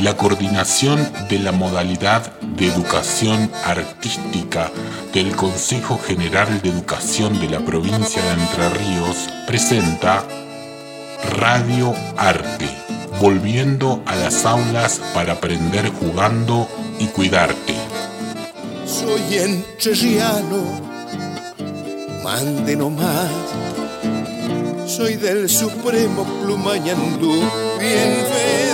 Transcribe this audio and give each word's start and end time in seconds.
La 0.00 0.16
coordinación 0.16 0.98
de 1.28 1.38
la 1.38 1.52
modalidad 1.52 2.32
de 2.40 2.66
educación 2.66 3.50
artística 3.64 4.70
del 5.12 5.36
Consejo 5.36 5.98
General 5.98 6.60
de 6.60 6.70
Educación 6.70 7.38
de 7.40 7.48
la 7.50 7.60
provincia 7.60 8.22
de 8.22 8.42
Entre 8.42 8.68
Ríos 8.70 9.28
presenta 9.46 10.24
Radio 11.38 11.94
Arte, 12.16 12.68
volviendo 13.20 14.02
a 14.06 14.16
las 14.16 14.44
aulas 14.44 15.00
para 15.14 15.34
aprender 15.34 15.88
jugando 15.90 16.68
y 16.98 17.06
cuidarte. 17.06 17.74
Soy 18.84 19.38
entrerriano, 19.38 20.64
mande 22.24 22.74
nomás. 22.74 23.30
Soy 24.86 25.14
del 25.14 25.48
Supremo 25.48 26.24
Plumañandú, 26.42 27.42
bien 27.82 28.26
federal. 28.26 28.71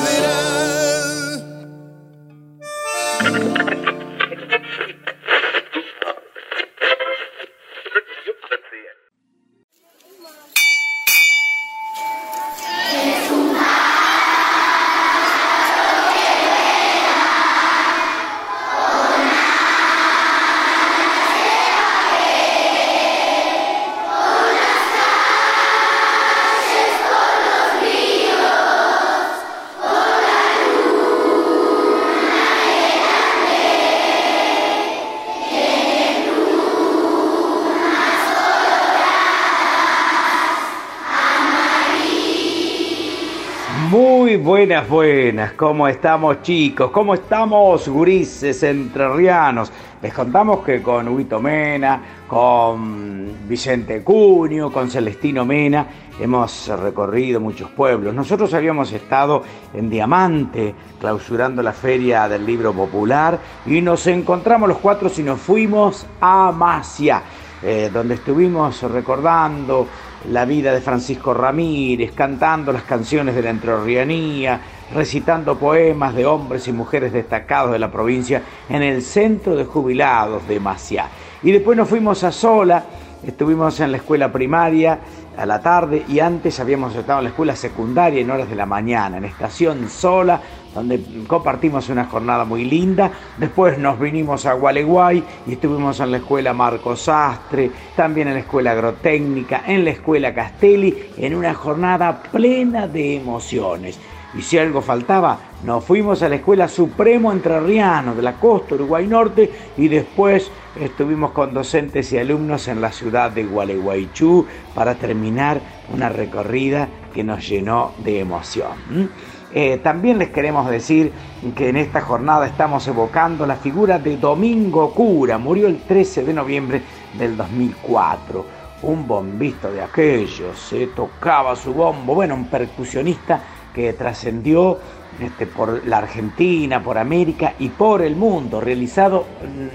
Buenas. 44.87 45.55
¿Cómo 45.55 45.89
estamos, 45.89 46.43
chicos? 46.43 46.91
¿Cómo 46.91 47.15
estamos, 47.15 47.89
gurises 47.89 48.62
entrerrianos? 48.62 49.73
Les 50.03 50.12
contamos 50.12 50.62
que 50.65 50.83
con 50.83 51.09
Huito 51.09 51.41
Mena, 51.41 52.01
con 52.29 53.48
Vicente 53.48 54.05
Cuño, 54.05 54.70
con 54.70 54.91
Celestino 54.91 55.45
Mena, 55.45 55.87
hemos 56.20 56.69
recorrido 56.69 57.41
muchos 57.41 57.70
pueblos. 57.70 58.15
Nosotros 58.15 58.53
habíamos 58.55 58.93
estado 58.93 59.43
en 59.73 59.89
Diamante, 59.89 60.75
clausurando 61.01 61.63
la 61.63 61.73
Feria 61.73 62.29
del 62.29 62.45
Libro 62.45 62.73
Popular, 62.73 63.39
y 63.67 63.81
nos 63.81 64.07
encontramos 64.07 64.69
los 64.69 64.79
cuatro 64.79 65.11
y 65.17 65.23
nos 65.23 65.41
fuimos 65.41 66.07
a 66.20 66.53
Masia, 66.53 67.23
eh, 67.63 67.91
donde 67.92 68.15
estuvimos 68.15 68.83
recordando 68.83 69.89
la 70.30 70.44
vida 70.44 70.72
de 70.72 70.80
Francisco 70.80 71.33
Ramírez, 71.33 72.12
cantando 72.12 72.72
las 72.72 72.83
canciones 72.83 73.34
de 73.34 73.42
la 73.42 73.50
entrerrianía, 73.50 74.61
recitando 74.94 75.58
poemas 75.58 76.14
de 76.14 76.27
hombres 76.27 76.66
y 76.69 76.72
mujeres 76.72 77.12
destacados 77.12 77.72
de 77.72 77.78
la 77.78 77.91
provincia 77.91 78.42
en 78.69 78.83
el 78.83 79.02
centro 79.02 79.56
de 79.56 79.64
jubilados 79.64 80.46
de 80.48 80.61
Maciá. 80.61 81.08
Y 81.42 81.52
después 81.52 81.77
nos 81.77 81.89
fuimos 81.89 82.24
a 82.24 82.33
Sola, 82.33 82.84
estuvimos 83.24 83.78
en 83.80 83.92
la 83.92 83.98
escuela 83.98 84.33
primaria 84.33 84.98
a 85.36 85.46
la 85.46 85.61
tarde 85.61 86.05
y 86.08 86.19
antes 86.19 86.58
habíamos 86.58 86.94
estado 86.96 87.20
en 87.20 87.24
la 87.24 87.30
escuela 87.30 87.55
secundaria 87.55 88.20
en 88.20 88.30
horas 88.30 88.50
de 88.50 88.56
la 88.56 88.66
mañana, 88.66 89.19
en 89.19 89.24
estación 89.24 89.89
Sola, 89.89 90.41
donde 90.79 91.01
compartimos 91.27 91.89
una 91.89 92.05
jornada 92.05 92.45
muy 92.45 92.64
linda. 92.64 93.11
Después 93.36 93.79
nos 93.79 93.98
vinimos 93.98 94.47
a 94.47 94.52
Gualeguay 94.55 95.23
y 95.47 95.52
estuvimos 95.52 95.98
en 96.01 96.13
la 96.13 96.19
escuela 96.19 96.52
Marcos 96.52 97.02
Sastre, 97.02 97.70
también 97.97 98.29
en 98.29 98.35
la 98.35 98.41
escuela 98.41 98.73
agrotécnica, 98.73 99.64
en 99.67 99.85
la 99.85 99.91
escuela 99.91 100.33
Castelli, 100.33 100.95
en 101.17 101.35
una 101.35 101.52
jornada 101.55 102.23
plena 102.23 102.86
de 102.86 103.17
emociones. 103.17 103.98
Y 104.35 104.42
si 104.42 104.58
algo 104.58 104.83
faltaba, 104.83 105.39
nos 105.64 105.85
fuimos 105.85 106.23
a 106.23 106.29
la 106.29 106.36
Escuela 106.36 106.69
Supremo 106.69 107.33
Entrerriano 107.33 108.14
de 108.14 108.23
la 108.23 108.35
costa 108.35 108.75
Uruguay 108.75 109.07
Norte 109.07 109.51
y 109.77 109.89
después 109.89 110.51
estuvimos 110.79 111.33
con 111.33 111.55
docentes 111.55 112.13
y 112.13 112.19
alumnos 112.19 112.69
en 112.69 112.83
la 112.83 112.92
ciudad 112.92 113.31
de 113.31 113.45
Gualeguaychú 113.45 114.47
para 114.75 114.95
terminar 114.97 115.61
una 115.92 116.11
recorrida 116.11 116.89
que 117.14 117.25
nos 117.25 117.48
llenó 117.48 117.92
de 118.05 118.20
emoción. 118.20 119.11
Eh, 119.53 119.81
también 119.83 120.19
les 120.19 120.29
queremos 120.29 120.69
decir 120.69 121.11
que 121.57 121.70
en 121.70 121.77
esta 121.77 122.03
jornada 122.03 122.47
estamos 122.47 122.86
evocando 122.86 123.47
la 123.47 123.57
figura 123.57 123.98
de 123.98 124.19
Domingo 124.19 124.92
Cura, 124.92 125.39
murió 125.39 125.69
el 125.69 125.79
13 125.83 126.25
de 126.25 126.35
noviembre 126.35 126.83
del 127.19 127.35
2004, 127.35 128.44
un 128.82 129.06
bombista 129.06 129.70
de 129.70 129.82
aquellos, 129.82 130.58
se 130.58 130.88
tocaba 130.88 131.56
su 131.56 131.73
bombo, 131.73 132.14
bueno, 132.14 132.35
un 132.35 132.49
percusionista 132.49 133.41
que 133.75 133.94
trascendió 133.94 134.79
este, 135.19 135.47
por 135.47 135.87
la 135.87 135.99
Argentina, 135.99 136.82
por 136.82 136.99
América 136.99 137.55
y 137.58 137.70
por 137.70 138.03
el 138.03 138.17
mundo, 138.17 138.61
realizado, 138.61 139.25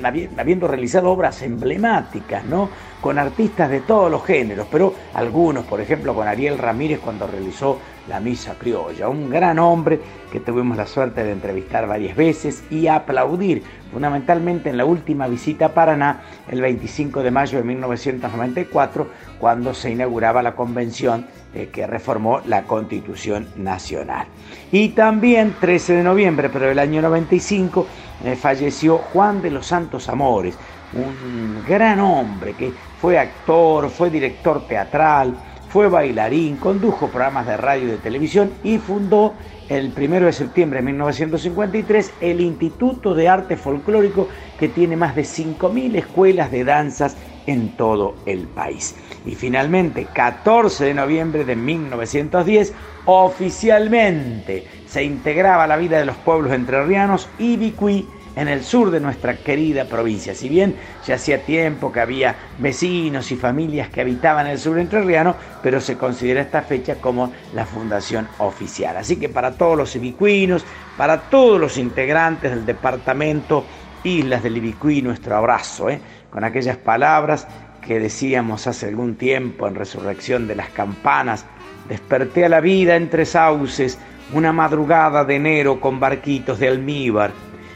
mm, 0.01 0.39
habiendo 0.39 0.67
realizado 0.67 1.09
obras 1.09 1.41
emblemáticas, 1.41 2.45
¿no? 2.45 2.69
Con 3.01 3.17
artistas 3.17 3.69
de 3.69 3.81
todos 3.81 4.11
los 4.11 4.23
géneros, 4.23 4.67
pero 4.71 4.93
algunos, 5.15 5.65
por 5.65 5.81
ejemplo, 5.81 6.13
con 6.13 6.27
Ariel 6.27 6.57
Ramírez 6.57 6.99
cuando 6.99 7.27
realizó 7.27 7.79
la 8.07 8.19
Misa 8.19 8.55
Criolla, 8.59 9.07
un 9.09 9.29
gran 9.29 9.59
hombre 9.59 9.99
que 10.31 10.39
tuvimos 10.39 10.77
la 10.77 10.85
suerte 10.85 11.23
de 11.23 11.31
entrevistar 11.31 11.87
varias 11.87 12.15
veces 12.15 12.63
y 12.69 12.87
aplaudir, 12.87 13.63
fundamentalmente 13.91 14.69
en 14.69 14.77
la 14.77 14.85
última 14.85 15.27
visita 15.27 15.67
a 15.67 15.73
Paraná, 15.73 16.21
el 16.49 16.61
25 16.61 17.23
de 17.23 17.31
mayo 17.31 17.57
de 17.59 17.63
1994, 17.63 19.07
cuando 19.39 19.73
se 19.73 19.91
inauguraba 19.91 20.43
la 20.43 20.55
convención 20.55 21.27
eh, 21.53 21.69
que 21.71 21.87
reformó 21.87 22.41
la 22.45 22.63
Constitución 22.63 23.47
Nacional. 23.55 24.27
Y 24.71 24.89
también, 24.89 25.55
13 25.59 25.93
de 25.93 26.03
noviembre, 26.03 26.49
pero 26.49 26.67
del 26.67 26.79
año 26.79 27.01
95, 27.01 27.87
eh, 28.25 28.35
falleció 28.35 28.97
Juan 28.97 29.41
de 29.41 29.51
los 29.51 29.67
Santos 29.67 30.09
Amores, 30.09 30.57
un 30.93 31.63
gran 31.67 31.99
hombre 31.99 32.53
que 32.53 32.71
fue 32.99 33.17
actor, 33.17 33.89
fue 33.89 34.09
director 34.09 34.65
teatral, 34.67 35.35
fue 35.73 35.89
bailarín, 35.89 36.57
condujo 36.57 37.07
programas 37.07 37.47
de 37.47 37.57
radio 37.57 37.85
y 37.85 37.91
de 37.91 37.97
televisión 37.97 38.51
y 38.63 38.77
fundó 38.77 39.33
el 39.69 39.91
1 39.97 40.27
de 40.27 40.31
septiembre 40.31 40.81
de 40.81 40.85
1953 40.85 42.13
el 42.21 42.41
Instituto 42.41 43.15
de 43.15 43.27
Arte 43.27 43.57
Folclórico 43.57 44.27
que 44.59 44.69
tiene 44.69 44.95
más 44.95 45.15
de 45.15 45.23
5.000 45.23 45.95
escuelas 45.95 46.51
de 46.51 46.63
danzas 46.63 47.17
en 47.47 47.69
todo 47.75 48.13
el 48.27 48.41
país. 48.41 48.95
Y 49.25 49.33
finalmente, 49.33 50.05
14 50.13 50.85
de 50.85 50.93
noviembre 50.93 51.43
de 51.43 51.55
1910, 51.55 52.71
oficialmente 53.05 54.67
se 54.85 55.03
integraba 55.03 55.65
la 55.65 55.77
vida 55.77 55.97
de 55.97 56.05
los 56.05 56.17
pueblos 56.17 56.53
entrerrianos 56.53 57.27
Ibicuí 57.39 58.07
en 58.35 58.47
el 58.47 58.63
sur 58.63 58.91
de 58.91 58.99
nuestra 58.99 59.35
querida 59.37 59.85
provincia. 59.85 60.33
Si 60.35 60.49
bien 60.49 60.75
ya 61.05 61.15
hacía 61.15 61.43
tiempo 61.43 61.91
que 61.91 61.99
había 61.99 62.35
vecinos 62.57 63.31
y 63.31 63.35
familias 63.35 63.89
que 63.89 64.01
habitaban 64.01 64.47
el 64.47 64.59
sur 64.59 64.79
entrerriano, 64.79 65.35
pero 65.61 65.79
se 65.79 65.97
considera 65.97 66.41
esta 66.41 66.61
fecha 66.61 66.95
como 66.95 67.31
la 67.53 67.65
fundación 67.65 68.27
oficial. 68.39 68.97
Así 68.97 69.17
que 69.17 69.29
para 69.29 69.51
todos 69.51 69.77
los 69.77 69.95
ibicuinos, 69.95 70.65
para 70.97 71.21
todos 71.21 71.59
los 71.59 71.77
integrantes 71.77 72.51
del 72.51 72.65
departamento 72.65 73.65
Islas 74.03 74.43
del 74.43 74.57
Ibicuí, 74.57 75.01
nuestro 75.01 75.37
abrazo, 75.37 75.89
¿eh? 75.89 76.01
con 76.29 76.43
aquellas 76.43 76.77
palabras 76.77 77.47
que 77.85 77.99
decíamos 77.99 78.67
hace 78.67 78.87
algún 78.87 79.15
tiempo 79.15 79.67
en 79.67 79.75
Resurrección 79.75 80.47
de 80.47 80.55
las 80.55 80.69
Campanas, 80.69 81.45
desperté 81.87 82.45
a 82.45 82.49
la 82.49 82.59
vida 82.59 82.95
entre 82.95 83.25
sauces, 83.25 83.97
una 84.33 84.51
madrugada 84.51 85.25
de 85.25 85.35
enero 85.35 85.79
con 85.79 85.99
barquitos 85.99 86.59
de 86.59 86.69
almíbar, 86.69 87.31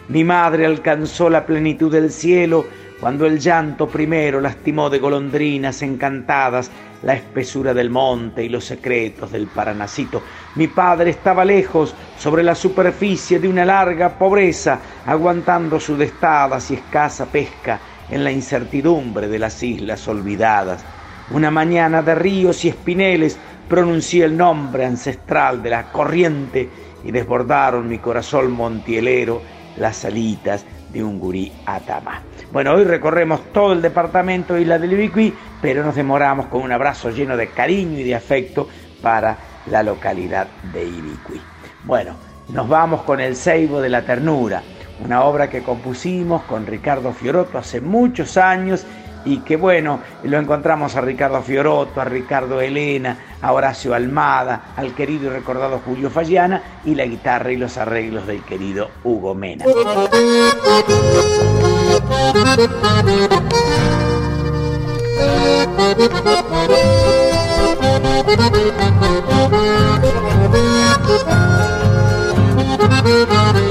mi 0.10 0.24
madre 0.24 0.66
alcanzó 0.66 1.30
la 1.30 1.46
plenitud 1.46 1.92
del 1.92 2.12
cielo 2.12 2.66
cuando 3.00 3.26
el 3.26 3.40
llanto 3.40 3.88
primero 3.88 4.40
lastimó 4.40 4.90
de 4.90 5.00
golondrinas 5.00 5.82
encantadas 5.82 6.72
la 7.04 7.14
espesura 7.14 7.74
del 7.74 7.90
monte 7.90 8.44
y 8.44 8.50
los 8.50 8.66
secretos 8.66 9.32
del 9.32 9.48
Paranacito. 9.48 10.22
Mi 10.56 10.68
padre 10.68 11.12
estaba 11.12 11.46
lejos, 11.46 11.94
sobre 12.18 12.42
la 12.42 12.56
superficie 12.56 13.40
de 13.40 13.48
una 13.48 13.66
larga 13.66 14.18
pobreza, 14.18 14.80
aguantando 15.06 15.80
su 15.80 15.96
destada 15.96 16.58
y 16.70 16.74
escasa 16.74 17.26
pesca 17.26 17.80
en 18.10 18.24
la 18.24 18.32
incertidumbre 18.32 19.28
de 19.28 19.40
las 19.40 19.62
islas 19.62 20.08
olvidadas. 20.08 20.84
Una 21.32 21.52
mañana 21.52 22.02
de 22.02 22.16
ríos 22.16 22.64
y 22.66 22.70
espineles 22.70 23.38
pronuncié 23.68 24.24
el 24.24 24.38
nombre 24.38 24.86
ancestral 24.86 25.62
de 25.62 25.70
la 25.70 25.92
corriente 25.92 26.70
y 27.04 27.12
desbordaron 27.12 27.88
mi 27.88 28.00
corazón 28.00 28.52
montielero 28.52 29.42
las 29.80 29.98
salitas 29.98 30.66
de 30.92 31.04
un 31.04 31.20
gurí 31.20 31.52
Atama. 31.66 32.22
Bueno, 32.52 32.74
hoy 32.74 32.84
recorremos 32.84 33.52
todo 33.52 33.74
el 33.74 33.82
departamento 33.82 34.58
Isla 34.58 34.80
del 34.80 34.94
Ibicuí, 34.94 35.34
pero 35.62 35.84
nos 35.84 35.96
demoramos 35.96 36.48
con 36.48 36.62
un 36.62 36.72
abrazo 36.72 37.10
lleno 37.10 37.36
de 37.36 37.50
cariño 37.50 38.00
y 38.00 38.04
de 38.04 38.16
afecto 38.16 38.68
para 39.02 39.38
la 39.68 39.84
localidad 39.84 40.48
de 40.74 40.84
Ibicuí. 40.86 41.42
Bueno, 41.84 42.16
nos 42.50 42.68
vamos 42.68 43.02
con 43.02 43.20
El 43.20 43.36
Ceibo 43.36 43.82
de 43.82 43.90
la 43.90 44.04
Ternura, 44.04 44.64
una 45.04 45.24
obra 45.24 45.50
que 45.50 45.62
compusimos 45.62 46.44
con 46.44 46.66
Ricardo 46.66 47.12
Fiorotto 47.12 47.58
hace 47.58 47.82
muchos 47.82 48.38
años 48.38 48.86
y 49.26 49.40
que 49.40 49.56
bueno, 49.56 50.00
lo 50.24 50.40
encontramos 50.40 50.96
a 50.96 51.02
Ricardo 51.02 51.42
Fiorotto, 51.42 52.02
a 52.02 52.06
Ricardo 52.06 52.62
Elena, 52.62 53.18
a 53.42 53.52
Horacio 53.52 53.94
Almada, 53.94 54.74
al 54.76 54.94
querido 54.94 55.28
y 55.28 55.30
recordado 55.30 55.82
Julio 55.86 56.10
Fallana 56.10 56.62
y 56.86 56.96
la 56.96 57.06
guitarra 57.06 57.52
y 57.52 57.58
los 57.58 57.78
arreglos 57.78 58.28
del 58.28 58.44
querido 58.44 58.90
Hugo 59.04 59.36
Mena. 59.36 59.66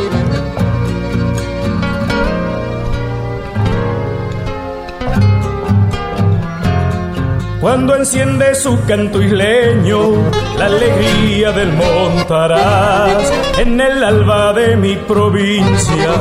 Cuando 7.67 7.97
enciende 7.97 8.55
su 8.55 8.79
canto 8.85 9.21
isleño, 9.21 10.31
la 10.57 10.67
alegría 10.67 11.51
del 11.51 11.73
montarás. 11.73 13.33
En 13.59 13.81
el 13.81 14.05
alba 14.05 14.53
de 14.53 14.77
mi 14.77 14.95
provincia 14.95 16.13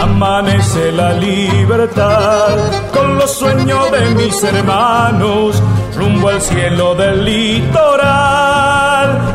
amanece 0.00 0.92
la 0.92 1.12
libertad. 1.12 2.56
Con 2.90 3.18
los 3.18 3.32
sueños 3.32 3.90
de 3.92 4.14
mis 4.14 4.42
hermanos, 4.44 5.62
rumbo 5.94 6.30
al 6.30 6.40
cielo 6.40 6.94
del 6.94 7.22
litoral. 7.22 8.73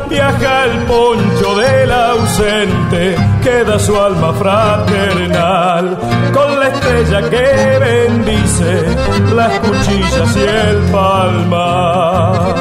Viaja 0.10 0.66
el 0.66 0.78
poncho 0.84 1.56
del 1.56 1.92
ausente, 1.92 3.16
queda 3.44 3.78
su 3.78 3.96
alma 3.96 4.34
fraternal. 4.34 5.98
Con 6.34 6.60
la 6.60 6.68
estrella 6.70 7.30
que 7.30 7.80
bendice 7.80 8.86
las 9.36 9.60
cuchillas 9.60 10.36
y 10.36 10.42
el 10.42 10.92
palma 10.92 12.56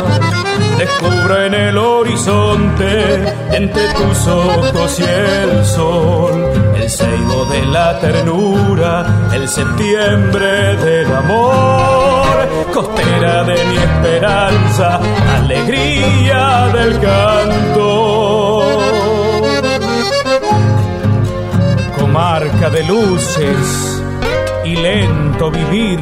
Descubro 0.78 1.44
en 1.44 1.54
el 1.54 1.76
horizonte, 1.76 3.34
entre 3.50 3.82
tus 3.94 4.28
ojos 4.28 5.00
y 5.00 5.02
el 5.02 5.64
sol, 5.64 6.52
el 6.76 6.88
ceibo 6.88 7.46
de 7.46 7.66
la 7.66 7.98
ternura, 7.98 9.28
el 9.32 9.48
septiembre 9.48 10.76
del 10.76 11.12
amor, 11.12 12.17
costera 12.72 13.44
de 13.44 13.64
mi 13.64 13.76
esperanza, 13.76 15.00
alegría 15.37 16.69
del 16.72 17.00
canto. 17.00 18.78
Comarca 21.99 22.70
de 22.70 22.84
luces 22.84 24.02
y 24.64 24.76
lento 24.76 25.50
vivir 25.50 26.00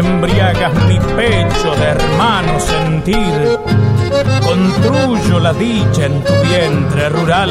embriagas 0.00 0.72
mi 0.86 0.98
pecho 0.98 1.74
de 1.76 1.84
hermano 1.84 2.58
sentir, 2.60 3.58
construyo 4.42 5.38
la 5.40 5.52
dicha 5.52 6.06
en 6.06 6.22
tu 6.22 6.32
vientre 6.48 7.08
rural, 7.08 7.50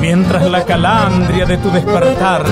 mientras 0.00 0.48
la 0.50 0.64
calandria 0.64 1.44
de 1.46 1.58
tu 1.58 1.70
despertar 1.70 2.44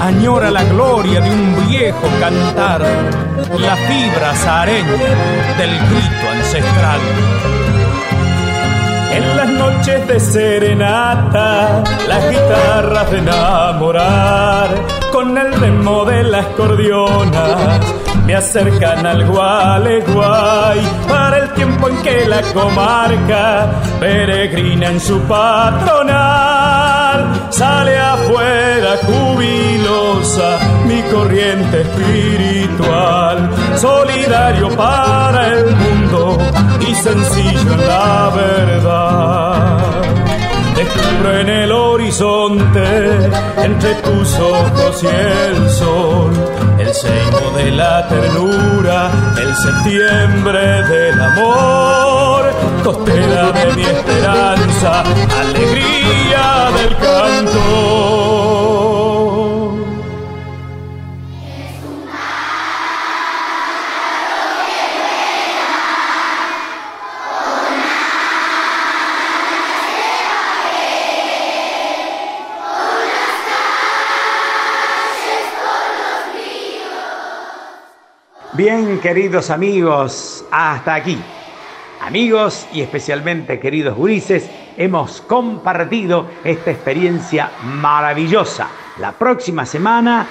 añora 0.00 0.50
la 0.50 0.64
gloria 0.64 1.20
de 1.20 1.30
un 1.30 1.68
viejo 1.68 2.06
cantar, 2.20 2.82
la 3.58 3.76
fibra 3.76 4.34
sareña 4.36 4.92
del 5.58 5.70
grito 5.70 6.30
ancestral. 6.32 7.00
En 9.12 9.36
las 9.36 9.48
noches 9.48 10.06
de 10.08 10.20
serenata, 10.20 11.84
las 12.08 12.30
guitarras 12.30 13.10
de 13.10 13.18
enamorar, 13.18 14.68
con 15.12 15.38
el 15.38 15.52
ritmo 15.54 16.04
de 16.04 16.24
las 16.24 16.46
cordionas, 16.48 17.80
me 18.26 18.34
acercan 18.34 19.06
al 19.06 19.26
Gualeguay 19.26 20.80
para 21.08 21.38
el 21.38 21.52
tiempo 21.52 21.88
en 21.88 22.02
que 22.02 22.26
la 22.26 22.42
comarca 22.52 23.70
peregrina 24.00 24.88
en 24.88 25.00
su 25.00 25.20
patronal. 25.22 26.94
Sale 27.50 27.98
afuera 27.98 28.96
jubilosa 29.04 30.58
mi 30.86 31.02
corriente 31.02 31.82
espiritual, 31.82 33.50
solidario 33.76 34.70
para 34.70 35.48
el 35.48 35.76
mundo 35.76 36.38
y 36.80 36.94
sencillo 36.94 37.72
en 37.72 37.86
la 37.86 38.30
verdad. 38.34 39.78
Descubro 40.76 41.38
en 41.38 41.48
el 41.48 41.70
horizonte, 41.70 43.30
entre 43.62 43.94
tus 43.96 44.38
ojos 44.40 45.02
y 45.04 45.06
el 45.06 45.70
sol, 45.70 46.32
seno 46.94 47.50
de 47.56 47.72
la 47.72 48.06
ternura, 48.08 49.10
el 49.36 49.54
septiembre 49.56 50.82
del 50.84 51.20
amor, 51.20 52.52
costera 52.84 53.50
de 53.50 53.74
mi 53.74 53.82
esperanza, 53.82 55.02
alegría 55.40 56.70
del 56.76 56.96
canto. 56.98 58.83
Bien, 78.64 78.98
queridos 78.98 79.50
amigos, 79.50 80.42
hasta 80.50 80.94
aquí. 80.94 81.18
Amigos 82.00 82.66
y 82.72 82.80
especialmente 82.80 83.60
queridos 83.60 83.94
gurises, 83.94 84.48
hemos 84.78 85.20
compartido 85.20 86.28
esta 86.44 86.70
experiencia 86.70 87.50
maravillosa. 87.62 88.68
La 89.00 89.12
próxima 89.12 89.66
semana 89.66 90.26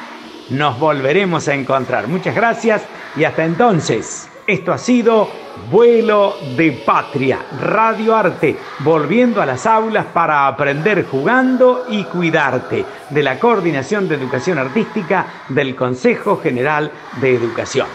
nos 0.50 0.80
volveremos 0.80 1.47
a 1.47 1.53
encontrar. 1.53 2.07
Muchas 2.07 2.33
gracias 2.33 2.81
y 3.15 3.24
hasta 3.24 3.45
entonces. 3.45 4.32
Esto 4.45 4.73
ha 4.73 4.77
sido 4.77 5.29
Vuelo 5.71 6.35
de 6.57 6.73
Patria, 6.85 7.39
Radio 7.62 8.13
Arte, 8.13 8.57
volviendo 8.79 9.41
a 9.41 9.45
las 9.45 9.65
aulas 9.65 10.05
para 10.07 10.47
aprender 10.47 11.05
jugando 11.05 11.85
y 11.89 12.03
cuidarte, 12.03 12.83
de 13.09 13.23
la 13.23 13.39
Coordinación 13.39 14.09
de 14.09 14.15
Educación 14.15 14.57
Artística 14.57 15.45
del 15.47 15.75
Consejo 15.75 16.41
General 16.41 16.91
de 17.21 17.35
Educación. 17.35 17.88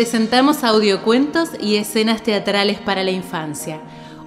Presentamos 0.00 0.64
audiocuentos 0.64 1.50
y 1.60 1.76
escenas 1.76 2.22
teatrales 2.22 2.78
para 2.78 3.04
la 3.04 3.10
infancia. 3.10 3.82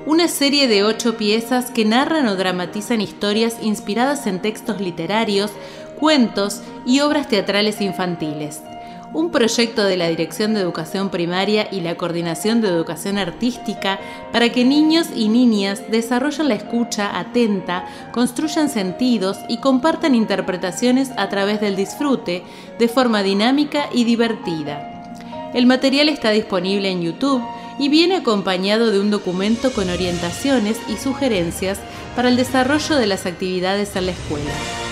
Una 0.06 0.28
serie 0.28 0.68
de 0.68 0.84
ocho 0.84 1.18
piezas 1.18 1.72
que 1.72 1.84
narran 1.84 2.28
o 2.28 2.36
dramatizan 2.36 3.02
historias 3.02 3.58
inspiradas 3.60 4.28
en 4.28 4.40
textos 4.40 4.80
literarios, 4.80 5.50
cuentos 6.00 6.62
y 6.86 7.00
obras 7.00 7.28
teatrales 7.28 7.82
infantiles 7.82 8.62
un 9.14 9.30
proyecto 9.30 9.84
de 9.84 9.96
la 9.96 10.08
Dirección 10.08 10.56
de 10.56 10.62
Educación 10.62 11.10
Primaria 11.10 11.68
y 11.72 11.82
la 11.82 11.94
Coordinación 11.96 12.62
de 12.62 12.68
Educación 12.68 13.20
Artística 13.20 14.00
para 14.32 14.50
que 14.50 14.66
niños 14.66 15.10
y 15.16 15.30
niñas 15.30 15.84
desarrollen 15.92 16.48
la 16.48 16.56
escucha 16.56 17.20
atenta, 17.20 17.86
construyan 18.12 18.70
sentidos 18.70 19.38
y 19.48 19.58
compartan 19.58 20.16
interpretaciones 20.16 21.12
a 21.16 21.30
través 21.30 21.62
del 21.62 21.76
disfrute 21.76 22.44
de 22.80 22.88
forma 22.88 23.22
dinámica 23.22 23.88
y 23.94 24.04
divertida. 24.04 24.93
El 25.54 25.66
material 25.68 26.10
está 26.10 26.32
disponible 26.32 26.90
en 26.90 27.02
YouTube 27.02 27.44
y 27.78 27.90
viene 27.90 28.18
acompañado 28.18 28.92
de 28.92 29.00
un 29.00 29.12
documento 29.12 29.72
con 29.72 29.90
orientaciones 29.90 30.78
y 30.90 30.98
sugerencias 30.98 31.80
para 32.16 32.30
el 32.30 32.38
desarrollo 32.38 32.96
de 32.96 33.08
las 33.08 33.26
actividades 33.26 33.96
en 33.96 34.08
la 34.08 34.12
escuela. 34.12 34.83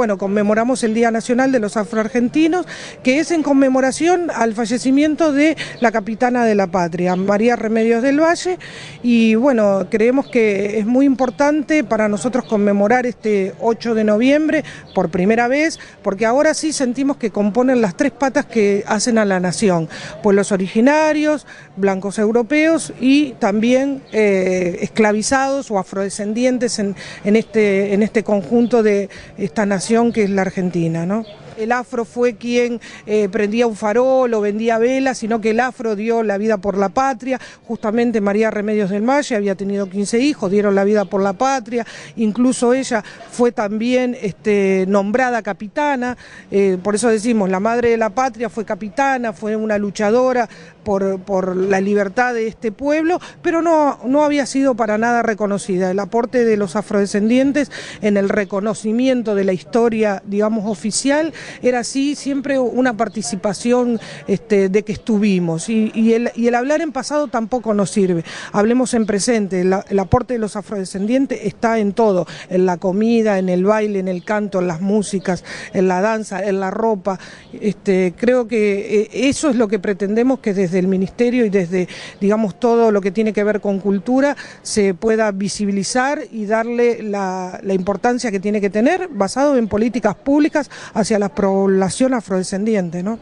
Bueno, 0.00 0.16
conmemoramos 0.16 0.82
el 0.82 0.94
Día 0.94 1.10
Nacional 1.10 1.52
de 1.52 1.58
los 1.58 1.76
Afroargentinos, 1.76 2.64
que 3.02 3.20
es 3.20 3.30
en 3.32 3.42
conmemoración 3.42 4.30
al 4.34 4.54
fallecimiento 4.54 5.30
de 5.30 5.58
la 5.80 5.92
capitana 5.92 6.46
de 6.46 6.54
la 6.54 6.68
patria, 6.68 7.16
María 7.16 7.54
Remedios 7.54 8.02
del 8.02 8.18
Valle, 8.18 8.58
y 9.02 9.34
bueno, 9.34 9.88
creemos 9.90 10.26
que 10.26 10.78
es 10.78 10.86
muy 10.86 11.04
importante 11.04 11.84
para 11.84 12.08
nosotros 12.08 12.46
conmemorar 12.46 13.04
este 13.04 13.52
8 13.60 13.94
de 13.94 14.04
noviembre 14.04 14.64
por 14.94 15.10
primera 15.10 15.48
vez, 15.48 15.78
porque 16.02 16.24
ahora 16.24 16.54
sí 16.54 16.72
sentimos 16.72 17.18
que 17.18 17.30
componen 17.30 17.82
las 17.82 17.94
tres 17.94 18.12
patas 18.12 18.46
que 18.46 18.84
hacen 18.86 19.18
a 19.18 19.26
la 19.26 19.38
nación, 19.38 19.86
pueblos 20.22 20.50
originarios, 20.50 21.46
blancos 21.76 22.18
europeos 22.18 22.94
y 23.02 23.32
también 23.32 24.02
eh, 24.12 24.78
esclavizados 24.80 25.70
o 25.70 25.78
afrodescendientes 25.78 26.78
en, 26.78 26.96
este, 27.24 27.92
en 27.92 28.02
este 28.02 28.24
conjunto 28.24 28.82
de 28.82 29.10
esta 29.36 29.66
nación 29.66 29.89
que 30.12 30.22
es 30.22 30.30
la 30.30 30.42
Argentina, 30.42 31.04
¿no? 31.04 31.24
el 31.60 31.72
afro 31.72 32.04
fue 32.04 32.36
quien 32.36 32.80
eh, 33.06 33.28
prendía 33.30 33.66
un 33.66 33.76
farol 33.76 34.32
o 34.32 34.40
vendía 34.40 34.78
velas, 34.78 35.18
sino 35.18 35.40
que 35.40 35.50
el 35.50 35.60
afro 35.60 35.96
dio 35.96 36.22
la 36.22 36.38
vida 36.38 36.58
por 36.58 36.78
la 36.78 36.88
patria. 36.88 37.40
Justamente 37.66 38.20
María 38.20 38.50
Remedios 38.50 38.90
del 38.90 39.08
Valle 39.08 39.36
había 39.36 39.54
tenido 39.54 39.88
15 39.88 40.18
hijos, 40.20 40.50
dieron 40.50 40.74
la 40.74 40.84
vida 40.84 41.04
por 41.04 41.22
la 41.22 41.34
patria. 41.34 41.86
Incluso 42.16 42.72
ella 42.72 43.04
fue 43.30 43.52
también 43.52 44.16
este, 44.20 44.84
nombrada 44.88 45.42
capitana. 45.42 46.16
Eh, 46.50 46.78
por 46.82 46.94
eso 46.94 47.08
decimos, 47.08 47.50
la 47.50 47.60
madre 47.60 47.90
de 47.90 47.96
la 47.96 48.10
patria 48.10 48.48
fue 48.48 48.64
capitana, 48.64 49.32
fue 49.32 49.56
una 49.56 49.78
luchadora 49.78 50.48
por, 50.82 51.56
la 51.56 51.80
libertad 51.80 52.34
de 52.34 52.46
este 52.46 52.72
pueblo, 52.72 53.20
pero 53.42 53.62
no, 53.62 53.98
no 54.04 54.24
había 54.24 54.46
sido 54.46 54.74
para 54.74 54.98
nada 54.98 55.22
reconocida. 55.22 55.90
El 55.90 55.98
aporte 55.98 56.44
de 56.44 56.56
los 56.56 56.76
afrodescendientes 56.76 57.70
en 58.02 58.16
el 58.16 58.28
reconocimiento 58.28 59.34
de 59.34 59.44
la 59.44 59.52
historia, 59.52 60.22
digamos, 60.26 60.66
oficial 60.66 61.32
era 61.62 61.80
así 61.80 62.14
siempre 62.14 62.58
una 62.58 62.96
participación 62.96 64.00
este, 64.26 64.68
de 64.68 64.82
que 64.82 64.92
estuvimos 64.92 65.68
y, 65.68 66.14
el, 66.14 66.54
hablar 66.54 66.80
en 66.80 66.92
pasado 66.92 67.28
tampoco 67.28 67.74
nos 67.74 67.90
sirve. 67.90 68.24
Hablemos 68.52 68.94
en 68.94 69.06
presente, 69.06 69.60
el 69.60 69.98
aporte 69.98 70.34
de 70.34 70.38
los 70.38 70.56
afrodescendientes 70.56 71.40
está 71.44 71.78
en 71.78 71.92
todo, 71.92 72.26
en 72.48 72.66
la 72.66 72.76
comida, 72.76 73.38
en 73.38 73.48
el 73.48 73.64
baile, 73.64 73.98
en 73.98 74.08
el 74.08 74.24
canto, 74.24 74.60
en 74.60 74.66
las 74.66 74.80
músicas, 74.80 75.44
en 75.72 75.88
la 75.88 76.00
danza, 76.00 76.44
en 76.44 76.60
la 76.60 76.70
ropa. 76.70 77.18
Este, 77.52 78.14
creo 78.16 78.48
que 78.48 79.02
eh, 79.02 79.28
eso 79.28 79.50
es 79.50 79.56
lo 79.56 79.68
que 79.68 79.78
pretendemos 79.78 80.40
que 80.40 80.54
desde 80.54 80.69
el 80.78 80.86
Ministerio 80.86 81.44
y 81.44 81.50
desde, 81.50 81.88
digamos, 82.20 82.58
todo 82.60 82.92
lo 82.92 83.00
que 83.00 83.10
tiene 83.10 83.32
que 83.32 83.44
ver 83.44 83.60
con 83.60 83.80
cultura 83.80 84.36
se 84.62 84.94
pueda 84.94 85.32
visibilizar 85.32 86.20
y 86.30 86.46
darle 86.46 87.02
la, 87.02 87.58
la 87.62 87.74
importancia 87.74 88.30
que 88.30 88.40
tiene 88.40 88.60
que 88.60 88.70
tener 88.70 89.08
basado 89.08 89.56
en 89.56 89.68
políticas 89.68 90.14
públicas 90.14 90.70
hacia 90.94 91.18
las 91.18 91.30
población 91.30 92.14
afrodescendiente, 92.14 93.02
¿no? 93.02 93.18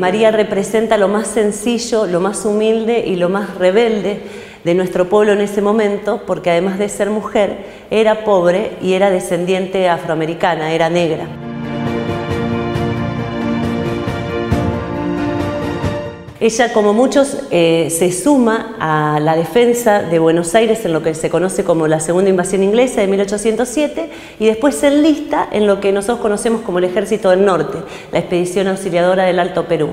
María 0.00 0.30
representa 0.30 0.96
lo 0.96 1.08
más 1.08 1.26
sencillo, 1.26 2.06
lo 2.06 2.20
más 2.20 2.46
humilde 2.46 3.04
y 3.06 3.16
lo 3.16 3.28
más 3.28 3.56
rebelde 3.56 4.22
de 4.64 4.74
nuestro 4.74 5.10
pueblo 5.10 5.34
en 5.34 5.42
ese 5.42 5.60
momento, 5.60 6.22
porque 6.26 6.48
además 6.48 6.78
de 6.78 6.88
ser 6.88 7.10
mujer, 7.10 7.66
era 7.90 8.24
pobre 8.24 8.78
y 8.80 8.94
era 8.94 9.10
descendiente 9.10 9.90
afroamericana, 9.90 10.72
era 10.72 10.88
negra. 10.88 11.26
Ella, 16.40 16.72
como 16.72 16.94
muchos, 16.94 17.36
eh, 17.50 17.88
se 17.90 18.10
suma 18.12 18.74
a 18.80 19.20
la 19.20 19.36
defensa 19.36 20.00
de 20.00 20.18
Buenos 20.18 20.54
Aires 20.54 20.82
en 20.86 20.94
lo 20.94 21.02
que 21.02 21.12
se 21.12 21.28
conoce 21.28 21.64
como 21.64 21.86
la 21.86 22.00
Segunda 22.00 22.30
Invasión 22.30 22.62
Inglesa 22.62 23.02
de 23.02 23.08
1807 23.08 24.08
y 24.38 24.46
después 24.46 24.74
se 24.74 24.86
enlista 24.88 25.46
en 25.52 25.66
lo 25.66 25.82
que 25.82 25.92
nosotros 25.92 26.20
conocemos 26.20 26.62
como 26.62 26.78
el 26.78 26.84
Ejército 26.84 27.28
del 27.28 27.44
Norte, 27.44 27.76
la 28.10 28.20
Expedición 28.20 28.68
Auxiliadora 28.68 29.24
del 29.24 29.38
Alto 29.38 29.68
Perú. 29.68 29.90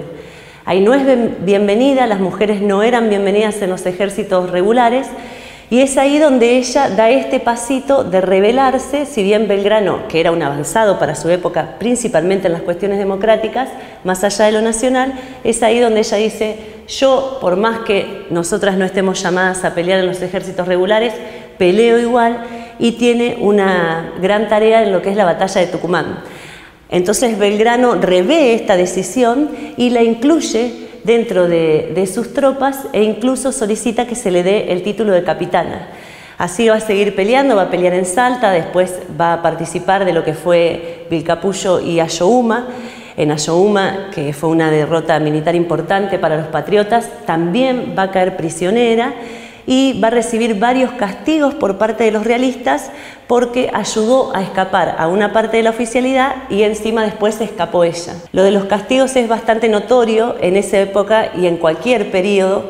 Ahí 0.63 0.79
no 0.79 0.93
es 0.93 1.03
bienvenida, 1.43 2.07
las 2.07 2.21
mujeres 2.21 2.61
no 2.61 2.81
eran 2.81 3.09
bienvenidas 3.09 3.61
en 3.61 3.69
los 3.69 3.85
ejércitos 3.85 4.49
regulares 4.49 5.07
y 5.69 5.81
es 5.81 5.97
ahí 5.97 6.17
donde 6.17 6.57
ella 6.57 6.89
da 6.89 7.09
este 7.09 7.41
pasito 7.41 8.05
de 8.05 8.21
rebelarse, 8.21 9.05
si 9.05 9.21
bien 9.21 9.49
Belgrano, 9.49 10.07
que 10.07 10.21
era 10.21 10.31
un 10.31 10.41
avanzado 10.41 10.97
para 10.97 11.13
su 11.13 11.29
época, 11.29 11.75
principalmente 11.77 12.47
en 12.47 12.53
las 12.53 12.61
cuestiones 12.61 12.99
democráticas, 12.99 13.69
más 14.05 14.23
allá 14.23 14.45
de 14.45 14.53
lo 14.53 14.61
nacional, 14.61 15.13
es 15.43 15.61
ahí 15.63 15.79
donde 15.79 15.99
ella 15.99 16.17
dice, 16.17 16.55
yo, 16.87 17.37
por 17.41 17.57
más 17.57 17.79
que 17.79 18.25
nosotras 18.29 18.77
no 18.77 18.85
estemos 18.85 19.21
llamadas 19.21 19.65
a 19.65 19.75
pelear 19.75 19.99
en 19.99 20.07
los 20.07 20.21
ejércitos 20.21 20.67
regulares, 20.67 21.13
peleo 21.57 21.99
igual 21.99 22.45
y 22.79 22.93
tiene 22.93 23.37
una 23.41 24.13
gran 24.21 24.47
tarea 24.47 24.83
en 24.83 24.93
lo 24.93 25.01
que 25.01 25.09
es 25.09 25.17
la 25.17 25.25
batalla 25.25 25.59
de 25.59 25.67
Tucumán. 25.67 26.19
Entonces 26.89 27.37
Belgrano 27.37 27.95
revé 27.95 28.53
esta 28.53 28.77
decisión 28.77 29.49
y 29.75 29.89
la 29.89 30.01
incluye 30.01 30.86
dentro 31.07 31.47
de, 31.47 32.09
sus 32.13 32.33
tropas 32.33 32.85
e 32.91 33.01
incluso 33.01 33.53
solicita 33.53 34.05
que 34.05 34.13
se 34.13 34.29
le 34.29 34.43
dé 34.43 34.73
el 34.73 34.83
título 34.83 35.13
de 35.13 35.23
capitana. 35.23 35.87
Así 36.37 36.67
va 36.67 36.75
a 36.75 36.79
seguir 36.81 37.15
peleando, 37.15 37.55
va 37.55 37.63
a 37.63 37.69
pelear 37.71 37.93
en 37.93 38.05
Salta, 38.05 38.51
después 38.51 38.99
va 39.19 39.33
a 39.33 39.41
participar 39.41 40.03
de 40.03 40.11
lo 40.11 40.23
que 40.23 40.33
fue 40.33 41.07
Vilcapullo 41.09 41.79
y 41.79 42.01
Ayohuma. 42.01 42.67
En 43.15 43.31
Ayohuma, 43.31 44.09
que 44.13 44.33
fue 44.33 44.49
una 44.49 44.69
derrota 44.69 45.17
militar 45.19 45.55
importante 45.55 46.19
para 46.19 46.37
los 46.37 46.47
patriotas, 46.47 47.09
también 47.25 47.95
va 47.97 48.03
a 48.03 48.11
caer 48.11 48.35
prisionera 48.35 49.15
y 49.67 49.99
va 50.01 50.07
a 50.07 50.11
recibir 50.11 50.57
varios 50.57 50.91
castigos 50.93 51.53
por 51.53 51.77
parte 51.77 52.05
de 52.05 52.11
los 52.11 52.25
realistas 52.25 52.89
porque 53.27 53.69
ayudó 53.73 54.33
a 54.33 54.41
escapar 54.41 54.95
a 54.97 55.07
una 55.09 55.33
parte 55.33 55.57
de 55.57 55.63
la 55.63 55.71
oficialidad 55.71 56.49
y 56.49 56.63
encima 56.63 57.03
después 57.03 57.39
escapó 57.41 57.83
ella. 57.83 58.15
Lo 58.31 58.43
de 58.43 58.51
los 58.51 58.65
castigos 58.65 59.15
es 59.17 59.27
bastante 59.27 59.67
notorio 59.67 60.37
en 60.39 60.55
esa 60.55 60.79
época 60.79 61.33
y 61.37 61.47
en 61.47 61.57
cualquier 61.57 62.09
periodo 62.09 62.69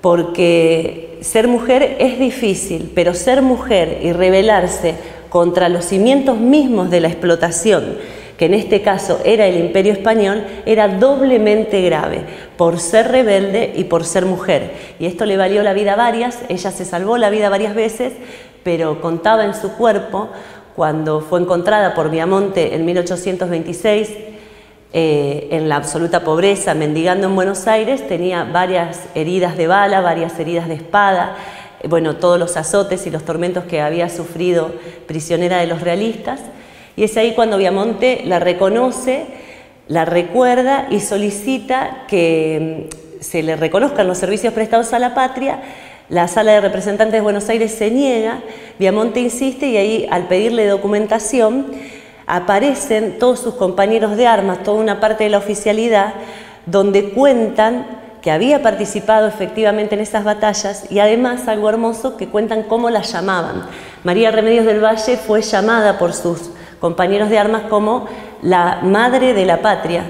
porque 0.00 1.18
ser 1.20 1.46
mujer 1.46 1.96
es 1.98 2.18
difícil, 2.18 2.90
pero 2.94 3.12
ser 3.12 3.42
mujer 3.42 4.00
y 4.02 4.12
rebelarse 4.12 4.94
contra 5.28 5.68
los 5.68 5.84
cimientos 5.84 6.38
mismos 6.38 6.90
de 6.90 7.00
la 7.00 7.08
explotación, 7.08 7.98
que 8.40 8.46
en 8.46 8.54
este 8.54 8.80
caso 8.80 9.20
era 9.22 9.46
el 9.46 9.58
imperio 9.58 9.92
español, 9.92 10.46
era 10.64 10.88
doblemente 10.88 11.82
grave 11.82 12.24
por 12.56 12.80
ser 12.80 13.08
rebelde 13.08 13.74
y 13.76 13.84
por 13.84 14.06
ser 14.06 14.24
mujer. 14.24 14.72
Y 14.98 15.04
esto 15.04 15.26
le 15.26 15.36
valió 15.36 15.62
la 15.62 15.74
vida 15.74 15.92
a 15.92 15.96
varias, 15.96 16.38
ella 16.48 16.70
se 16.70 16.86
salvó 16.86 17.18
la 17.18 17.28
vida 17.28 17.50
varias 17.50 17.74
veces, 17.74 18.14
pero 18.62 19.02
contaba 19.02 19.44
en 19.44 19.52
su 19.52 19.72
cuerpo 19.72 20.30
cuando 20.74 21.20
fue 21.20 21.38
encontrada 21.38 21.92
por 21.92 22.08
Viamonte 22.08 22.74
en 22.74 22.86
1826 22.86 24.08
eh, 24.94 25.48
en 25.50 25.68
la 25.68 25.76
absoluta 25.76 26.24
pobreza, 26.24 26.72
mendigando 26.72 27.26
en 27.26 27.34
Buenos 27.34 27.66
Aires, 27.66 28.08
tenía 28.08 28.44
varias 28.44 29.00
heridas 29.14 29.58
de 29.58 29.66
bala, 29.66 30.00
varias 30.00 30.40
heridas 30.40 30.66
de 30.66 30.76
espada, 30.76 31.36
bueno, 31.86 32.16
todos 32.16 32.38
los 32.38 32.56
azotes 32.56 33.06
y 33.06 33.10
los 33.10 33.22
tormentos 33.22 33.64
que 33.64 33.82
había 33.82 34.08
sufrido 34.08 34.72
prisionera 35.06 35.58
de 35.58 35.66
los 35.66 35.82
realistas. 35.82 36.40
Y 36.96 37.04
es 37.04 37.16
ahí 37.16 37.34
cuando 37.34 37.58
Viamonte 37.58 38.22
la 38.24 38.38
reconoce, 38.38 39.26
la 39.88 40.04
recuerda 40.04 40.86
y 40.90 41.00
solicita 41.00 42.04
que 42.08 42.88
mm, 42.88 43.20
se 43.22 43.42
le 43.42 43.56
reconozcan 43.56 44.06
los 44.06 44.18
servicios 44.18 44.54
prestados 44.54 44.92
a 44.92 44.98
la 44.98 45.14
patria. 45.14 45.60
La 46.08 46.28
sala 46.28 46.52
de 46.52 46.60
representantes 46.60 47.14
de 47.14 47.20
Buenos 47.20 47.48
Aires 47.48 47.72
se 47.72 47.90
niega, 47.90 48.40
Viamonte 48.78 49.20
insiste 49.20 49.66
y 49.66 49.76
ahí 49.76 50.08
al 50.10 50.26
pedirle 50.26 50.66
documentación 50.66 51.66
aparecen 52.26 53.18
todos 53.18 53.40
sus 53.40 53.54
compañeros 53.54 54.16
de 54.16 54.26
armas, 54.26 54.62
toda 54.62 54.80
una 54.80 55.00
parte 55.00 55.24
de 55.24 55.30
la 55.30 55.38
oficialidad, 55.38 56.14
donde 56.66 57.10
cuentan 57.10 57.86
que 58.22 58.30
había 58.30 58.62
participado 58.62 59.26
efectivamente 59.26 59.94
en 59.94 60.00
esas 60.00 60.24
batallas 60.24 60.90
y 60.90 60.98
además 60.98 61.48
algo 61.48 61.68
hermoso 61.68 62.16
que 62.16 62.28
cuentan 62.28 62.64
cómo 62.64 62.90
la 62.90 63.02
llamaban. 63.02 63.66
María 64.04 64.30
Remedios 64.30 64.66
del 64.66 64.84
Valle 64.84 65.16
fue 65.16 65.42
llamada 65.42 65.98
por 65.98 66.12
sus 66.12 66.50
compañeros 66.80 67.30
de 67.30 67.38
armas 67.38 67.62
como 67.68 68.06
la 68.42 68.80
madre 68.82 69.34
de 69.34 69.44
la 69.44 69.62
patria 69.62 70.04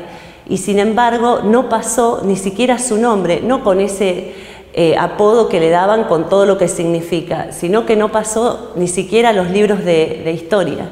y 0.49 0.59
sin 0.59 0.79
embargo 0.79 1.41
no 1.45 1.69
pasó 1.69 2.23
ni 2.25 2.37
siquiera 2.37 2.79
su 2.79 2.97
nombre, 2.97 3.41
no 3.43 3.63
con 3.63 3.81
ese 3.81 4.35
eh, 4.73 4.97
apodo 4.97 5.49
que 5.49 5.61
le 5.61 5.71
daban 5.71 6.05
con 6.05 6.29
todo 6.29 6.47
lo 6.47 6.59
que 6.59 6.69
significa, 6.69 7.53
sino 7.53 7.87
que 7.87 7.97
no 7.97 8.11
pasó 8.11 8.73
ni 8.77 8.89
siquiera 8.89 9.33
los 9.33 9.51
libros 9.51 9.85
de, 9.85 10.23
de 10.25 10.33
historia. 10.33 10.91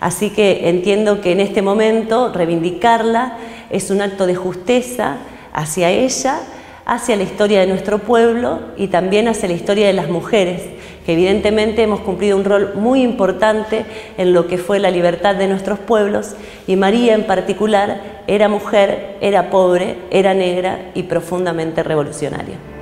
Así 0.00 0.30
que 0.30 0.68
entiendo 0.68 1.20
que 1.20 1.32
en 1.32 1.40
este 1.40 1.62
momento 1.62 2.32
reivindicarla 2.32 3.38
es 3.70 3.90
un 3.90 4.02
acto 4.02 4.26
de 4.26 4.34
justeza, 4.34 5.16
hacia 5.54 5.90
ella, 5.90 6.40
hacia 6.84 7.16
la 7.16 7.22
historia 7.22 7.60
de 7.60 7.66
nuestro 7.66 8.00
pueblo 8.00 8.60
y 8.76 8.88
también 8.88 9.28
hacia 9.28 9.48
la 9.48 9.54
historia 9.54 9.86
de 9.86 9.94
las 9.94 10.10
mujeres, 10.10 10.62
que 11.04 11.12
evidentemente 11.12 11.82
hemos 11.82 12.00
cumplido 12.00 12.36
un 12.36 12.44
rol 12.44 12.72
muy 12.74 13.02
importante 13.02 13.84
en 14.16 14.32
lo 14.32 14.46
que 14.46 14.58
fue 14.58 14.78
la 14.78 14.90
libertad 14.90 15.34
de 15.34 15.48
nuestros 15.48 15.78
pueblos 15.78 16.34
y 16.66 16.76
María 16.76 17.14
en 17.14 17.24
particular 17.24 18.22
era 18.26 18.48
mujer, 18.48 19.16
era 19.20 19.50
pobre, 19.50 19.98
era 20.10 20.34
negra 20.34 20.90
y 20.94 21.04
profundamente 21.04 21.82
revolucionaria. 21.82 22.73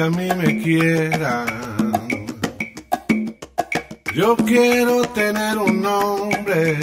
A 0.00 0.10
mí 0.10 0.28
me 0.36 0.62
quieran. 0.62 1.46
Yo 4.14 4.36
quiero 4.36 5.02
tener 5.08 5.58
un 5.58 5.82
nombre. 5.82 6.78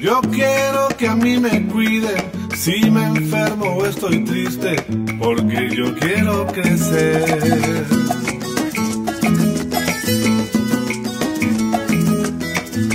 Yo 0.00 0.20
quiero 0.32 0.88
que 0.98 1.08
a 1.08 1.14
mí 1.16 1.38
me 1.38 1.66
cuiden 1.68 2.24
si 2.56 2.90
me 2.90 3.04
enfermo 3.06 3.76
o 3.76 3.86
estoy 3.86 4.24
triste, 4.24 4.76
porque 5.18 5.70
yo 5.76 5.94
quiero 5.96 6.46
crecer. 6.48 7.84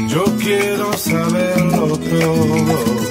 Yo 0.08 0.23
quiero 0.38 0.93
saberlo 0.93 1.97
todo. 1.97 3.08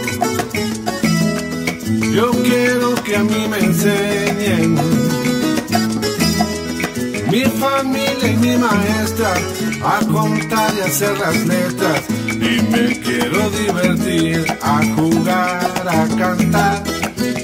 Yo 2.12 2.30
quiero 2.42 2.85
que 3.06 3.16
a 3.16 3.22
mí 3.22 3.46
me 3.48 3.58
enseñen. 3.58 4.74
Mi 7.30 7.44
familia 7.44 8.32
y 8.32 8.36
mi 8.36 8.56
maestra 8.56 9.34
a 9.84 10.00
contar 10.06 10.72
y 10.76 10.80
hacer 10.80 11.16
las 11.18 11.36
letras. 11.46 12.02
Y 12.28 12.62
me 12.72 13.00
quiero 13.00 13.50
divertir, 13.50 14.44
a 14.60 14.80
jugar, 14.96 15.88
a 15.88 16.16
cantar. 16.18 16.82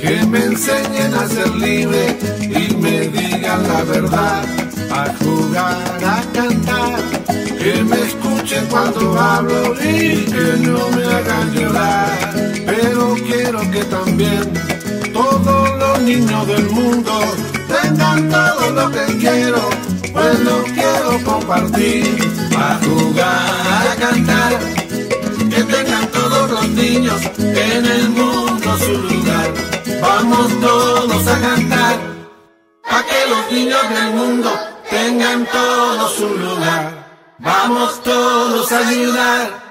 Que 0.02 0.26
me 0.26 0.46
enseñen 0.46 1.14
a 1.14 1.28
ser 1.28 1.50
libre 1.54 2.18
y 2.40 2.74
me 2.74 3.00
digan 3.08 3.62
la 3.68 3.84
verdad. 3.84 4.44
A 4.90 5.14
jugar, 5.22 5.76
a 6.04 6.22
cantar. 6.32 6.98
Que 7.62 7.84
me 7.84 8.00
escuchen 8.00 8.66
cuando 8.68 9.18
hablo 9.18 9.74
y 9.80 10.24
que 10.24 10.56
no 10.66 10.88
me 10.90 11.04
hagan 11.04 11.54
llorar. 11.54 12.34
Pero 12.66 13.14
quiero 13.28 13.60
que 13.70 13.84
también 13.84 14.71
niños 16.02 16.46
del 16.46 16.68
mundo 16.70 17.20
tengan 17.68 18.28
todo 18.28 18.70
lo 18.70 18.90
que 18.90 19.18
quiero, 19.18 19.60
pues 20.12 20.40
lo 20.40 20.62
quiero 20.64 21.24
compartir, 21.24 22.16
a 22.56 22.78
jugar, 22.84 23.88
a 23.90 23.96
cantar, 23.96 24.58
que 25.50 25.62
tengan 25.64 26.06
todos 26.08 26.50
los 26.50 26.68
niños 26.70 27.20
en 27.38 27.86
el 27.86 28.08
mundo 28.10 28.78
su 28.78 28.92
lugar. 28.92 29.52
Vamos 30.00 30.60
todos 30.60 31.26
a 31.28 31.40
cantar, 31.40 31.96
para 32.82 33.06
que 33.06 33.20
los 33.28 33.52
niños 33.52 33.82
del 33.88 34.10
mundo 34.14 34.50
tengan 34.90 35.46
todo 35.46 36.08
su 36.08 36.28
lugar. 36.28 37.02
Vamos 37.38 38.02
todos 38.02 38.72
a 38.72 38.88
ayudar. 38.88 39.61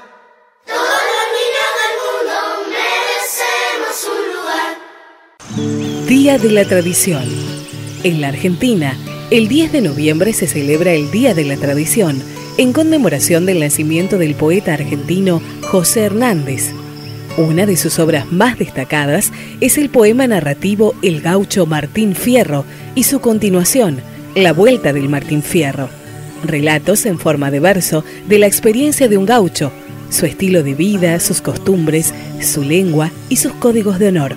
Día 6.21 6.38
de 6.38 6.51
la 6.51 6.65
Tradición. 6.65 7.23
En 8.03 8.21
la 8.21 8.27
Argentina, 8.27 8.95
el 9.31 9.47
10 9.47 9.71
de 9.71 9.81
noviembre 9.81 10.34
se 10.34 10.45
celebra 10.45 10.93
el 10.93 11.10
Día 11.10 11.34
de 11.34 11.43
la 11.43 11.57
Tradición 11.57 12.21
en 12.60 12.73
conmemoración 12.73 13.47
del 13.47 13.60
nacimiento 13.60 14.19
del 14.19 14.36
poeta 14.36 14.75
argentino 14.75 15.41
José 15.63 16.01
Hernández. 16.01 16.73
Una 17.38 17.65
de 17.65 17.75
sus 17.75 17.97
obras 17.97 18.31
más 18.31 18.60
destacadas 18.60 19.31
es 19.62 19.79
el 19.79 19.89
poema 19.89 20.27
narrativo 20.27 20.93
El 21.01 21.21
gaucho 21.21 21.65
Martín 21.65 22.13
Fierro 22.13 22.65
y 22.93 23.01
su 23.01 23.19
continuación, 23.19 23.97
La 24.36 24.53
Vuelta 24.53 24.93
del 24.93 25.10
Martín 25.10 25.41
Fierro. 25.41 25.89
Relatos 26.43 27.07
en 27.07 27.17
forma 27.17 27.49
de 27.49 27.62
verso 27.62 28.05
de 28.27 28.38
la 28.38 28.45
experiencia 28.45 29.07
de 29.07 29.17
un 29.17 29.25
gaucho, 29.25 29.71
su 30.12 30.27
estilo 30.27 30.62
de 30.62 30.75
vida, 30.75 31.19
sus 31.19 31.41
costumbres, 31.41 32.13
su 32.41 32.62
lengua 32.62 33.10
y 33.27 33.38
sus 33.38 33.53
códigos 33.53 33.97
de 33.97 34.10
honor. 34.10 34.36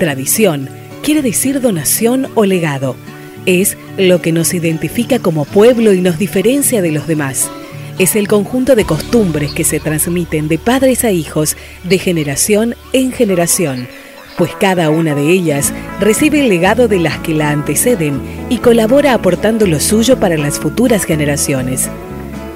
Tradición 0.00 0.77
quiere 1.08 1.22
decir 1.22 1.62
donación 1.62 2.26
o 2.34 2.44
legado. 2.44 2.94
Es 3.46 3.78
lo 3.96 4.20
que 4.20 4.30
nos 4.30 4.52
identifica 4.52 5.18
como 5.18 5.46
pueblo 5.46 5.94
y 5.94 6.02
nos 6.02 6.18
diferencia 6.18 6.82
de 6.82 6.92
los 6.92 7.06
demás. 7.06 7.50
Es 7.98 8.14
el 8.14 8.28
conjunto 8.28 8.76
de 8.76 8.84
costumbres 8.84 9.52
que 9.52 9.64
se 9.64 9.80
transmiten 9.80 10.48
de 10.48 10.58
padres 10.58 11.04
a 11.04 11.10
hijos, 11.10 11.56
de 11.82 11.96
generación 11.98 12.74
en 12.92 13.10
generación, 13.10 13.88
pues 14.36 14.50
cada 14.60 14.90
una 14.90 15.14
de 15.14 15.30
ellas 15.30 15.72
recibe 15.98 16.40
el 16.40 16.50
legado 16.50 16.88
de 16.88 16.98
las 16.98 17.16
que 17.20 17.32
la 17.32 17.52
anteceden 17.52 18.20
y 18.50 18.58
colabora 18.58 19.14
aportando 19.14 19.66
lo 19.66 19.80
suyo 19.80 20.20
para 20.20 20.36
las 20.36 20.58
futuras 20.58 21.04
generaciones. 21.04 21.88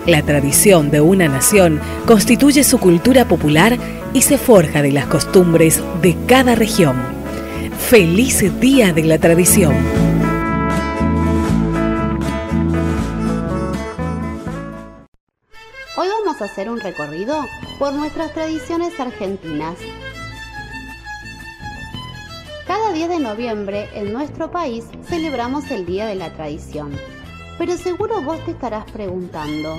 La 0.04 0.20
tradición 0.20 0.90
de 0.90 1.00
una 1.00 1.26
nación 1.26 1.80
constituye 2.04 2.64
su 2.64 2.76
cultura 2.76 3.26
popular 3.26 3.78
y 4.12 4.20
se 4.20 4.36
forja 4.36 4.82
de 4.82 4.92
las 4.92 5.06
costumbres 5.06 5.80
de 6.02 6.18
cada 6.26 6.54
región. 6.54 7.21
Feliz 7.88 8.42
Día 8.58 8.94
de 8.94 9.04
la 9.04 9.18
Tradición. 9.18 9.74
Hoy 15.96 16.08
vamos 16.08 16.40
a 16.40 16.44
hacer 16.46 16.70
un 16.70 16.80
recorrido 16.80 17.34
por 17.78 17.92
nuestras 17.92 18.32
tradiciones 18.32 18.98
argentinas. 18.98 19.76
Cada 22.66 22.92
10 22.92 23.10
de 23.10 23.18
noviembre 23.18 23.90
en 23.94 24.14
nuestro 24.14 24.50
país 24.50 24.86
celebramos 25.04 25.70
el 25.70 25.84
Día 25.84 26.06
de 26.06 26.14
la 26.14 26.32
Tradición. 26.32 26.92
Pero 27.58 27.76
seguro 27.76 28.22
vos 28.22 28.42
te 28.46 28.52
estarás 28.52 28.90
preguntando, 28.90 29.76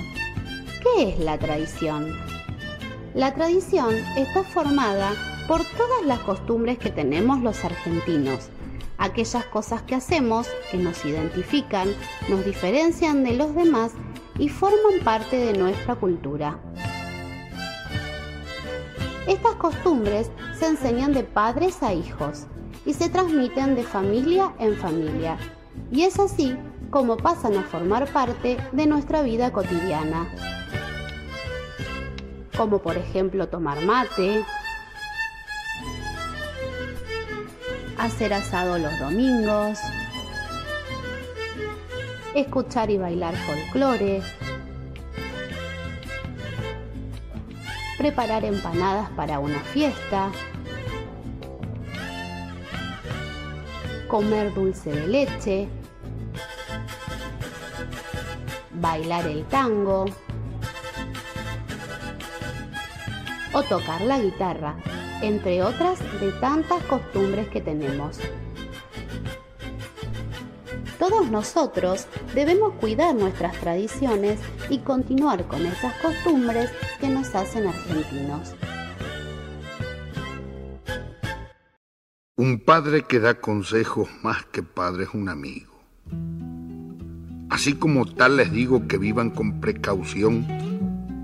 ¿qué 0.84 1.10
es 1.10 1.20
la 1.20 1.39
tradición? 1.39 2.16
La 3.16 3.34
tradición 3.34 3.96
está 4.16 4.44
formada 4.44 5.33
por 5.47 5.63
todas 5.65 6.06
las 6.06 6.19
costumbres 6.19 6.77
que 6.77 6.89
tenemos 6.89 7.41
los 7.41 7.63
argentinos, 7.65 8.49
aquellas 8.97 9.45
cosas 9.45 9.82
que 9.82 9.95
hacemos 9.95 10.47
que 10.71 10.77
nos 10.77 11.03
identifican, 11.03 11.89
nos 12.29 12.45
diferencian 12.45 13.23
de 13.23 13.34
los 13.34 13.53
demás 13.53 13.91
y 14.39 14.49
forman 14.49 14.99
parte 15.03 15.38
de 15.38 15.58
nuestra 15.58 15.95
cultura. 15.95 16.60
Estas 19.27 19.56
costumbres 19.56 20.32
se 20.58 20.67
enseñan 20.67 21.13
de 21.13 21.23
padres 21.23 21.82
a 21.84 21.93
hijos 21.93 22.45
y 22.86 22.93
se 22.93 23.10
transmiten 23.10 23.75
de 23.75 23.84
familia 23.84 24.53
en 24.60 24.75
familia, 24.75 25.38
y 25.91 26.03
es 26.03 26.19
así 26.19 26.56
como 26.89 27.17
pasan 27.17 27.58
a 27.58 27.63
formar 27.63 28.12
parte 28.12 28.58
de 28.71 28.86
nuestra 28.86 29.21
vida 29.21 29.51
cotidiana. 29.51 30.27
como 32.56 32.77
por 32.84 32.97
ejemplo 32.97 33.47
tomar 33.49 33.84
mate, 33.84 34.45
hacer 37.97 38.34
asado 38.34 38.77
los 38.77 38.97
domingos, 38.99 39.79
escuchar 42.36 42.89
y 42.89 42.97
bailar 42.97 43.36
folclore, 43.36 44.21
preparar 47.97 48.43
empanadas 48.45 49.10
para 49.12 49.39
una 49.39 49.60
fiesta, 49.60 50.32
comer 54.08 54.53
dulce 54.53 54.91
de 54.91 55.08
leche, 55.08 55.69
bailar 58.71 59.25
el 59.27 59.45
tango 59.45 60.06
o 63.53 63.63
tocar 63.63 64.01
la 64.01 64.19
guitarra, 64.19 64.75
entre 65.24 65.64
otras 65.64 66.00
de 66.20 66.32
tantas 66.34 66.84
costumbres 66.84 67.48
que 67.48 67.62
tenemos. 67.62 68.20
Todos 71.00 71.32
nosotros 71.32 72.08
debemos 72.36 72.74
cuidar 72.74 73.16
nuestras 73.16 73.60
tradiciones 73.60 74.40
y 74.70 74.80
continuar 74.80 75.48
con 75.48 75.66
esas 75.66 75.94
costumbres 76.02 76.72
que 77.00 77.10
nos 77.10 77.34
hacen 77.36 77.68
argentinos. 77.68 78.54
Un 82.36 82.60
padre 82.60 83.04
que 83.04 83.20
da 83.20 83.36
consejos 83.36 84.10
más 84.22 84.46
que 84.46 84.64
padre 84.64 85.06
es 85.06 85.14
un 85.14 85.30
amigo. 85.30 85.74
Así 87.50 87.76
como 87.76 88.06
tal 88.06 88.38
les 88.38 88.52
digo 88.52 88.88
que 88.88 88.98
vivan 88.98 89.30
con 89.30 89.62
precaución, 89.62 90.48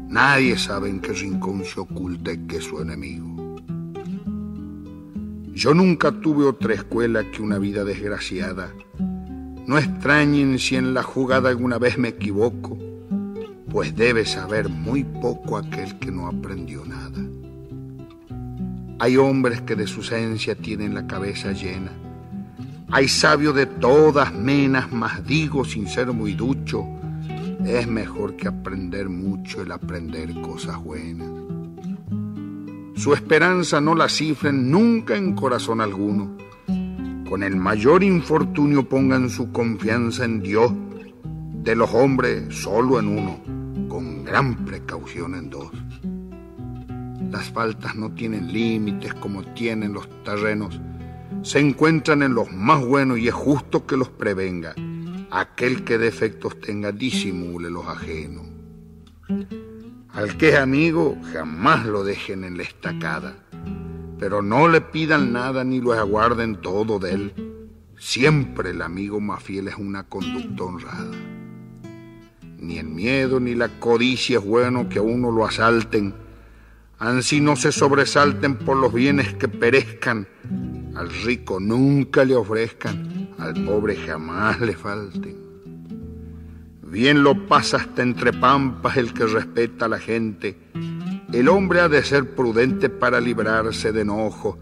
nadie 0.09 0.57
sabe 0.57 0.89
en 0.89 1.01
qué 1.01 1.13
rincón 1.13 1.65
se 1.65 1.79
oculta 1.79 2.31
y 2.31 2.47
que 2.47 2.61
su 2.61 2.79
enemigo. 2.81 3.38
Yo 5.59 5.73
nunca 5.73 6.13
tuve 6.13 6.45
otra 6.45 6.73
escuela 6.73 7.29
que 7.29 7.41
una 7.41 7.57
vida 7.57 7.83
desgraciada. 7.83 8.71
No 9.67 9.77
extrañen 9.77 10.57
si 10.57 10.77
en 10.77 10.93
la 10.93 11.03
jugada 11.03 11.49
alguna 11.49 11.77
vez 11.77 11.97
me 11.97 12.07
equivoco, 12.07 12.77
pues 13.69 13.93
debe 13.93 14.25
saber 14.25 14.69
muy 14.69 15.03
poco 15.03 15.57
aquel 15.57 15.99
que 15.99 16.11
no 16.11 16.27
aprendió 16.27 16.85
nada. 16.85 17.19
Hay 18.99 19.17
hombres 19.17 19.59
que 19.63 19.75
de 19.75 19.85
su 19.85 19.99
esencia 19.99 20.55
tienen 20.55 20.95
la 20.95 21.05
cabeza 21.07 21.51
llena. 21.51 21.91
Hay 22.89 23.09
sabios 23.09 23.53
de 23.53 23.65
todas 23.65 24.33
menas, 24.33 24.89
mas 24.93 25.27
digo 25.27 25.65
sin 25.65 25.89
ser 25.89 26.13
muy 26.13 26.35
ducho, 26.35 26.85
es 27.65 27.85
mejor 27.85 28.37
que 28.37 28.47
aprender 28.47 29.09
mucho 29.09 29.61
el 29.61 29.73
aprender 29.73 30.39
cosas 30.39 30.81
buenas. 30.81 31.48
Su 32.99 33.13
esperanza 33.13 33.79
no 33.79 33.95
la 33.95 34.09
cifren 34.09 34.69
nunca 34.69 35.15
en 35.15 35.33
corazón 35.33 35.79
alguno. 35.79 36.35
Con 37.29 37.43
el 37.43 37.55
mayor 37.55 38.03
infortunio 38.03 38.89
pongan 38.89 39.29
su 39.29 39.53
confianza 39.53 40.25
en 40.25 40.41
Dios, 40.41 40.73
de 41.63 41.77
los 41.77 41.93
hombres 41.93 42.53
solo 42.53 42.99
en 42.99 43.07
uno, 43.07 43.39
con 43.87 44.25
gran 44.25 44.65
precaución 44.65 45.33
en 45.35 45.49
dos. 45.49 45.71
Las 47.31 47.49
faltas 47.49 47.95
no 47.95 48.11
tienen 48.11 48.51
límites 48.51 49.13
como 49.13 49.43
tienen 49.53 49.93
los 49.93 50.09
terrenos. 50.25 50.77
Se 51.41 51.59
encuentran 51.59 52.21
en 52.21 52.33
los 52.33 52.51
más 52.51 52.85
buenos 52.85 53.17
y 53.17 53.29
es 53.29 53.33
justo 53.33 53.85
que 53.85 53.95
los 53.95 54.09
prevenga. 54.09 54.75
Aquel 55.31 55.85
que 55.85 55.97
defectos 55.97 56.59
tenga, 56.59 56.91
disimule 56.91 57.69
los 57.69 57.87
ajenos. 57.87 58.45
Al 60.13 60.37
que 60.37 60.49
es 60.49 60.55
amigo, 60.55 61.17
jamás 61.33 61.85
lo 61.85 62.03
dejen 62.03 62.43
en 62.43 62.57
la 62.57 62.63
estacada. 62.63 63.35
Pero 64.19 64.41
no 64.41 64.67
le 64.67 64.81
pidan 64.81 65.31
nada 65.31 65.63
ni 65.63 65.79
lo 65.79 65.93
aguarden 65.93 66.61
todo 66.61 66.99
de 66.99 67.11
él. 67.11 67.69
Siempre 67.97 68.71
el 68.71 68.81
amigo 68.81 69.19
más 69.19 69.43
fiel 69.43 69.67
es 69.67 69.75
una 69.75 70.03
conducta 70.03 70.63
honrada. 70.63 71.15
Ni 72.57 72.77
el 72.77 72.87
miedo 72.87 73.39
ni 73.39 73.55
la 73.55 73.69
codicia 73.79 74.39
es 74.39 74.43
bueno 74.43 74.89
que 74.89 74.99
a 74.99 75.01
uno 75.01 75.31
lo 75.31 75.45
asalten 75.45 76.13
Ansí 76.99 77.39
no 77.39 77.55
se 77.55 77.71
sobresalten 77.71 78.57
por 78.57 78.75
los 78.75 78.93
bienes 78.93 79.33
que 79.35 79.47
perezcan, 79.47 80.27
al 80.95 81.09
rico 81.09 81.57
nunca 81.61 82.25
le 82.25 82.35
ofrezcan, 82.35 83.29
al 83.37 83.53
pobre 83.63 83.95
jamás 83.95 84.59
le 84.59 84.73
falten. 84.73 85.48
Bien 86.89 87.23
lo 87.23 87.47
pasa 87.47 87.77
hasta 87.77 88.01
entre 88.01 88.33
pampas 88.33 88.97
el 88.97 89.13
que 89.13 89.25
respeta 89.25 89.85
a 89.85 89.89
la 89.89 89.99
gente. 89.99 90.57
El 91.31 91.47
hombre 91.47 91.81
ha 91.81 91.89
de 91.89 92.03
ser 92.03 92.35
prudente 92.35 92.89
para 92.89 93.21
librarse 93.21 93.91
de 93.91 94.01
enojo, 94.01 94.57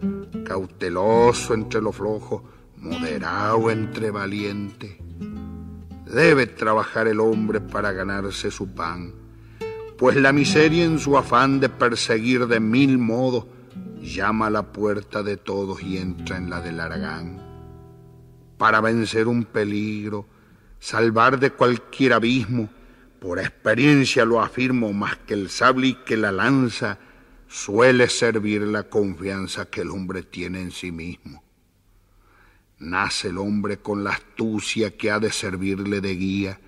cauteloso 0.46 1.54
entre 1.54 1.82
lo 1.82 1.92
flojo, 1.92 2.44
moderado 2.78 3.72
entre 3.72 4.12
valiente. 4.12 5.00
Debe 6.06 6.48
trabajar 6.48 7.08
el 7.08 7.20
hombre 7.20 7.62
para 7.62 7.92
ganarse 7.92 8.52
su 8.52 8.74
pan 8.74 9.28
pues 9.98 10.16
la 10.16 10.32
miseria 10.32 10.86
en 10.86 11.00
su 11.00 11.18
afán 11.18 11.60
de 11.60 11.70
perseguir 11.70 12.46
de 12.46 12.60
mil 12.60 13.00
modos 13.00 13.46
llama 14.00 14.48
a 14.48 14.52
la 14.52 14.72
puerta 14.72 15.24
de 15.24 15.38
todos 15.38 15.82
y 15.82 15.98
entra 15.98 16.38
en 16.38 16.52
la 16.52 16.62
del 16.62 16.80
Aragán. 16.80 17.42
Para 18.60 18.80
vencer 18.80 19.28
un 19.28 19.46
peligro, 19.46 20.28
salvar 20.80 21.40
de 21.40 21.52
cualquier 21.52 22.14
abismo, 22.14 22.70
por 23.20 23.40
experiencia 23.40 24.26
lo 24.26 24.42
afirmo 24.42 24.94
más 24.94 25.18
que 25.18 25.34
el 25.34 25.50
sable 25.50 25.88
y 25.88 25.94
que 25.94 26.18
la 26.18 26.32
lanza, 26.32 27.00
suele 27.48 28.10
servir 28.10 28.62
la 28.62 28.84
confianza 28.84 29.70
que 29.70 29.82
el 29.82 29.90
hombre 29.90 30.24
tiene 30.24 30.62
en 30.62 30.72
sí 30.72 30.92
mismo. 30.92 31.44
Nace 32.80 33.30
el 33.30 33.38
hombre 33.38 33.78
con 33.78 34.04
la 34.04 34.12
astucia 34.12 34.96
que 34.96 35.10
ha 35.10 35.20
de 35.20 35.32
servirle 35.32 36.02
de 36.02 36.16
guía, 36.16 36.60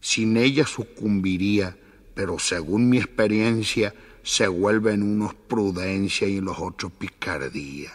sin 0.00 0.36
ella 0.36 0.66
sucumbiría 0.66 1.76
pero 2.14 2.38
según 2.38 2.88
mi 2.88 2.98
experiencia 2.98 3.94
se 4.22 4.48
vuelven 4.48 5.02
unos 5.02 5.34
prudencia 5.34 6.26
y 6.26 6.40
los 6.40 6.58
otros 6.58 6.92
picardía. 6.92 7.90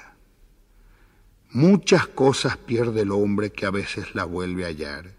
Muchas 1.51 2.07
cosas 2.07 2.57
pierde 2.57 3.01
el 3.01 3.11
hombre 3.11 3.51
que 3.51 3.65
a 3.65 3.71
veces 3.71 4.13
la 4.13 4.25
vuelve 4.25 4.65
a 4.65 4.67
hallar, 4.67 5.15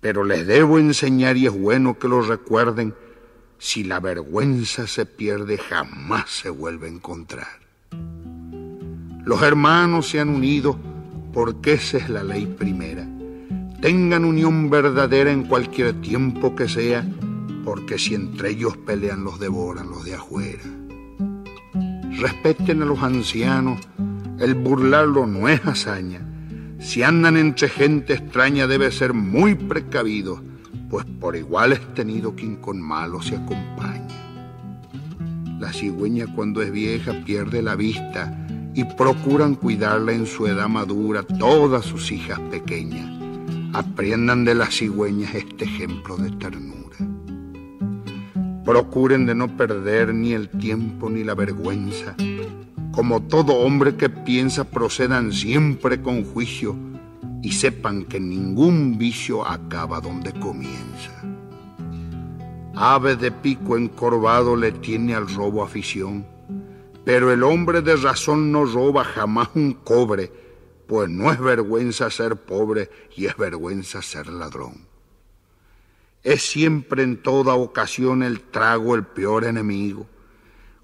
pero 0.00 0.24
les 0.24 0.46
debo 0.46 0.78
enseñar 0.78 1.36
y 1.36 1.46
es 1.46 1.52
bueno 1.52 1.98
que 1.98 2.08
lo 2.08 2.22
recuerden, 2.22 2.94
si 3.58 3.84
la 3.84 4.00
vergüenza 4.00 4.86
se 4.86 5.04
pierde 5.04 5.58
jamás 5.58 6.30
se 6.30 6.48
vuelve 6.48 6.86
a 6.86 6.90
encontrar. 6.90 7.60
Los 9.24 9.42
hermanos 9.42 10.08
se 10.08 10.20
han 10.20 10.30
unido 10.30 10.78
porque 11.32 11.74
esa 11.74 11.98
es 11.98 12.08
la 12.08 12.24
ley 12.24 12.46
primera. 12.46 13.06
Tengan 13.82 14.24
unión 14.24 14.70
verdadera 14.70 15.30
en 15.30 15.44
cualquier 15.44 16.00
tiempo 16.00 16.56
que 16.56 16.68
sea 16.68 17.06
porque 17.64 17.98
si 17.98 18.14
entre 18.14 18.50
ellos 18.50 18.76
pelean 18.78 19.24
los 19.24 19.38
devoran 19.38 19.90
los 19.90 20.04
de 20.04 20.14
afuera. 20.14 20.64
Respeten 22.18 22.82
a 22.82 22.86
los 22.86 23.02
ancianos, 23.02 23.78
el 24.38 24.54
burlarlo 24.54 25.26
no 25.26 25.48
es 25.48 25.64
hazaña. 25.66 26.29
Si 26.80 27.02
andan 27.02 27.36
entre 27.36 27.68
gente 27.68 28.14
extraña 28.14 28.66
debe 28.66 28.90
ser 28.90 29.12
muy 29.12 29.54
precavido, 29.54 30.42
pues 30.88 31.04
por 31.20 31.36
igual 31.36 31.74
es 31.74 31.94
tenido 31.94 32.34
quien 32.34 32.56
con 32.56 32.80
malo 32.80 33.20
se 33.20 33.36
acompaña. 33.36 34.08
La 35.60 35.74
cigüeña 35.74 36.26
cuando 36.34 36.62
es 36.62 36.72
vieja 36.72 37.12
pierde 37.26 37.60
la 37.60 37.76
vista 37.76 38.46
y 38.74 38.84
procuran 38.84 39.56
cuidarla 39.56 40.12
en 40.12 40.24
su 40.24 40.46
edad 40.46 40.68
madura 40.68 41.22
todas 41.22 41.84
sus 41.84 42.10
hijas 42.10 42.40
pequeñas. 42.50 43.08
Aprendan 43.74 44.46
de 44.46 44.54
las 44.54 44.74
cigüeñas 44.74 45.34
este 45.34 45.66
ejemplo 45.66 46.16
de 46.16 46.30
ternura. 46.30 46.96
Procuren 48.64 49.26
de 49.26 49.34
no 49.34 49.54
perder 49.54 50.14
ni 50.14 50.32
el 50.32 50.48
tiempo 50.48 51.10
ni 51.10 51.24
la 51.24 51.34
vergüenza. 51.34 52.16
Como 53.00 53.22
todo 53.22 53.54
hombre 53.54 53.96
que 53.96 54.10
piensa, 54.10 54.64
procedan 54.64 55.32
siempre 55.32 56.02
con 56.02 56.22
juicio 56.22 56.76
y 57.42 57.52
sepan 57.52 58.04
que 58.04 58.20
ningún 58.20 58.98
vicio 58.98 59.48
acaba 59.48 60.02
donde 60.02 60.38
comienza. 60.38 61.10
Ave 62.74 63.16
de 63.16 63.32
pico 63.32 63.78
encorvado 63.78 64.54
le 64.54 64.72
tiene 64.72 65.14
al 65.14 65.34
robo 65.34 65.64
afición, 65.64 66.26
pero 67.02 67.32
el 67.32 67.42
hombre 67.42 67.80
de 67.80 67.96
razón 67.96 68.52
no 68.52 68.66
roba 68.66 69.02
jamás 69.02 69.48
un 69.54 69.72
cobre, 69.72 70.30
pues 70.86 71.08
no 71.08 71.32
es 71.32 71.40
vergüenza 71.40 72.10
ser 72.10 72.36
pobre 72.36 72.90
y 73.16 73.24
es 73.24 73.36
vergüenza 73.38 74.02
ser 74.02 74.26
ladrón. 74.26 74.74
Es 76.22 76.42
siempre 76.42 77.02
en 77.02 77.16
toda 77.22 77.54
ocasión 77.54 78.22
el 78.22 78.40
trago 78.40 78.94
el 78.94 79.04
peor 79.04 79.44
enemigo. 79.44 80.06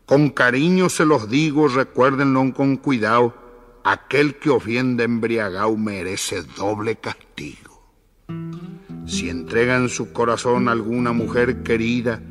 Con 0.07 0.31
cariño 0.31 0.88
se 0.88 1.05
los 1.05 1.29
digo, 1.29 1.66
recuérdenlo 1.66 2.55
con 2.55 2.77
cuidado, 2.77 3.35
aquel 3.83 4.37
que 4.37 4.51
ofende 4.51 5.03
embriagado 5.03 5.77
merece 5.77 6.45
doble 6.57 6.95
castigo. 6.95 7.83
Si 9.05 9.29
entregan 9.29 9.88
su 9.88 10.12
corazón 10.12 10.69
a 10.69 10.73
alguna 10.73 11.11
mujer 11.12 11.64
querida, 11.64 12.23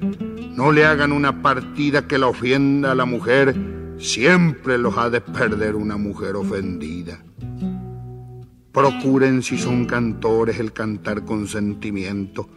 No 0.55 0.71
le 0.71 0.85
hagan 0.85 1.11
una 1.11 1.41
partida 1.41 2.07
que 2.07 2.17
la 2.17 2.27
ofienda 2.27 2.93
a 2.93 2.95
la 2.95 3.03
mujer, 3.03 3.53
siempre 3.97 4.77
los 4.77 4.97
ha 4.97 5.09
de 5.09 5.19
perder 5.19 5.75
una 5.75 5.97
mujer 5.97 6.37
ofendida. 6.37 7.21
Procuren 8.71 9.43
si 9.43 9.57
son 9.57 9.83
cantores 9.83 10.59
el 10.59 10.71
cantar 10.71 11.25
con 11.25 11.45
sentimiento. 11.45 12.47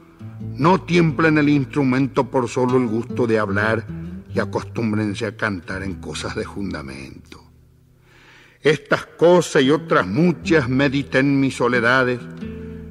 No 0.54 0.80
tiemplen 0.80 1.38
el 1.38 1.48
instrumento 1.48 2.30
por 2.30 2.48
solo 2.48 2.76
el 2.76 2.86
gusto 2.86 3.26
de 3.26 3.40
hablar 3.40 3.84
y 4.34 4.38
acostúmbrense 4.38 5.26
a 5.26 5.36
cantar 5.36 5.82
en 5.82 5.94
cosas 5.96 6.34
de 6.34 6.44
fundamento. 6.44 7.44
Estas 8.60 9.06
cosas 9.06 9.62
y 9.62 9.70
otras 9.70 10.06
muchas 10.06 10.68
mediten 10.68 11.40
mis 11.40 11.56
soledades. 11.56 12.20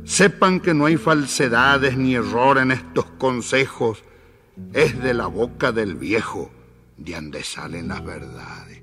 Sepan 0.05 0.59
que 0.59 0.73
no 0.73 0.85
hay 0.85 0.97
falsedades 0.97 1.97
ni 1.97 2.15
error 2.15 2.57
en 2.57 2.71
estos 2.71 3.05
consejos. 3.17 4.03
Es 4.73 5.01
de 5.01 5.13
la 5.13 5.27
boca 5.27 5.71
del 5.71 5.95
viejo 5.95 6.51
de 6.97 7.13
donde 7.13 7.43
salen 7.43 7.89
las 7.89 8.03
verdades. 8.03 8.81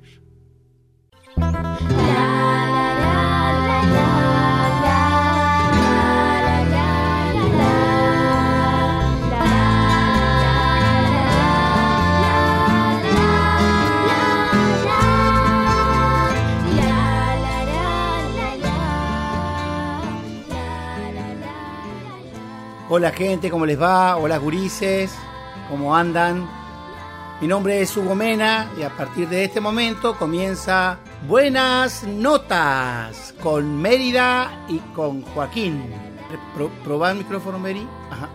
Hola 22.96 23.10
gente, 23.10 23.50
¿cómo 23.50 23.66
les 23.66 23.82
va? 23.82 24.16
Hola 24.18 24.38
gurises, 24.38 25.12
¿cómo 25.68 25.96
andan? 25.96 26.48
Mi 27.40 27.48
nombre 27.48 27.80
es 27.82 27.96
Hugo 27.96 28.14
Mena 28.14 28.70
y 28.78 28.82
a 28.84 28.96
partir 28.96 29.28
de 29.28 29.42
este 29.42 29.60
momento 29.60 30.16
comienza 30.16 31.00
Buenas 31.26 32.04
Notas 32.04 33.34
con 33.42 33.82
Mérida 33.82 34.64
y 34.68 34.78
con 34.94 35.22
Joaquín. 35.22 35.92
Pro, 36.54 36.70
¿Probá 36.84 37.10
el 37.10 37.18
micrófono, 37.18 37.58
Mary? 37.58 37.84
Ajá. 38.12 38.28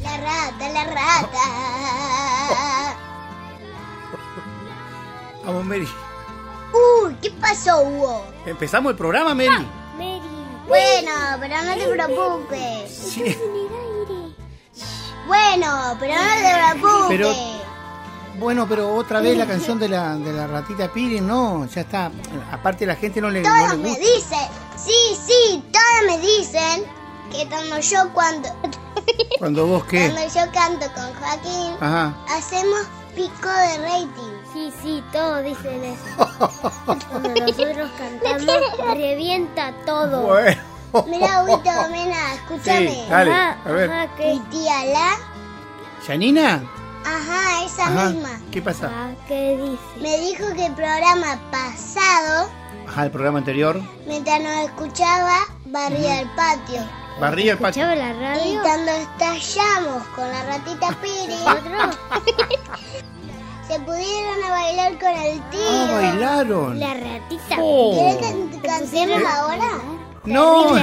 La 0.00 0.16
rata, 0.16 0.68
la 0.72 0.84
rata. 0.84 1.38
Vamos, 5.44 5.66
Mary. 5.66 5.88
Uy, 7.04 7.14
¿qué 7.20 7.30
pasó, 7.32 7.82
Hugo? 7.82 8.24
Empezamos 8.46 8.92
el 8.92 8.96
programa, 8.96 9.34
Mary. 9.34 9.68
Bueno, 10.66 11.10
pero 11.40 11.62
no 11.62 11.74
te 11.74 11.88
preocupes. 11.88 12.90
Sí. 12.90 13.36
Bueno, 15.28 15.96
pero 16.00 16.14
no 16.14 16.20
te 16.20 16.80
preocupes. 16.80 17.08
Pero- 17.08 17.32
Bueno, 18.38 18.66
pero 18.68 18.94
otra 18.94 19.20
vez 19.20 19.36
la 19.36 19.46
canción 19.46 19.78
de 19.80 19.88
la, 19.88 20.14
de 20.16 20.32
la 20.32 20.46
ratita 20.46 20.92
Piri, 20.92 21.20
no, 21.20 21.66
ya 21.66 21.80
está. 21.82 22.10
Aparte 22.52 22.86
la 22.86 22.94
gente 22.96 23.20
no 23.20 23.30
le, 23.30 23.42
no 23.42 23.48
Todos 23.48 23.70
le 23.72 23.76
me 23.78 23.88
gusta. 23.88 24.04
dicen, 24.04 24.48
sí, 24.76 25.16
sí, 25.26 25.64
todos 25.72 26.06
me 26.06 26.18
dicen 26.24 26.84
que 27.32 27.46
cuando 27.48 27.78
yo 27.80 28.08
cuando, 28.14 28.48
Cuando 29.38 29.66
vos 29.66 29.84
qué. 29.84 30.10
cuando 30.10 30.32
yo 30.34 30.52
canto 30.52 30.86
con 30.94 31.14
Joaquín, 31.14 31.74
Ajá. 31.80 32.14
hacemos 32.36 32.80
pico 33.16 33.48
de 33.48 33.78
rating. 33.78 34.32
Sí, 34.52 34.72
sí, 34.82 35.04
todos 35.12 35.42
dicen 35.44 35.84
eso. 35.84 36.28
Cuando 36.86 37.28
nosotros 37.40 37.90
cantamos, 37.98 38.96
revienta 38.96 39.72
todo. 39.84 40.22
Bueno. 40.22 40.62
Mira, 41.06 41.42
Huguito 41.44 41.70
Mena, 41.90 42.34
escúchame. 42.34 42.90
Sí, 42.90 43.04
dale, 43.10 43.30
Ajá, 43.32 43.56
a 43.64 43.70
ver. 43.72 43.90
ajá, 43.90 44.08
¿qué? 44.16 44.34
Mi 44.34 44.40
tía 44.50 44.84
La, 44.86 45.10
¿Yanina? 46.06 46.62
ajá, 47.04 47.64
esa 47.64 47.86
Ajá. 47.86 48.10
misma, 48.10 48.40
¿Qué 48.50 48.62
pasa? 48.62 48.90
Ah, 48.92 49.10
¿Qué 49.26 49.56
dice? 49.56 50.00
me 50.02 50.18
dijo 50.18 50.44
que 50.54 50.66
el 50.66 50.74
programa 50.74 51.38
pasado, 51.50 52.48
Ajá, 52.88 53.04
el 53.04 53.10
programa 53.10 53.38
anterior. 53.38 53.80
mientras 54.06 54.40
nos 54.40 54.56
escuchaba, 54.64 55.38
barría 55.66 56.20
el 56.20 56.28
patio. 56.30 56.80
Barría 57.20 57.52
el 57.52 57.58
patio. 57.58 57.82
¿Escuchaba 57.82 57.96
la 57.96 58.14
Y 58.14 58.20
radio? 58.54 58.62
cuando 58.62 58.92
estallamos 58.92 60.02
con 60.14 60.28
la 60.30 60.44
ratita 60.44 60.88
Piri, 61.02 61.34
se 63.68 63.78
pudieron 63.80 64.42
a 64.44 64.50
bailar 64.50 64.98
con 64.98 65.10
el 65.10 65.40
tío. 65.50 65.60
Ah, 65.68 65.88
bailaron. 65.92 66.78
La 66.80 66.94
ratita. 66.94 67.56
Oh. 67.60 67.92
¿Quieres 67.94 68.16
que 68.52 68.60
cantemos 68.68 69.22
ahora? 69.34 69.68
No, 70.28 70.74
no, 70.74 70.80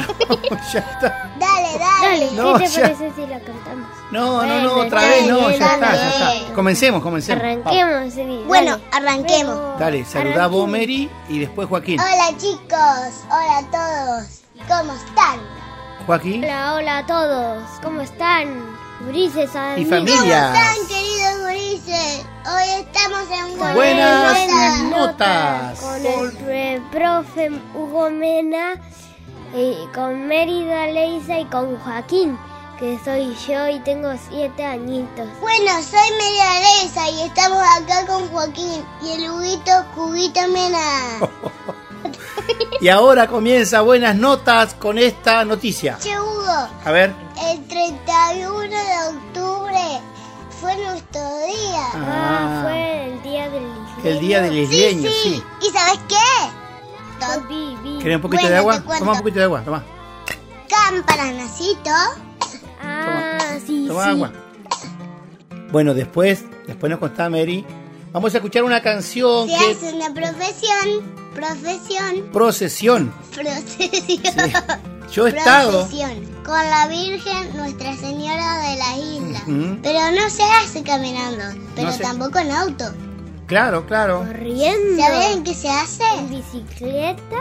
ya 0.74 0.80
está. 0.80 1.32
Dale, 1.40 1.78
Dale. 1.80 2.32
No, 2.34 2.54
¿qué 2.58 2.66
te 2.66 2.70
ya. 2.72 2.82
parece 2.82 3.12
si 3.16 3.22
la 3.28 3.40
cantamos? 3.40 3.88
No, 4.12 4.46
no, 4.46 4.62
no, 4.62 4.74
otra 4.76 5.02
vez, 5.02 5.28
no, 5.28 5.50
ya 5.52 5.74
está, 5.74 5.94
ya 5.96 6.10
está. 6.38 6.54
Comencemos, 6.54 7.02
comencemos. 7.02 7.44
Arranquemos, 7.44 8.14
sí, 8.14 8.44
Bueno, 8.48 8.78
arranquemos. 8.92 9.80
Dale, 9.80 10.06
saludá 10.06 10.48
vos, 10.48 10.68
Mary, 10.70 11.10
y 11.30 11.40
después 11.40 11.68
Joaquín. 11.68 12.00
Hola 12.00 12.38
chicos, 12.38 13.24
hola 13.30 13.58
a 13.60 13.72
todos. 13.72 14.42
¿Cómo 14.68 14.94
están? 14.94 15.40
Joaquín. 16.06 16.44
Hola, 16.44 16.74
hola 16.76 16.98
a 17.00 17.06
todos. 17.06 17.64
¿Cómo 17.84 18.02
están? 18.02 18.76
Grises, 19.08 19.50
Y 19.78 19.86
familia. 19.86 20.52
¿Cómo 20.54 20.64
están, 20.64 20.88
queridos 20.88 21.40
gurises? 21.42 22.26
Hoy 22.46 22.70
estamos 22.80 23.24
en 23.32 23.58
Con 23.58 23.74
Buenas 23.76 24.40
el- 24.40 24.90
notas. 24.90 25.80
Con 25.80 26.06
el 26.52 26.82
profe 26.92 27.52
Hugo 27.76 28.10
Mena, 28.10 28.76
y 29.56 29.88
con 29.94 30.28
Mérida 30.28 30.88
Leisa 30.88 31.40
y 31.40 31.46
con 31.46 31.78
Joaquín, 31.80 32.38
que 32.80 33.00
soy 33.06 33.36
yo 33.48 33.68
y 33.70 33.80
tengo 33.80 34.10
siete 34.30 34.66
añitos. 34.66 35.28
Bueno, 35.40 35.72
soy 35.82 36.10
María 36.18 36.52
Areza 36.52 37.10
y 37.10 37.22
estamos 37.22 37.64
acá 37.78 38.06
con 38.06 38.28
Joaquín 38.30 38.84
y 39.02 39.12
el 39.14 39.30
Huguito 39.32 39.72
Juguito 39.96 40.42
Mena. 40.50 40.80
Y 42.80 42.90
ahora 42.90 43.26
comienza 43.28 43.82
Buenas 43.82 44.16
Notas 44.16 44.76
con 44.76 45.00
esta 45.00 45.44
noticia. 45.46 45.98
Che 46.00 46.20
Hugo, 46.20 46.68
A 46.86 46.92
ver. 46.92 47.12
el 47.50 47.66
31 47.68 48.70
de 48.70 49.08
octubre 49.10 50.02
fue 50.62 50.76
nuestro 50.78 51.22
día. 51.48 51.86
Ah, 51.96 51.98
Ah. 51.98 52.60
fue 52.64 53.06
el 53.08 53.24
día 53.24 53.50
del 53.50 53.64
El 54.04 54.20
día 54.20 54.42
del 54.42 54.58
isleño, 54.60 55.10
sí. 55.10 55.42
¿Y 55.62 55.70
sabes 55.72 56.00
qué? 56.08 56.16
¿Querés 58.02 58.16
un 58.18 58.22
poquito 58.22 58.42
Bueno, 58.44 58.50
de 58.50 58.58
agua? 58.58 58.82
Toma 59.00 59.12
un 59.14 59.18
poquito 59.20 59.40
de 59.40 59.46
agua, 59.46 59.62
toma. 59.64 59.84
Campanacito. 60.70 61.90
Ah, 62.82 63.58
sí, 63.66 63.86
Toma 63.88 64.04
sí. 64.04 64.10
agua. 64.12 64.32
Bueno, 65.72 65.94
después, 65.94 66.44
después 66.68 66.90
nos 66.90 67.00
contaba 67.00 67.30
Mary. 67.30 67.66
Vamos 68.12 68.34
a 68.34 68.38
escuchar 68.38 68.64
una 68.64 68.82
canción 68.82 69.48
Se 69.50 69.58
que 69.58 69.72
hace 69.72 69.94
una 69.94 70.14
profesión. 70.14 71.16
Profesión. 71.34 72.30
procesión. 72.32 73.14
Procesión. 73.34 74.64
Yo 75.12 75.28
he 75.28 75.30
estado. 75.38 75.72
Procesión. 75.82 76.36
Con 76.46 76.58
la 76.70 76.88
Virgen 76.88 77.58
Nuestra 77.58 77.96
Señora 77.98 78.60
de 78.60 78.76
la 78.78 78.98
Isla. 78.98 79.40
Ujú. 79.48 79.80
Pero 79.82 80.00
no 80.12 80.30
se 80.30 80.44
hace 80.44 80.84
caminando. 80.84 81.44
Pero 81.76 81.92
se- 81.92 82.04
tampoco 82.04 82.40
en 82.40 82.52
auto. 82.52 82.86
Claro, 83.48 83.86
claro. 83.86 84.20
Corriendo. 84.26 85.02
¿Saben 85.04 85.44
qué 85.44 85.54
se 85.54 85.70
hace? 85.70 86.04
¿En 86.18 86.30
bicicleta? 86.30 87.38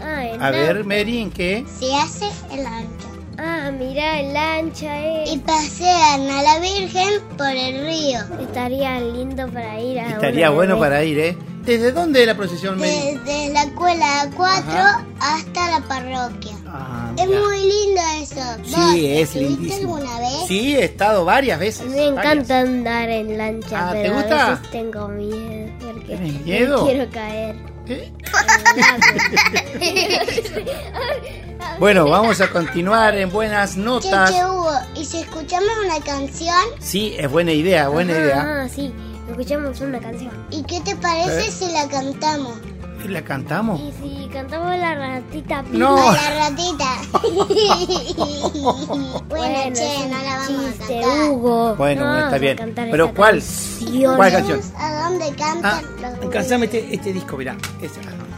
Ah, 0.00 0.24
en 0.26 0.42
A 0.42 0.50
ver. 0.50 0.84
Mary, 0.84 1.18
¿en 1.20 1.30
qué? 1.30 1.64
Se 1.78 1.94
hace 1.94 2.26
en 2.50 2.62
lancha. 2.64 3.08
Ah, 3.38 3.70
mirá, 3.76 4.20
el 4.20 4.32
lancha, 4.34 5.00
eh. 5.00 5.24
Y 5.32 5.38
pasean 5.38 6.28
a 6.30 6.42
la 6.42 6.58
Virgen 6.60 7.20
por 7.36 7.48
el 7.48 7.84
río. 7.86 8.20
Estaría 8.40 9.00
lindo 9.00 9.48
para 9.48 9.80
ir 9.80 9.98
a 10.00 10.08
Estaría 10.10 10.48
una 10.50 10.56
bueno 10.56 10.74
vez. 10.74 10.82
para 10.82 11.02
ir, 11.04 11.18
¿eh? 11.18 11.36
¿Desde 11.64 11.92
dónde 11.92 12.22
es 12.22 12.26
la 12.26 12.36
procesión, 12.36 12.76
Mary? 12.78 13.18
Desde 13.24 13.52
la 13.52 13.62
escuela 13.62 14.28
4 14.36 14.72
Ajá. 14.72 15.04
hasta 15.20 15.70
la 15.70 15.80
parroquia. 15.86 16.52
Ah, 16.66 17.12
Es 17.16 17.26
muy 17.28 17.58
lindo 17.60 18.00
eso. 18.20 18.40
Sí, 18.64 18.74
¿Vos 18.74 18.94
es 18.94 19.34
lindísimo. 19.36 19.96
alguna 19.96 20.18
vez? 20.18 20.46
Sí, 20.48 20.74
he 20.76 20.84
estado 20.84 21.24
varias 21.24 21.58
veces. 21.60 21.86
Me 21.86 22.10
varias. 22.10 22.34
encanta 22.34 22.60
andar 22.60 23.08
en 23.10 23.38
lancha, 23.38 23.88
Ah, 23.88 23.92
¿te 23.92 24.02
pero 24.02 24.14
gusta? 24.14 24.46
a 24.46 24.50
veces 24.50 24.70
tengo 24.70 25.08
miedo 25.08 25.72
porque 25.80 26.00
¿Tienes 26.06 26.32
me 26.34 26.38
miedo? 26.40 26.84
quiero 26.84 27.10
caer. 27.10 27.56
¿Eh? 27.86 28.12
Bueno, 31.78 32.08
vamos 32.08 32.40
a 32.40 32.48
continuar 32.50 33.16
en 33.16 33.30
buenas 33.30 33.74
Che, 33.74 33.80
notas. 33.80 34.30
che, 34.30 34.44
Hugo, 34.44 34.70
¿y 34.94 35.04
si 35.04 35.18
escuchamos 35.18 35.70
una 35.84 36.00
canción? 36.04 36.54
Sí, 36.80 37.14
es 37.18 37.30
buena 37.30 37.52
idea, 37.52 37.88
buena 37.88 38.12
idea. 38.12 38.62
Ah, 38.64 38.68
sí, 38.68 38.92
escuchamos 39.32 39.80
una 39.80 39.98
canción. 40.00 40.30
¿Y 40.50 40.62
qué 40.64 40.80
te 40.80 40.94
parece 40.96 41.48
¿Eh? 41.48 41.50
si 41.50 41.72
la 41.72 41.88
cantamos? 41.88 42.58
¿La 43.08 43.22
cantamos? 43.22 43.80
Y 43.80 43.92
si 44.00 44.28
cantamos 44.28 44.76
la 44.78 44.94
ratita. 44.94 45.64
No. 45.72 45.96
A 46.10 46.12
la 46.12 46.48
ratita. 46.50 46.86
bueno, 49.28 49.74
che, 49.74 50.08
no 50.08 50.18
la 50.22 50.36
vamos 50.36 50.74
a 50.74 50.86
cantar. 50.86 51.30
Hugo. 51.30 51.74
Bueno, 51.76 52.04
No 52.04 52.18
está 52.26 52.38
bien. 52.38 52.72
Pero 52.74 53.12
¿cuál? 53.14 53.42
canción. 53.42 54.16
¿Cuál 54.16 54.32
canción? 54.32 54.60
¿A 54.76 55.02
dónde 55.02 55.24
Ah, 55.24 55.36
cantan 55.36 55.84
los 56.00 56.14
alcanzame 56.22 56.66
este, 56.66 56.94
este 56.94 57.12
disco, 57.12 57.36
mirá. 57.36 57.56
Esa, 57.80 58.00
ah, 58.00 58.04
mirá. 58.04 58.31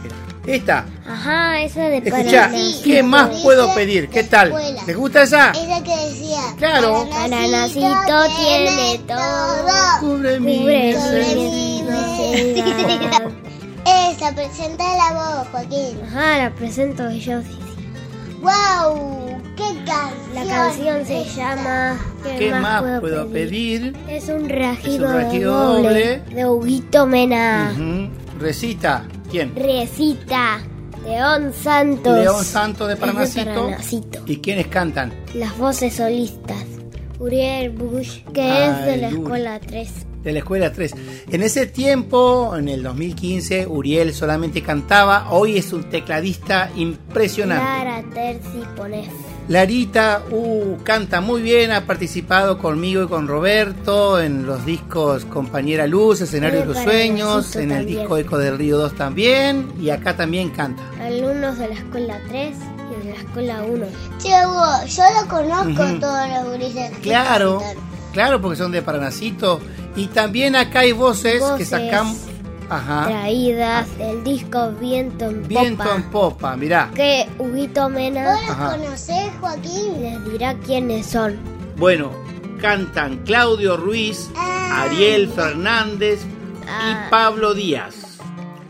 Esta. 0.47 0.85
Ajá, 1.07 1.61
esa 1.61 1.81
de 1.89 1.97
Escuchá. 1.97 2.51
¿qué 2.83 3.01
más 3.03 3.29
puedo 3.41 3.73
pedir? 3.73 4.09
¿Qué 4.09 4.23
tal? 4.23 4.53
¿Les 4.85 4.95
gusta 4.95 5.23
esa? 5.23 5.51
Esa 5.51 5.83
que 5.83 5.95
decía. 6.07 6.41
Claro. 6.57 7.07
Paranacito 7.09 8.25
tiene 8.37 8.99
todo. 9.07 9.99
Cubre 9.99 10.39
mi. 10.39 10.67
Esa, 13.85 14.33
presenta 14.33 14.83
la 14.97 15.13
voz, 15.13 15.47
Joaquín. 15.51 15.99
Ajá, 16.07 16.37
la 16.39 16.49
presento 16.55 17.09
yo. 17.11 17.41
sí, 17.41 17.47
sí. 17.51 17.59
¡Wow! 18.41 19.37
¡Qué 19.55 19.63
canción! 19.85 20.35
La 20.35 20.45
canción 20.45 21.05
se 21.05 21.23
llama 21.25 21.97
¿Qué 22.37 22.51
más 22.51 22.99
puedo 22.99 23.27
pedir? 23.29 23.95
Es 24.07 24.27
un 24.29 24.49
rajido, 24.49 25.05
Es 25.05 25.11
un 25.11 25.21
rajido 25.21 25.53
doble, 25.53 26.17
doble. 26.19 26.35
de 26.35 26.45
Huguito 26.45 27.05
Mena. 27.07 27.71
Ujú. 27.73 28.09
Recita. 28.39 29.05
¿Quién? 29.31 29.55
Recita 29.55 30.59
León 31.05 31.53
Santos. 31.53 32.17
León 32.17 32.43
Santos 32.43 32.87
de. 32.87 32.95
Paranacito. 32.95 34.23
¿Y 34.25 34.37
quiénes 34.37 34.67
cantan? 34.67 35.13
Las 35.33 35.57
voces 35.57 35.93
solistas. 35.95 36.63
Uriel 37.19 37.69
Bush, 37.69 38.23
que 38.33 38.65
es 38.65 38.85
de 38.85 38.97
la 38.97 39.07
Uri. 39.07 39.17
escuela 39.17 39.59
3. 39.59 39.89
De 40.23 40.33
la 40.33 40.39
escuela 40.39 40.73
3. 40.73 40.93
En 41.31 41.43
ese 41.43 41.65
tiempo, 41.67 42.55
en 42.57 42.67
el 42.67 42.83
2015, 42.83 43.67
Uriel 43.67 44.13
solamente 44.13 44.61
cantaba. 44.61 45.31
Hoy 45.31 45.57
es 45.57 45.71
un 45.71 45.83
tecladista 45.89 46.69
impresionante. 46.75 47.63
Lara 47.63 48.03
Terzi 48.13 48.63
Ponef. 48.75 49.07
Larita 49.47 50.23
uh, 50.31 50.77
canta 50.83 51.21
muy 51.21 51.41
bien, 51.43 51.71
ha 51.71 51.85
participado 51.85 52.57
conmigo 52.57 53.03
y 53.03 53.07
con 53.07 53.27
Roberto 53.27 54.19
en 54.19 54.45
los 54.47 54.65
discos 54.65 55.25
Compañera 55.25 55.85
Luz, 55.85 56.21
Escenario 56.21 56.61
de 56.61 56.65
los 56.65 56.77
Sueños, 56.79 57.55
en 57.55 57.71
el 57.71 57.77
también. 57.77 57.99
disco 57.99 58.17
Eco 58.17 58.37
del 58.39 58.57
Río 58.57 58.77
2 58.79 58.95
también, 58.95 59.71
y 59.79 59.91
acá 59.91 60.15
también 60.17 60.49
canta. 60.49 60.81
Alumnos 60.99 61.59
de 61.59 61.67
la 61.67 61.75
escuela 61.75 62.19
3 62.27 62.55
y 62.57 63.05
de 63.05 63.11
la 63.13 63.19
escuela 63.19 63.63
1. 63.63 63.85
Che, 64.17 64.29
Hugo, 64.47 64.85
yo 64.87 65.03
lo 65.21 65.27
conozco 65.27 65.83
Ujú. 65.83 65.99
todos 65.99 66.29
los 66.29 66.45
gurises. 66.51 66.89
que 66.91 67.01
Claro, 67.01 67.61
claro, 68.13 68.41
porque 68.41 68.57
son 68.57 68.71
de 68.71 68.81
Paranacito. 68.81 69.59
Y 69.95 70.07
también 70.07 70.55
acá 70.55 70.79
hay 70.79 70.91
voces, 70.91 71.41
que 71.57 71.65
sacamos. 71.65 72.17
Ajá. 72.69 73.05
Traídas 73.07 73.97
del 73.97 74.23
disco 74.23 74.71
Viento 74.79 75.25
en 75.25 75.47
Viento 75.47 75.83
Popa. 75.83 75.95
en 75.95 76.03
popa, 76.09 76.55
mirá. 76.57 76.89
Que 76.95 77.27
Huguito 77.37 77.89
Mena 77.89 78.31
¿Vos 78.31 78.41
los 78.41 78.49
Ajá. 78.51 78.77
conocés, 78.77 79.31
Joaquín? 79.39 80.01
les 80.01 80.25
dirá 80.31 80.53
quiénes 80.65 81.05
son. 81.05 81.35
Bueno, 81.77 82.11
cantan 82.61 83.17
Claudio 83.25 83.77
Ruiz, 83.77 84.29
Ariel 84.35 85.27
Fernández 85.29 86.21
Ah. 86.67 87.05
y 87.07 87.11
Pablo 87.11 87.53
Díaz. 87.53 87.95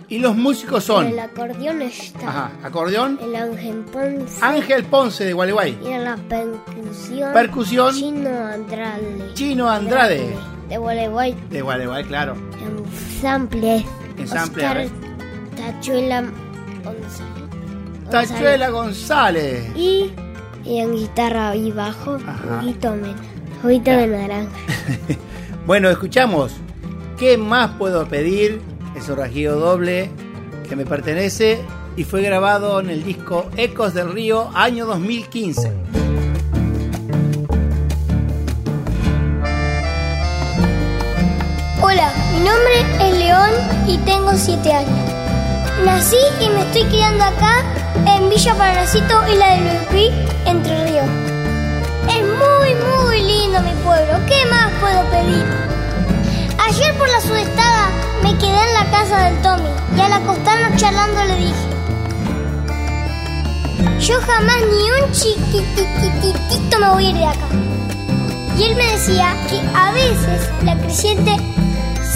Y 0.08 0.20
los 0.20 0.36
músicos 0.36 0.84
son. 0.84 1.06
En 1.08 1.14
el 1.14 1.20
acordeón 1.20 1.82
está 1.82 2.28
Ajá, 2.30 2.52
acordeón. 2.64 3.18
el 3.24 3.36
Ángel 3.36 3.78
Ponce. 3.92 4.38
Ángel 4.42 4.84
Ponce 4.84 5.24
de 5.26 5.34
Gualeguay. 5.34 5.80
Y 5.84 5.88
en 5.88 6.04
la 6.04 6.16
percusión. 6.18 7.34
Percusión. 7.34 7.96
Chino 7.96 8.30
Andrade. 8.30 9.32
Chino 9.34 9.68
Andrade. 9.70 10.36
De 10.70 10.78
Gualeguay. 10.78 11.36
De 11.50 11.62
Gualeguay, 11.62 12.04
claro. 12.06 12.36
Sample. 13.22 13.86
Ensamble, 14.18 14.66
a 14.66 14.72
Oscar. 14.72 14.88
Tachuela 15.56 16.24
González. 16.84 18.10
Tachuela 18.10 18.70
González. 18.70 19.76
Y, 19.76 20.12
y 20.64 20.80
en 20.80 20.96
guitarra 20.96 21.56
y 21.56 21.72
bajo, 21.72 22.18
Ajá. 22.28 22.60
Huguito 22.62 22.92
Mena. 22.96 23.16
Huguito 23.64 23.92
de 23.92 24.08
naranja. 24.08 24.50
Bueno, 25.66 25.90
escuchamos. 25.90 26.52
¿Qué 27.18 27.40
más 27.40 27.72
puedo 27.80 28.06
pedir? 28.08 28.62
Es 28.96 29.10
un 29.10 29.18
rajido 29.18 29.60
doble 29.60 30.12
que 30.70 30.76
me 30.76 30.86
pertenece 30.86 31.60
y 31.98 32.04
fue 32.04 32.22
grabado 32.22 32.80
en 32.80 32.92
el 32.92 33.04
disco 33.04 33.50
Ecos 33.58 33.96
del 33.96 34.12
Río, 34.14 34.52
año 34.54 34.86
2015. 34.86 35.72
Hola, 41.88 42.12
mi 42.34 42.40
nombre 42.40 42.84
es 43.00 43.16
León 43.16 43.52
y 43.88 44.00
tengo 44.00 44.32
7 44.34 44.74
años. 44.74 45.12
Nací 45.86 46.18
y 46.40 46.50
me 46.50 46.62
estoy 46.62 46.84
criando 46.86 47.24
acá 47.24 47.64
en 48.08 48.28
Villa 48.28 48.56
Paranacito 48.56 49.22
y 49.32 49.36
la 49.36 49.50
de 49.50 49.60
Luipí, 49.62 50.10
Entre 50.48 50.84
Ríos. 50.84 51.06
Es 52.10 52.24
muy, 52.24 52.74
muy 52.74 53.22
lindo 53.22 53.62
mi 53.62 53.70
pueblo. 53.84 54.18
¿Qué 54.28 54.48
más 54.50 54.72
puedo 54.82 55.04
pedir? 55.12 55.46
Ayer 56.58 56.92
por 56.98 57.08
la 57.08 57.22
sudestada 57.22 57.92
me 58.24 58.36
quedé 58.40 58.64
en 58.64 58.74
la 58.74 58.90
casa 58.90 59.26
del 59.26 59.40
Tommy 59.44 59.70
y 59.96 60.02
al 60.02 60.14
acostarnos 60.14 60.82
charlando 60.82 61.24
le 61.26 61.36
dije: 61.36 61.68
Yo 64.00 64.20
jamás 64.22 64.58
ni 64.58 65.04
un 65.04 65.12
chiquitititito 65.12 66.80
me 66.80 66.90
voy 66.90 67.06
a 67.06 67.10
ir 67.12 67.16
de 67.16 67.28
acá. 67.28 67.48
Y 68.58 68.64
él 68.64 68.76
me 68.76 68.92
decía 68.92 69.36
que 69.48 69.62
a 69.78 69.92
veces 69.92 70.50
la 70.64 70.76
creciente 70.78 71.38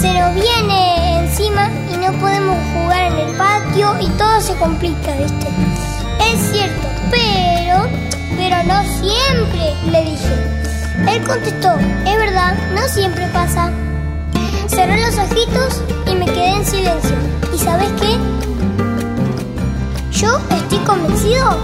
se 0.00 0.14
nos 0.14 0.34
viene 0.34 1.20
encima 1.20 1.70
y 1.92 1.96
no 1.98 2.10
podemos 2.18 2.56
jugar 2.72 3.12
en 3.12 3.18
el 3.18 3.36
patio 3.36 3.94
y 4.00 4.08
todo 4.16 4.40
se 4.40 4.54
complica, 4.56 5.12
¿viste? 5.12 5.46
Es 6.32 6.40
cierto, 6.52 6.88
pero, 7.10 7.86
pero 8.34 8.62
no 8.62 8.82
siempre, 9.02 9.74
le 9.90 10.04
dije. 10.04 10.34
Él 11.06 11.22
contestó, 11.24 11.74
es 12.06 12.16
verdad, 12.16 12.54
no 12.74 12.88
siempre 12.88 13.26
pasa. 13.28 13.70
Cerré 14.68 15.02
los 15.02 15.18
ojitos 15.18 15.82
y 16.06 16.14
me 16.14 16.24
quedé 16.24 16.48
en 16.48 16.64
silencio. 16.64 17.16
¿Y 17.54 17.58
sabes 17.58 17.90
qué? 18.00 18.16
Yo 20.12 20.38
estoy 20.50 20.78
convencido 20.78 21.58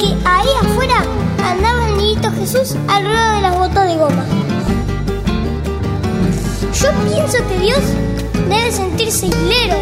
que 0.00 0.06
ahí 0.24 0.48
afuera 0.60 1.04
andaba 1.44 1.86
el 1.86 1.98
niñito 1.98 2.32
Jesús 2.32 2.74
alrededor 2.88 3.36
de 3.36 3.42
las 3.42 3.56
botas 3.56 3.86
de 3.86 3.96
goma. 3.96 4.47
Yo 6.80 6.92
pienso 7.10 7.38
que 7.48 7.58
Dios 7.58 7.80
debe 8.48 8.70
sentirse 8.70 9.26
hilero 9.26 9.76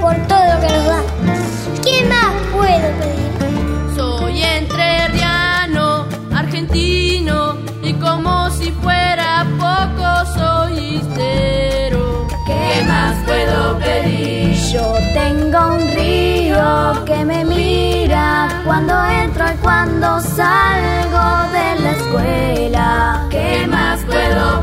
por 0.00 0.16
todo 0.26 0.38
lo 0.38 0.60
que 0.60 0.72
nos 0.72 0.86
da. 0.86 1.02
¿Qué 1.84 2.02
más 2.08 2.32
puedo 2.50 2.88
pedir? 2.98 3.94
Soy 3.94 4.42
entrerriano, 4.42 6.06
argentino 6.34 7.56
y 7.82 7.92
como 7.94 8.50
si 8.52 8.72
fuera 8.72 9.46
poco 9.58 10.38
soy 10.38 10.96
histero. 10.96 12.26
¿Qué 12.46 12.84
más 12.86 13.16
puedo 13.26 13.78
pedir? 13.78 14.54
Yo 14.72 14.94
tengo 15.12 15.74
un 15.74 15.88
río 15.94 17.04
que 17.04 17.22
me 17.24 17.44
mira 17.44 18.62
cuando 18.64 18.94
entro 19.04 19.44
y 19.52 19.56
cuando 19.58 20.20
salgo 20.20 21.52
de 21.52 21.80
la 21.82 21.90
escuela. 21.90 23.26
¿Qué 23.30 23.66
más 23.66 24.00
puedo 24.04 24.52
pedir? 24.54 24.59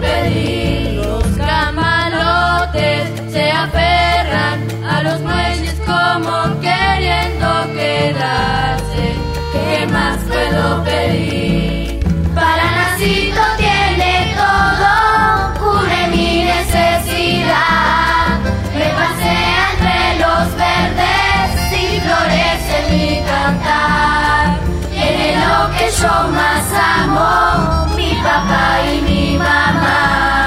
¿Qué 9.54 9.88
más 9.91 10.18
puedo 10.28 10.84
pedir? 10.84 12.00
Paranacito 12.36 13.41
tiene 13.58 14.36
todo, 14.36 15.54
cubre 15.60 16.08
mi 16.10 16.43
necesidad. 16.43 18.39
Me 18.76 18.88
pasea 19.02 19.72
entre 19.74 20.20
los 20.20 20.45
verdes 20.64 21.50
y 21.72 22.00
florece 22.00 22.76
mi 22.91 23.22
cantar. 23.26 24.60
Tiene 24.91 25.36
lo 25.38 25.58
que 25.76 25.89
yo 26.00 26.14
más 26.38 26.66
amo, 27.00 27.95
mi 27.95 28.14
papá 28.24 28.68
y 28.93 29.02
mi 29.02 29.38
mamá. 29.39 30.47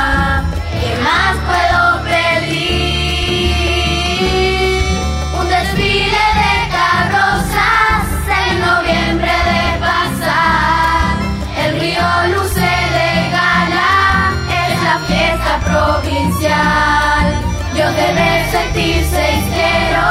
tener, 18.01 18.51
sentirse 18.51 19.31
entero 19.33 20.09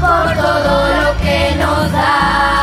por 0.00 0.34
todo 0.34 0.88
lo 1.02 1.16
que 1.22 1.54
nos 1.56 1.92
da. 1.92 2.57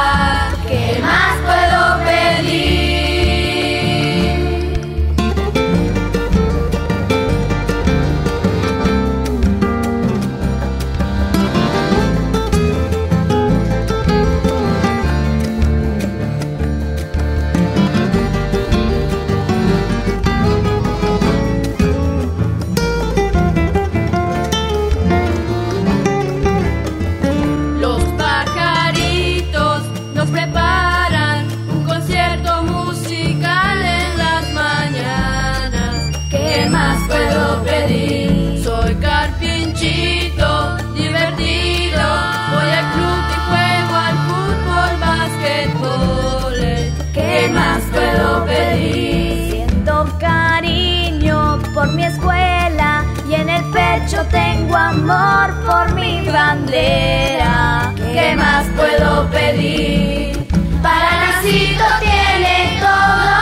Tengo 54.35 54.75
amor 54.75 55.47
por 55.65 55.85
mi 55.95 56.13
bandera. 56.29 57.93
¿Qué 57.95 58.35
más 58.35 58.65
puedo 58.77 59.29
pedir? 59.29 60.37
Paranacito 60.83 61.85
tiene 62.05 62.57
todo, 62.85 63.37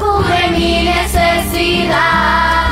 cubre 0.00 0.40
mi 0.56 0.84
necesidad. 0.94 2.66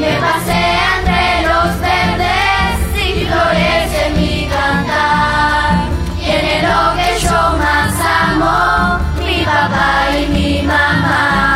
Me 0.00 0.12
pasea 0.26 0.86
entre 0.98 1.24
los 1.48 1.68
verdes 1.88 2.76
y 3.06 3.24
florece 3.28 4.00
mi 4.16 4.48
cantar. 4.54 5.88
Tiene 6.18 6.54
lo 6.68 6.80
que 6.98 7.10
yo 7.26 7.40
más 7.64 7.94
amo, 8.26 8.98
mi 9.20 9.44
papá 9.44 9.90
y 10.18 10.26
mi 10.34 10.62
mamá. 10.62 11.53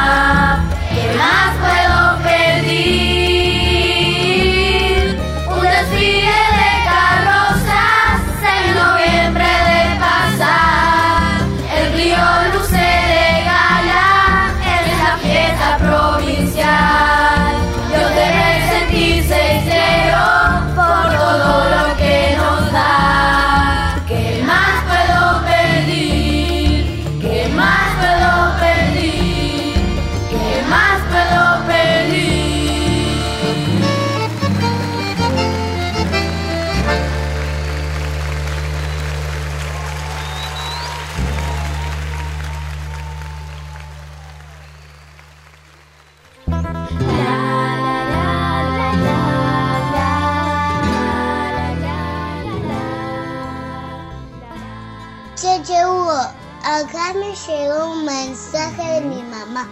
Llegó 57.48 57.92
un 57.92 58.04
mensaje 58.04 58.82
de 58.94 59.00
mi 59.02 59.22
mamá. 59.22 59.68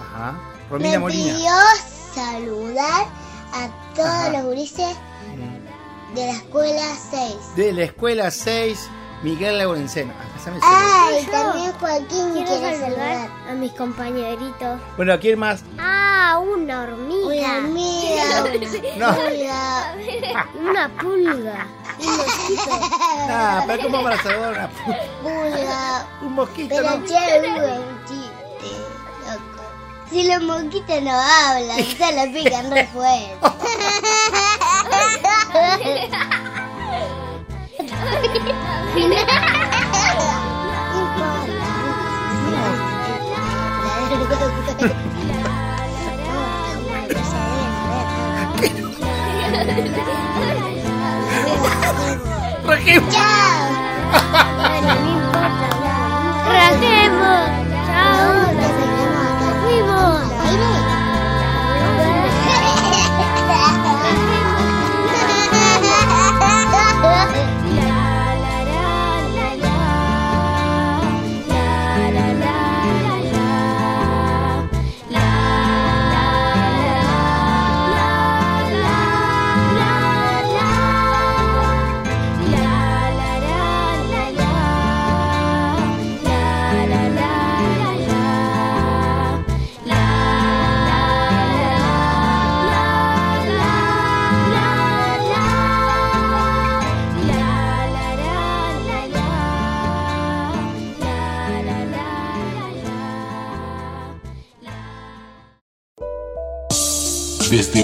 Ajá. 0.00 0.40
Romina 0.70 0.90
me 0.92 0.98
Molina. 0.98 1.34
pidió 1.34 1.52
saludar 2.14 3.06
a 3.54 3.68
todos 3.94 4.08
Ajá. 4.08 4.30
los 4.30 4.42
gurises 4.44 4.96
de 6.14 6.26
la 6.26 6.32
escuela 6.32 6.82
6. 7.10 7.34
De 7.56 7.72
la 7.72 7.82
escuela 7.84 8.30
6, 8.30 8.88
Miguel. 9.22 9.60
Ah, 9.60 11.08
el 11.10 11.16
Ay, 11.18 11.26
también 11.30 11.72
Joaquín 11.78 12.32
Quiero 12.32 12.46
quiere 12.46 12.78
saludar 12.80 13.28
a 13.48 13.52
mis 13.52 13.72
compañeritos. 13.72 14.80
Bueno, 14.96 15.18
¿quién 15.20 15.38
más? 15.38 15.62
Ah, 15.78 16.40
una 16.42 16.82
hormiga. 16.82 17.26
Una 17.26 17.58
hormiga, 17.58 18.44
No. 18.98 19.08
una 19.10 19.14
pulga. 19.14 19.94
Una 20.60 20.88
pulga. 20.88 21.66
Un 22.00 22.16
mosquito. 22.16 22.78
Ah, 23.30 23.64
pero 23.66 23.82
¿cómo 23.84 24.02
van 24.02 24.18
a 24.18 24.22
saludar 24.22 24.54
a 24.54 24.58
una 24.58 24.70
pu- 24.70 24.98
pulga. 25.22 26.06
Un 26.22 26.32
mosquito, 26.34 26.74
Pero 26.76 26.90
¿no? 26.98 27.06
che, 27.06 27.14
Hugo, 27.14 27.74
un 27.76 28.04
chiste, 28.06 28.76
loco. 29.26 29.62
Si 30.10 30.24
los 30.28 30.42
mosquitos 30.42 31.02
no 31.02 31.12
hablan, 31.12 31.78
solo 31.78 32.32
pican 32.34 32.70
re 32.72 32.86
fuerte. 32.88 33.36
Rakim. 52.82 53.02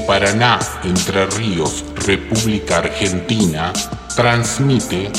Paraná, 0.08 0.58
Entre 0.84 1.26
Ríos, 1.26 1.84
República 2.06 2.78
Argentina, 2.78 3.74
transmite 4.16 5.12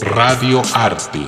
Radio 0.00 0.60
Arte, 0.74 1.20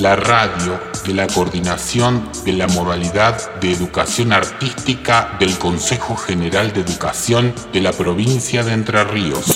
la 0.00 0.14
radio 0.14 0.78
de 1.06 1.14
la 1.14 1.26
coordinación 1.26 2.28
de 2.44 2.52
la 2.52 2.66
modalidad 2.66 3.58
de 3.58 3.72
educación 3.72 4.34
artística 4.34 5.34
del 5.40 5.56
Consejo 5.58 6.14
General 6.14 6.74
de 6.74 6.82
Educación 6.82 7.54
de 7.72 7.80
la 7.80 7.92
provincia 7.92 8.62
de 8.62 8.74
Entre 8.74 9.02
Ríos. 9.04 9.46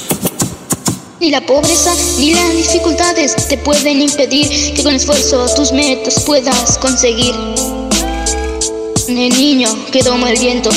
Ni 1.20 1.30
la 1.30 1.44
pobreza 1.44 1.92
ni 2.18 2.32
las 2.32 2.50
dificultades 2.56 3.46
te 3.46 3.58
pueden 3.58 4.00
impedir 4.00 4.72
que 4.74 4.82
con 4.82 4.94
esfuerzo 4.94 5.46
tus 5.54 5.70
metas 5.72 6.24
puedas 6.24 6.78
conseguir. 6.78 7.34
El 9.06 9.36
niño 9.36 9.68
que 9.92 10.02
toma 10.02 10.30
el 10.30 10.40
viento. 10.40 10.70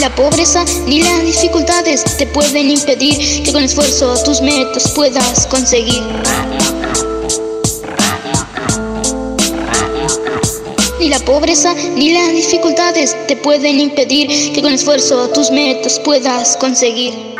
La 0.00 0.08
pobreza 0.14 0.64
ni 0.86 1.02
las 1.02 1.20
dificultades 1.20 2.02
te 2.16 2.26
pueden 2.26 2.70
impedir 2.70 3.42
que 3.42 3.52
con 3.52 3.62
esfuerzo 3.62 4.14
tus 4.24 4.40
metas 4.40 4.90
puedas 4.92 5.46
conseguir. 5.46 6.02
Ni 10.98 11.10
la 11.10 11.18
pobreza 11.18 11.74
ni 11.74 12.14
las 12.14 12.30
dificultades 12.30 13.14
te 13.26 13.36
pueden 13.36 13.78
impedir 13.78 14.54
que 14.54 14.62
con 14.62 14.72
esfuerzo 14.72 15.28
tus 15.28 15.50
metas 15.50 16.00
puedas 16.00 16.56
conseguir. 16.56 17.36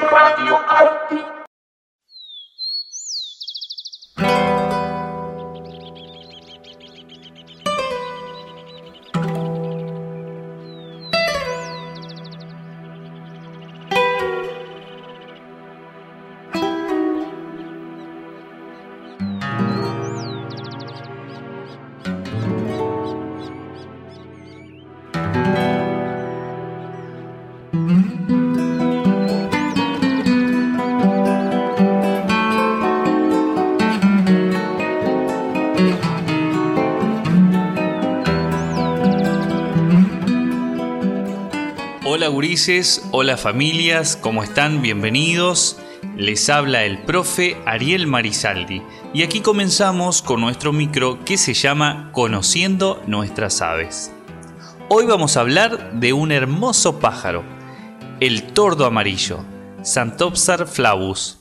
Gurises, 42.31 43.03
hola 43.11 43.37
familias, 43.37 44.16
¿cómo 44.16 44.43
están? 44.43 44.83
Bienvenidos. 44.83 45.78
Les 46.16 46.49
habla 46.49 46.85
el 46.85 47.03
profe 47.03 47.57
Ariel 47.66 48.07
Marizaldi 48.07 48.83
y 49.12 49.22
aquí 49.22 49.41
comenzamos 49.41 50.22
con 50.22 50.41
nuestro 50.41 50.72
micro 50.72 51.24
que 51.24 51.37
se 51.37 51.55
llama 51.55 52.11
Conociendo 52.12 53.03
nuestras 53.07 53.61
aves. 53.61 54.12
Hoy 54.89 55.07
vamos 55.07 55.37
a 55.37 55.41
hablar 55.41 55.93
de 56.01 56.12
un 56.12 56.33
hermoso 56.33 57.01
pájaro 57.01 57.45
el 58.20 58.53
tordo 58.53 58.85
amarillo, 58.85 59.39
Santopsar 59.83 60.66
flavus. 60.66 61.39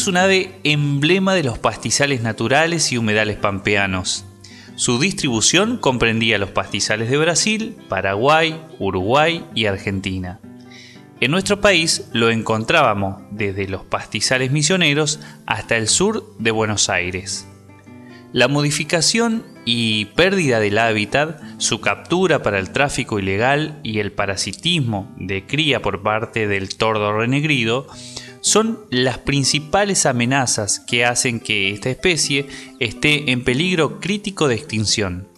Es 0.00 0.06
un 0.06 0.16
ave 0.16 0.58
emblema 0.64 1.34
de 1.34 1.42
los 1.42 1.58
pastizales 1.58 2.22
naturales 2.22 2.90
y 2.90 2.96
humedales 2.96 3.36
pampeanos. 3.36 4.24
Su 4.74 4.98
distribución 4.98 5.76
comprendía 5.76 6.38
los 6.38 6.48
pastizales 6.48 7.10
de 7.10 7.18
Brasil, 7.18 7.76
Paraguay, 7.90 8.62
Uruguay 8.78 9.44
y 9.54 9.66
Argentina. 9.66 10.40
En 11.20 11.30
nuestro 11.30 11.60
país 11.60 12.08
lo 12.14 12.30
encontrábamos 12.30 13.20
desde 13.30 13.68
los 13.68 13.84
pastizales 13.84 14.50
misioneros 14.50 15.20
hasta 15.44 15.76
el 15.76 15.86
sur 15.86 16.34
de 16.38 16.50
Buenos 16.50 16.88
Aires. 16.88 17.46
La 18.32 18.48
modificación 18.48 19.44
y 19.66 20.06
pérdida 20.06 20.60
del 20.60 20.78
hábitat, 20.78 21.42
su 21.58 21.82
captura 21.82 22.42
para 22.42 22.58
el 22.58 22.70
tráfico 22.70 23.18
ilegal 23.18 23.80
y 23.82 23.98
el 23.98 24.12
parasitismo 24.12 25.14
de 25.18 25.46
cría 25.46 25.82
por 25.82 26.02
parte 26.02 26.46
del 26.46 26.74
tordo 26.76 27.12
renegrido 27.12 27.86
son 28.40 28.80
las 28.90 29.18
principales 29.18 30.06
amenazas 30.06 30.80
que 30.80 31.04
hacen 31.04 31.40
que 31.40 31.70
esta 31.72 31.90
especie 31.90 32.46
esté 32.78 33.30
en 33.32 33.44
peligro 33.44 34.00
crítico 34.00 34.48
de 34.48 34.54
extinción. 34.54 35.28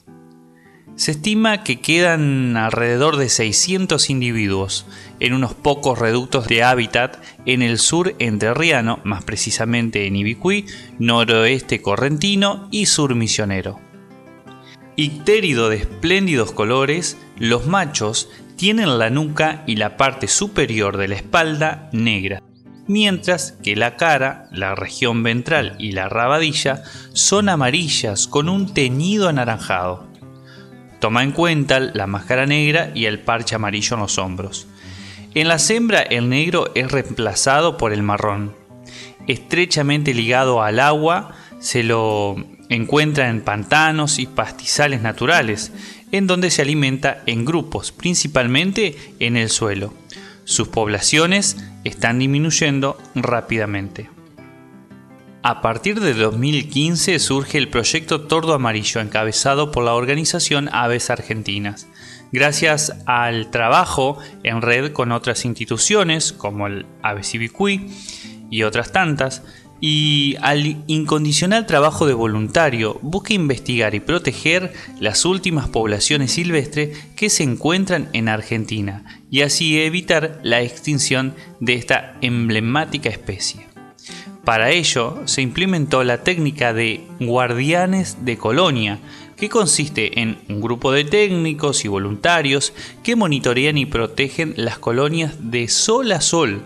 Se 0.95 1.13
estima 1.13 1.65
que 1.65 1.81
quedan 1.81 2.57
alrededor 2.57 3.17
de 3.17 3.29
600 3.29 4.11
individuos 4.11 4.87
en 5.21 5.33
unos 5.33 5.55
pocos 5.55 5.99
reductos 5.99 6.47
de 6.49 6.63
hábitat 6.63 7.17
en 7.47 7.63
el 7.63 7.79
sur 7.79 8.15
entrerriano, 8.19 9.01
más 9.03 9.25
precisamente 9.25 10.07
en 10.07 10.17
Ibicuí, 10.17 10.67
noroeste 10.99 11.81
correntino 11.81 12.69
y 12.71 12.87
sur 12.87 13.15
misionero. 13.15 13.81
Ictérido 14.95 15.71
de 15.71 15.77
espléndidos 15.79 16.53
colores, 16.53 17.17
los 17.39 17.67
machos 17.67 18.29
tienen 18.57 18.99
la 18.99 19.09
nuca 19.09 19.65
y 19.67 19.77
la 19.77 19.97
parte 19.97 20.29
superior 20.29 20.99
de 20.99 21.09
la 21.09 21.17
espalda 21.17 21.89
negra 21.93 22.43
mientras 22.87 23.53
que 23.63 23.77
la 23.77 23.97
cara, 23.97 24.49
la 24.51 24.75
región 24.75 25.23
ventral 25.23 25.77
y 25.79 25.93
la 25.93 26.09
rabadilla 26.09 26.83
son 27.13 27.49
amarillas 27.49 28.27
con 28.27 28.49
un 28.49 28.73
teñido 28.73 29.29
anaranjado. 29.29 30.07
Toma 31.01 31.23
en 31.23 31.33
cuenta 31.33 31.81
la 31.81 32.07
máscara 32.07 32.47
negra 32.47 32.93
y 32.95 33.07
el 33.07 33.19
parche 33.19 33.57
amarillo 33.57 33.95
en 33.95 34.03
los 34.03 34.19
hombros. 34.19 34.67
En 35.35 35.49
la 35.49 35.57
hembra 35.69 36.01
el 36.03 36.29
negro 36.29 36.71
es 36.75 36.93
reemplazado 36.93 37.77
por 37.77 37.93
el 37.93 38.03
marrón. 38.03 38.55
Estrechamente 39.27 40.15
ligado 40.15 40.63
al 40.63 40.79
agua, 40.79 41.33
se 41.59 41.83
lo 41.83 42.37
encuentra 42.69 43.29
en 43.29 43.41
pantanos 43.41 44.19
y 44.19 44.27
pastizales 44.27 45.01
naturales, 45.01 45.73
en 46.11 46.27
donde 46.27 46.51
se 46.51 46.63
alimenta 46.63 47.23
en 47.27 47.45
grupos, 47.45 47.93
principalmente 47.93 48.97
en 49.21 49.37
el 49.37 49.49
suelo. 49.49 49.95
Sus 50.45 50.69
poblaciones 50.69 51.57
están 51.85 52.19
disminuyendo 52.19 52.97
rápidamente. 53.15 54.11
A 55.45 55.61
partir 55.61 56.01
de 56.01 56.15
2015 56.15 57.19
surge 57.19 57.59
el 57.59 57.69
proyecto 57.69 58.23
Tordo 58.23 58.55
Amarillo 58.55 59.01
encabezado 59.01 59.73
por 59.73 59.85
la 59.85 59.95
organización 59.95 60.69
Aves 60.73 61.11
Argentinas. 61.11 61.89
Gracias 62.31 62.97
al 63.07 63.51
trabajo 63.51 64.19
en 64.45 64.63
red 64.63 64.93
con 64.93 65.11
otras 65.11 65.45
instituciones 65.45 66.33
como 66.33 66.69
el 66.69 66.87
Aves 67.03 67.35
Ibicuí 67.35 67.89
y 68.51 68.63
otras 68.63 68.93
tantas, 68.93 69.43
y 69.85 70.37
al 70.41 70.85
incondicional 70.87 71.67
trabajo 71.67 72.07
de 72.07 72.15
voluntario 72.15 73.01
busca 73.03 73.35
investigar 73.35 73.97
y 73.97 74.01
proteger 74.01 74.73
las 75.01 75.25
últimas 75.25 75.69
poblaciones 75.69 76.31
silvestres 76.31 76.97
que 77.17 77.29
se 77.29 77.43
encuentran 77.43 78.09
en 78.13 78.29
Argentina 78.29 79.21
y 79.29 79.41
así 79.41 79.81
evitar 79.81 80.39
la 80.45 80.63
extinción 80.63 81.35
de 81.59 81.75
esta 81.75 82.17
emblemática 82.21 83.09
especie. 83.09 83.67
Para 84.45 84.71
ello 84.71 85.21
se 85.25 85.43
implementó 85.43 86.05
la 86.05 86.23
técnica 86.23 86.73
de 86.73 87.05
guardianes 87.19 88.25
de 88.25 88.39
colonia, 88.39 89.01
que 89.37 89.49
consiste 89.49 90.21
en 90.21 90.39
un 90.49 90.61
grupo 90.61 90.93
de 90.93 91.05
técnicos 91.05 91.85
y 91.85 91.89
voluntarios 91.89 92.73
que 93.03 93.17
monitorean 93.17 93.79
y 93.79 93.87
protegen 93.87 94.55
las 94.57 94.79
colonias 94.79 95.51
de 95.51 95.67
sol 95.67 96.13
a 96.13 96.21
sol, 96.21 96.63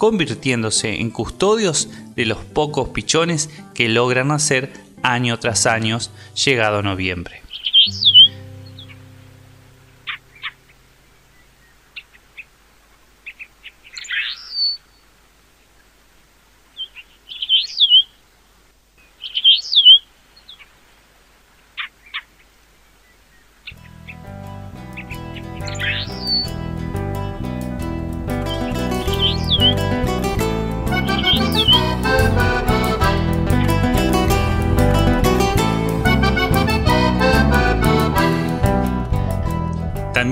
convirtiéndose 0.00 0.98
en 0.98 1.10
custodios 1.10 1.90
de 2.16 2.24
los 2.24 2.38
pocos 2.38 2.88
pichones 2.88 3.50
que 3.74 3.90
logran 3.90 4.28
nacer 4.28 4.72
año 5.02 5.38
tras 5.38 5.66
año 5.66 5.98
llegado 6.42 6.80
noviembre. 6.80 7.42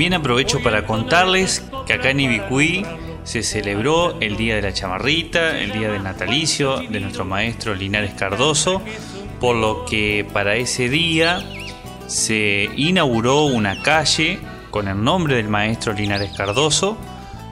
También 0.08 0.22
aprovecho 0.22 0.62
para 0.62 0.86
contarles 0.86 1.62
que 1.86 1.92
acá 1.92 2.08
en 2.08 2.20
Ibicuí 2.20 2.82
se 3.24 3.42
celebró 3.42 4.18
el 4.22 4.38
Día 4.38 4.54
de 4.54 4.62
la 4.62 4.72
Chamarrita, 4.72 5.58
el 5.58 5.70
Día 5.70 5.92
del 5.92 6.02
Natalicio 6.02 6.78
de 6.78 6.98
nuestro 6.98 7.26
maestro 7.26 7.74
Linares 7.74 8.14
Cardoso, 8.14 8.80
por 9.38 9.54
lo 9.54 9.84
que 9.84 10.26
para 10.32 10.56
ese 10.56 10.88
día 10.88 11.44
se 12.06 12.70
inauguró 12.74 13.44
una 13.44 13.82
calle 13.82 14.38
con 14.70 14.88
el 14.88 15.04
nombre 15.04 15.36
del 15.36 15.48
maestro 15.48 15.92
Linares 15.92 16.30
Cardoso, 16.34 16.96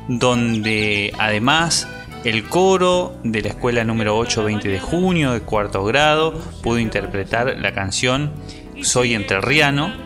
donde 0.09 1.13
además 1.19 1.87
el 2.25 2.49
coro 2.49 3.19
de 3.23 3.43
la 3.43 3.49
escuela 3.49 3.85
número 3.85 4.17
8 4.17 4.45
20 4.45 4.67
de 4.67 4.81
junio 4.81 5.33
de 5.33 5.41
cuarto 5.41 5.85
grado 5.85 6.33
pudo 6.63 6.79
interpretar 6.79 7.59
la 7.59 7.75
canción 7.75 8.33
Soy 8.81 9.13
Entrerriano 9.13 10.06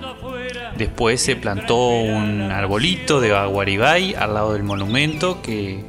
Después 0.81 1.21
se 1.21 1.37
plantó 1.37 1.77
un 1.77 2.51
arbolito 2.51 3.21
de 3.21 3.37
aguaribay 3.37 4.15
al 4.15 4.33
lado 4.33 4.55
del 4.55 4.63
monumento 4.63 5.43
que 5.43 5.85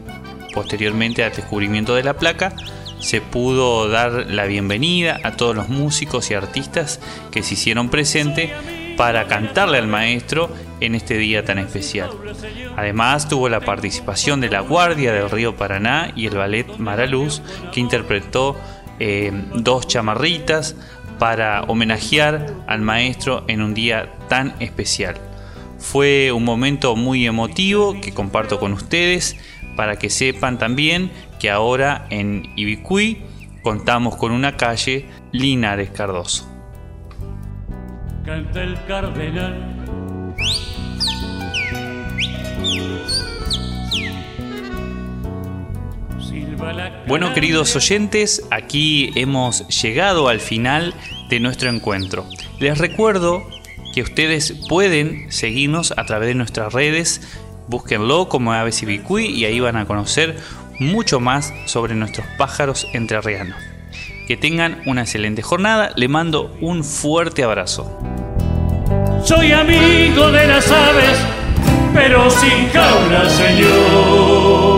posteriormente 0.53 1.23
al 1.23 1.31
descubrimiento 1.31 1.95
de 1.95 2.03
la 2.03 2.17
placa 2.17 2.53
se 2.99 3.21
pudo 3.21 3.87
dar 3.87 4.11
la 4.11 4.43
bienvenida 4.47 5.17
a 5.23 5.37
todos 5.37 5.55
los 5.55 5.69
músicos 5.69 6.29
y 6.29 6.33
artistas 6.33 6.99
que 7.31 7.41
se 7.41 7.53
hicieron 7.53 7.87
presente 7.87 8.51
para 8.97 9.27
cantarle 9.27 9.77
al 9.77 9.87
maestro 9.87 10.53
en 10.81 10.95
este 10.95 11.17
día 11.17 11.45
tan 11.45 11.57
especial. 11.57 12.09
Además 12.75 13.29
tuvo 13.29 13.47
la 13.47 13.61
participación 13.61 14.41
de 14.41 14.49
la 14.49 14.59
Guardia 14.59 15.13
del 15.13 15.29
Río 15.29 15.55
Paraná 15.55 16.11
y 16.17 16.27
el 16.27 16.35
ballet 16.35 16.67
Maraluz 16.79 17.41
que 17.71 17.79
interpretó 17.79 18.57
eh, 18.99 19.31
dos 19.55 19.87
chamarritas, 19.87 20.75
para 21.21 21.61
homenajear 21.67 22.47
al 22.65 22.81
maestro 22.81 23.43
en 23.47 23.61
un 23.61 23.75
día 23.75 24.11
tan 24.27 24.55
especial. 24.59 25.17
Fue 25.77 26.31
un 26.31 26.43
momento 26.43 26.95
muy 26.95 27.27
emotivo 27.27 28.01
que 28.01 28.11
comparto 28.11 28.59
con 28.59 28.73
ustedes 28.73 29.37
para 29.75 29.99
que 29.99 30.09
sepan 30.09 30.57
también 30.57 31.11
que 31.39 31.51
ahora 31.51 32.07
en 32.09 32.51
Ibicuí 32.55 33.21
contamos 33.61 34.15
con 34.15 34.31
una 34.31 34.57
calle 34.57 35.05
Linares 35.31 35.91
Cardoso. 35.91 36.49
El 38.25 38.79
cardenal 38.87 40.33
Bueno, 47.07 47.33
queridos 47.33 47.75
oyentes, 47.75 48.43
aquí 48.51 49.11
hemos 49.15 49.67
llegado 49.81 50.29
al 50.29 50.39
final 50.39 50.93
de 51.29 51.39
nuestro 51.39 51.69
encuentro. 51.69 52.25
Les 52.59 52.77
recuerdo 52.77 53.43
que 53.93 54.01
ustedes 54.01 54.53
pueden 54.69 55.31
seguirnos 55.31 55.93
a 55.97 56.05
través 56.05 56.29
de 56.29 56.35
nuestras 56.35 56.71
redes, 56.73 57.39
búsquenlo 57.67 58.29
como 58.29 58.53
Aves 58.53 58.81
Ibicuí 58.83 59.25
y 59.25 59.45
ahí 59.45 59.59
van 59.59 59.75
a 59.75 59.85
conocer 59.85 60.37
mucho 60.79 61.19
más 61.19 61.53
sobre 61.65 61.95
nuestros 61.95 62.25
pájaros 62.37 62.87
entrerrianos. 62.93 63.57
Que 64.27 64.37
tengan 64.37 64.81
una 64.85 65.01
excelente 65.01 65.41
jornada, 65.41 65.91
le 65.95 66.07
mando 66.07 66.55
un 66.61 66.83
fuerte 66.83 67.43
abrazo. 67.43 67.99
Soy 69.23 69.51
amigo 69.51 70.31
de 70.31 70.47
las 70.47 70.71
aves, 70.71 71.17
pero 71.93 72.29
sin 72.29 72.69
jaula, 72.69 73.29
señor. 73.29 74.70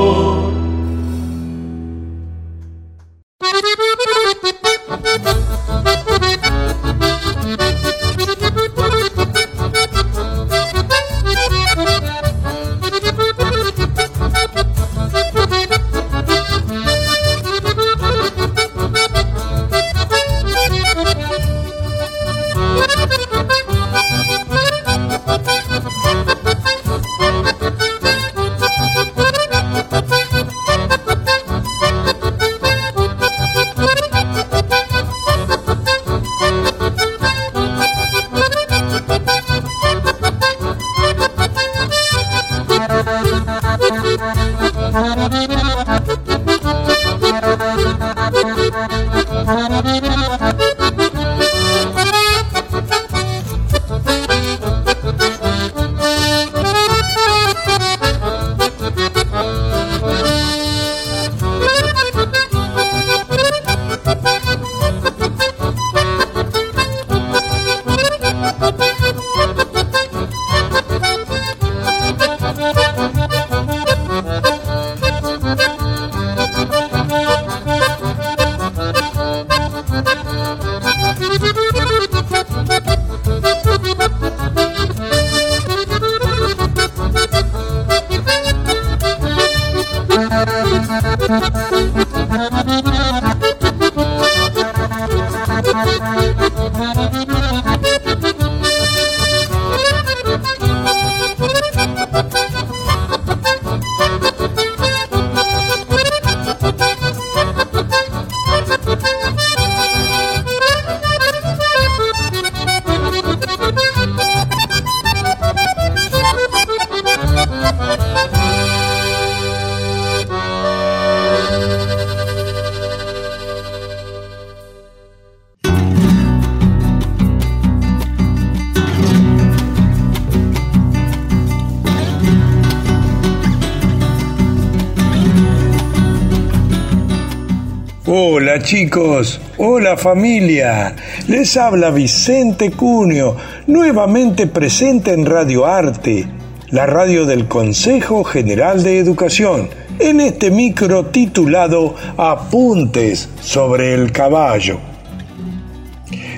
Chicos, 138.73 139.39
hola 139.57 139.97
familia, 139.97 140.95
les 141.27 141.57
habla 141.57 141.91
Vicente 141.91 142.71
Cunio, 142.71 143.35
nuevamente 143.67 144.47
presente 144.47 145.13
en 145.13 145.27
Radio 145.27 145.67
Arte, 145.67 146.25
la 146.71 146.87
radio 146.87 147.27
del 147.27 147.47
Consejo 147.47 148.23
General 148.23 148.81
de 148.81 148.97
Educación, 148.97 149.69
en 149.99 150.21
este 150.21 150.49
micro 150.49 151.05
titulado 151.05 151.93
Apuntes 152.17 153.29
sobre 153.41 153.93
el 153.93 154.11
caballo. 154.11 154.79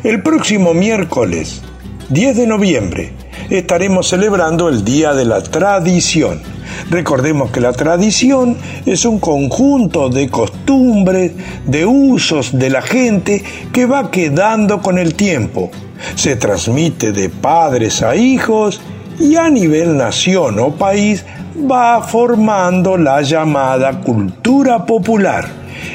El 0.03 0.21
próximo 0.21 0.73
miércoles, 0.73 1.61
10 2.09 2.35
de 2.35 2.47
noviembre, 2.47 3.13
estaremos 3.49 4.09
celebrando 4.09 4.69
el 4.69 4.83
Día 4.83 5.13
de 5.13 5.25
la 5.25 5.41
Tradición. 5.41 6.41
Recordemos 6.89 7.51
que 7.51 7.61
la 7.61 7.73
tradición 7.73 8.57
es 8.85 9.05
un 9.05 9.19
conjunto 9.19 10.09
de 10.09 10.29
costumbres, 10.29 11.31
de 11.65 11.85
usos 11.85 12.57
de 12.57 12.69
la 12.69 12.81
gente 12.81 13.43
que 13.71 13.85
va 13.85 14.11
quedando 14.11 14.81
con 14.81 14.97
el 14.97 15.15
tiempo. 15.15 15.71
Se 16.15 16.35
transmite 16.35 17.11
de 17.11 17.29
padres 17.29 18.01
a 18.01 18.15
hijos 18.15 18.81
y 19.19 19.35
a 19.35 19.49
nivel 19.49 19.97
nación 19.97 20.59
o 20.59 20.75
país 20.75 21.25
va 21.69 22.01
formando 22.01 22.97
la 22.97 23.21
llamada 23.21 24.01
cultura 24.01 24.85
popular. 24.85 25.45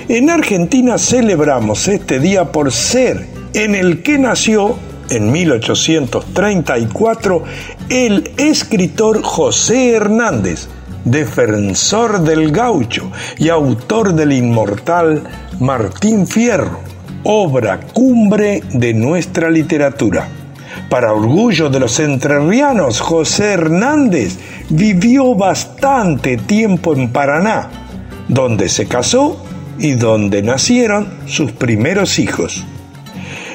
En 0.08 0.30
Argentina 0.30 0.96
celebramos 0.98 1.88
este 1.88 2.18
día 2.18 2.52
por 2.52 2.72
ser 2.72 3.26
en 3.54 3.74
el 3.74 4.02
que 4.02 4.18
nació 4.18 4.76
en 5.10 5.30
1834 5.32 7.44
el 7.88 8.30
escritor 8.36 9.22
José 9.22 9.96
Hernández, 9.96 10.68
defensor 11.04 12.22
del 12.22 12.52
gaucho 12.52 13.10
y 13.38 13.48
autor 13.48 14.14
del 14.14 14.32
inmortal 14.32 15.24
Martín 15.60 16.26
Fierro, 16.26 16.80
obra 17.22 17.78
cumbre 17.92 18.62
de 18.72 18.92
nuestra 18.94 19.50
literatura. 19.50 20.26
Para 20.88 21.12
orgullo 21.12 21.68
de 21.68 21.78
los 21.78 22.00
entrerrianos, 22.00 23.00
José 23.00 23.52
Hernández 23.52 24.38
vivió 24.70 25.34
bastante 25.34 26.38
tiempo 26.38 26.94
en 26.94 27.12
Paraná, 27.12 27.68
donde 28.26 28.70
se 28.70 28.86
casó 28.86 29.44
y 29.78 29.92
donde 29.92 30.42
nacieron 30.42 31.18
sus 31.26 31.52
primeros 31.52 32.18
hijos. 32.18 32.64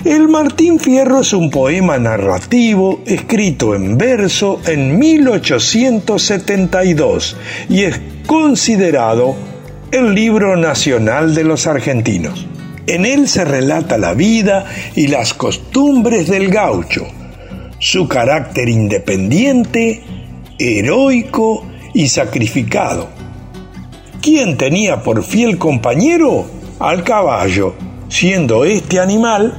El 0.03 0.27
Martín 0.27 0.79
Fierro 0.79 1.21
es 1.21 1.33
un 1.33 1.49
poema 1.49 1.97
narrativo 1.97 3.01
escrito 3.07 3.73
en 3.73 3.97
verso 3.97 4.61
en 4.67 4.99
1872 4.99 7.35
y 7.67 7.81
es 7.81 7.99
considerado 8.27 9.54
el 9.95 10.13
libro 10.13 10.57
nacional 10.57 11.33
de 11.33 11.45
los 11.45 11.67
argentinos. 11.67 12.45
En 12.85 13.05
él 13.05 13.29
se 13.29 13.45
relata 13.45 13.97
la 13.97 14.13
vida 14.13 14.65
y 14.93 15.07
las 15.07 15.33
costumbres 15.33 16.27
del 16.27 16.49
gaucho, 16.49 17.07
su 17.79 18.05
carácter 18.05 18.67
independiente, 18.67 20.03
heroico 20.59 21.65
y 21.93 22.09
sacrificado. 22.09 23.07
¿Quién 24.21 24.57
tenía 24.57 25.01
por 25.01 25.23
fiel 25.23 25.57
compañero? 25.57 26.45
Al 26.79 27.05
caballo, 27.05 27.73
siendo 28.09 28.65
este 28.65 28.99
animal 28.99 29.53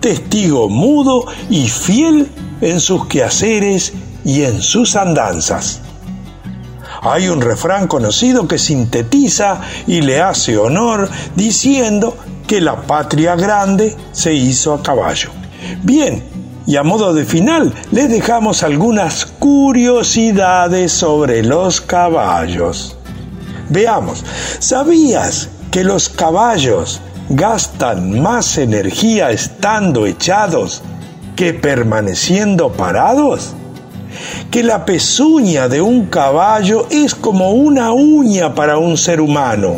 testigo 0.00 0.68
mudo 0.68 1.24
y 1.48 1.66
fiel 1.66 2.28
en 2.60 2.80
sus 2.80 3.06
quehaceres 3.06 3.94
y 4.22 4.42
en 4.42 4.60
sus 4.60 4.96
andanzas. 4.96 5.80
Hay 7.02 7.28
un 7.28 7.40
refrán 7.40 7.86
conocido 7.86 8.48
que 8.48 8.58
sintetiza 8.58 9.60
y 9.86 10.00
le 10.00 10.20
hace 10.20 10.56
honor 10.58 11.08
diciendo 11.36 12.16
que 12.46 12.60
la 12.60 12.82
patria 12.82 13.36
grande 13.36 13.96
se 14.12 14.34
hizo 14.34 14.74
a 14.74 14.82
caballo. 14.82 15.30
Bien, 15.82 16.24
y 16.66 16.76
a 16.76 16.82
modo 16.82 17.14
de 17.14 17.24
final 17.24 17.72
les 17.92 18.10
dejamos 18.10 18.62
algunas 18.62 19.26
curiosidades 19.26 20.92
sobre 20.92 21.42
los 21.42 21.80
caballos. 21.80 22.96
Veamos, 23.70 24.24
¿sabías 24.58 25.48
que 25.70 25.84
los 25.84 26.08
caballos 26.08 27.00
gastan 27.28 28.20
más 28.20 28.58
energía 28.58 29.30
estando 29.30 30.06
echados 30.06 30.82
que 31.36 31.54
permaneciendo 31.54 32.72
parados? 32.72 33.54
Que 34.50 34.62
la 34.62 34.84
pezuña 34.84 35.68
de 35.68 35.80
un 35.80 36.06
caballo 36.06 36.86
es 36.90 37.14
como 37.14 37.50
una 37.50 37.92
uña 37.92 38.54
para 38.54 38.78
un 38.78 38.96
ser 38.96 39.20
humano. 39.20 39.76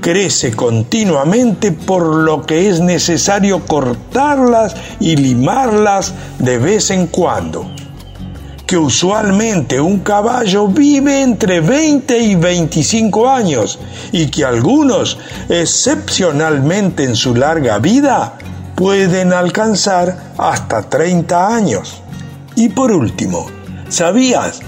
Crece 0.00 0.52
continuamente 0.52 1.72
por 1.72 2.04
lo 2.04 2.42
que 2.42 2.68
es 2.68 2.80
necesario 2.80 3.66
cortarlas 3.66 4.76
y 5.00 5.16
limarlas 5.16 6.14
de 6.38 6.58
vez 6.58 6.90
en 6.90 7.06
cuando 7.06 7.66
que 8.66 8.78
usualmente 8.78 9.80
un 9.80 10.00
caballo 10.00 10.68
vive 10.68 11.22
entre 11.22 11.60
20 11.60 12.18
y 12.18 12.34
25 12.34 13.28
años 13.28 13.78
y 14.10 14.28
que 14.28 14.44
algunos, 14.44 15.18
excepcionalmente 15.48 17.04
en 17.04 17.14
su 17.14 17.34
larga 17.34 17.78
vida, 17.78 18.38
pueden 18.74 19.32
alcanzar 19.32 20.32
hasta 20.38 20.88
30 20.88 21.54
años. 21.54 22.03
Y 22.56 22.68
por 22.68 22.92
último, 22.92 23.46
¿sabías 23.88 24.60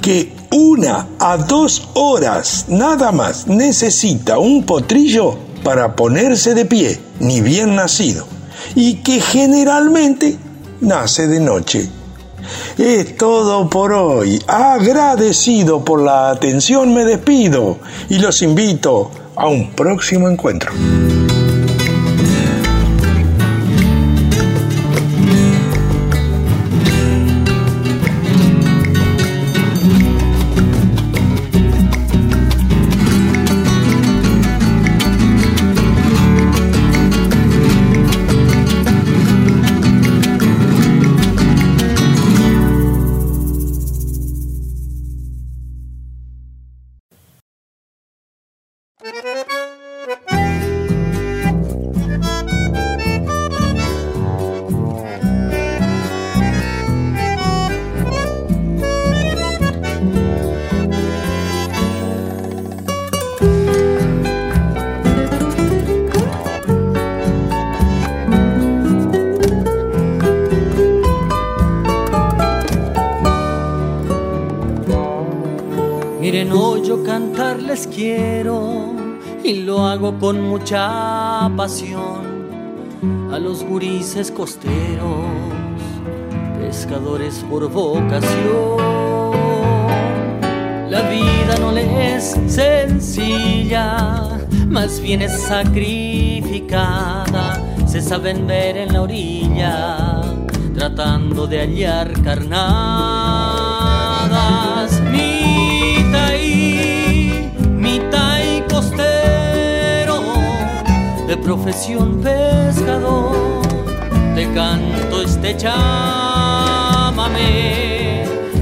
que 0.00 0.34
una 0.50 1.06
a 1.18 1.36
dos 1.36 1.88
horas 1.94 2.66
nada 2.68 3.10
más 3.12 3.46
necesita 3.46 4.38
un 4.38 4.64
potrillo 4.64 5.38
para 5.64 5.96
ponerse 5.96 6.54
de 6.54 6.64
pie, 6.64 7.00
ni 7.20 7.40
bien 7.40 7.74
nacido, 7.74 8.26
y 8.74 8.96
que 8.96 9.20
generalmente 9.20 10.36
nace 10.80 11.26
de 11.26 11.40
noche? 11.40 11.88
Es 12.76 13.16
todo 13.16 13.70
por 13.70 13.92
hoy. 13.92 14.42
Agradecido 14.46 15.84
por 15.84 16.02
la 16.02 16.30
atención 16.30 16.92
me 16.92 17.04
despido 17.04 17.78
y 18.08 18.18
los 18.18 18.42
invito 18.42 19.10
a 19.36 19.46
un 19.46 19.70
próximo 19.70 20.28
encuentro. 20.28 20.72
Costeros, 84.30 85.24
pescadores 86.60 87.42
por 87.48 87.66
vocación. 87.70 89.32
La 90.90 91.00
vida 91.08 91.56
no 91.58 91.72
le 91.72 92.16
es 92.16 92.36
sencilla, 92.46 94.28
más 94.68 95.00
bien 95.00 95.22
es 95.22 95.40
sacrificada, 95.40 97.58
se 97.86 98.02
saben 98.02 98.46
ver 98.46 98.76
en 98.76 98.92
la 98.92 99.00
orilla, 99.00 100.20
tratando 100.74 101.46
de 101.46 101.60
hallar 101.60 102.12
carnadas. 102.22 102.60
Mi 105.10 106.04
taí, 106.12 107.50
mi 107.66 107.98
taí 108.10 108.62
costero, 108.68 110.20
de 111.26 111.34
profesión 111.38 112.20
pescador, 112.20 113.51
canto 114.54 115.22
este 115.22 115.56
chámame. 115.56 115.82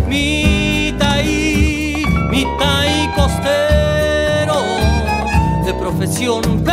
Mi 0.09 0.95
taí, 0.99 2.05
mi 2.31 2.47
taí 2.59 3.09
costero, 3.15 4.63
de 5.65 5.75
profesión 5.75 6.65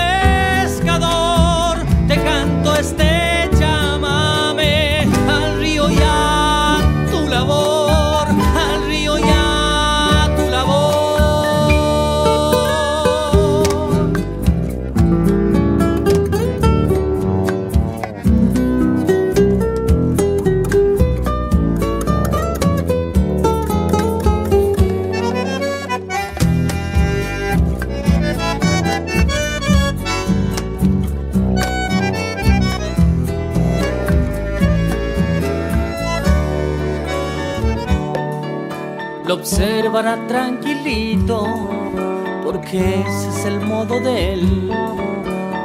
porque 42.68 43.00
ese 43.00 43.30
es 43.30 43.46
el 43.46 43.62
modo 43.62 44.00
de 44.02 44.34
él. 44.34 44.70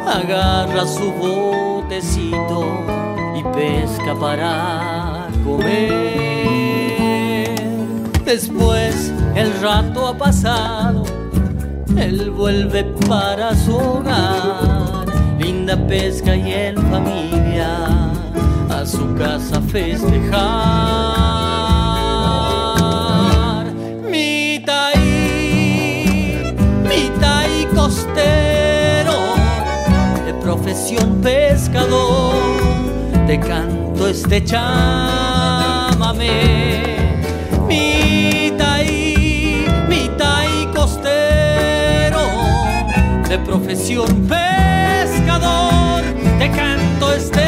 Agarra 0.07 0.87
su 0.87 1.11
botecito 1.13 2.65
y 3.37 3.43
pesca 3.55 4.15
para 4.21 5.27
comer. 5.45 5.81
Después 8.25 9.13
el 9.35 9.53
rato 9.61 10.07
ha 10.07 10.17
pasado, 10.17 11.03
él 11.97 12.31
vuelve 12.31 12.85
para 13.09 13.55
su 13.57 13.77
hogar. 13.77 15.07
Linda 15.41 15.77
pesca 15.89 16.37
y 16.37 16.53
en 16.53 16.77
familia 16.77 18.13
a 18.71 18.87
su 18.87 19.13
casa 19.17 19.61
festejar. 19.63 21.12
Costero, 27.75 29.35
de 30.25 30.35
profesión 30.35 31.21
pescador, 31.21 32.35
te 33.27 33.39
canto 33.41 34.09
este 34.09 34.45
chámame. 34.45 36.31
Mi 37.69 38.53
taí, 38.57 39.67
mi 39.89 40.11
taí 40.19 40.67
costero, 40.75 42.21
de 43.29 43.39
profesión 43.39 44.29
pescador, 44.29 46.03
te 46.39 46.51
canto 46.51 47.13
este 47.13 47.42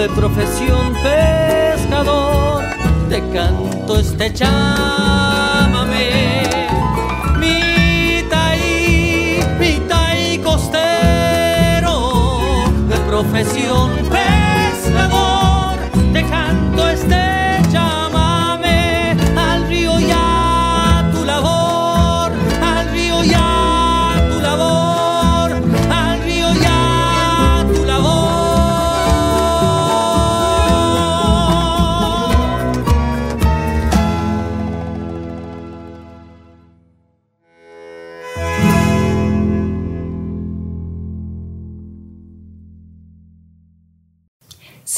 de 0.00 0.08
profesión 0.08 0.94
pescador, 1.02 2.64
te 3.10 3.20
canto 3.34 3.98
este 3.98 4.32
chámame. 4.32 6.06
Mi 7.38 8.22
taí, 8.30 9.40
mi 9.58 9.72
taí 9.90 10.38
costero, 10.38 11.92
de 12.88 12.96
profesión 13.00 13.90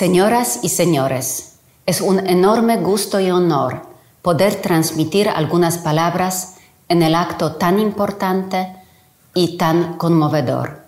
Señoras 0.02 0.58
y 0.62 0.68
señores, 0.68 1.58
es 1.86 2.00
un 2.00 2.26
enorme 2.26 2.78
gusto 2.78 3.20
y 3.20 3.30
honor 3.30 3.82
poder 4.20 4.56
transmitir 4.56 5.28
algunas 5.28 5.78
palabras 5.78 6.56
en 6.88 7.04
el 7.04 7.14
acto 7.14 7.52
tan 7.52 7.78
importante 7.78 8.74
y 9.32 9.56
tan 9.56 9.96
conmovedor. 9.98 10.82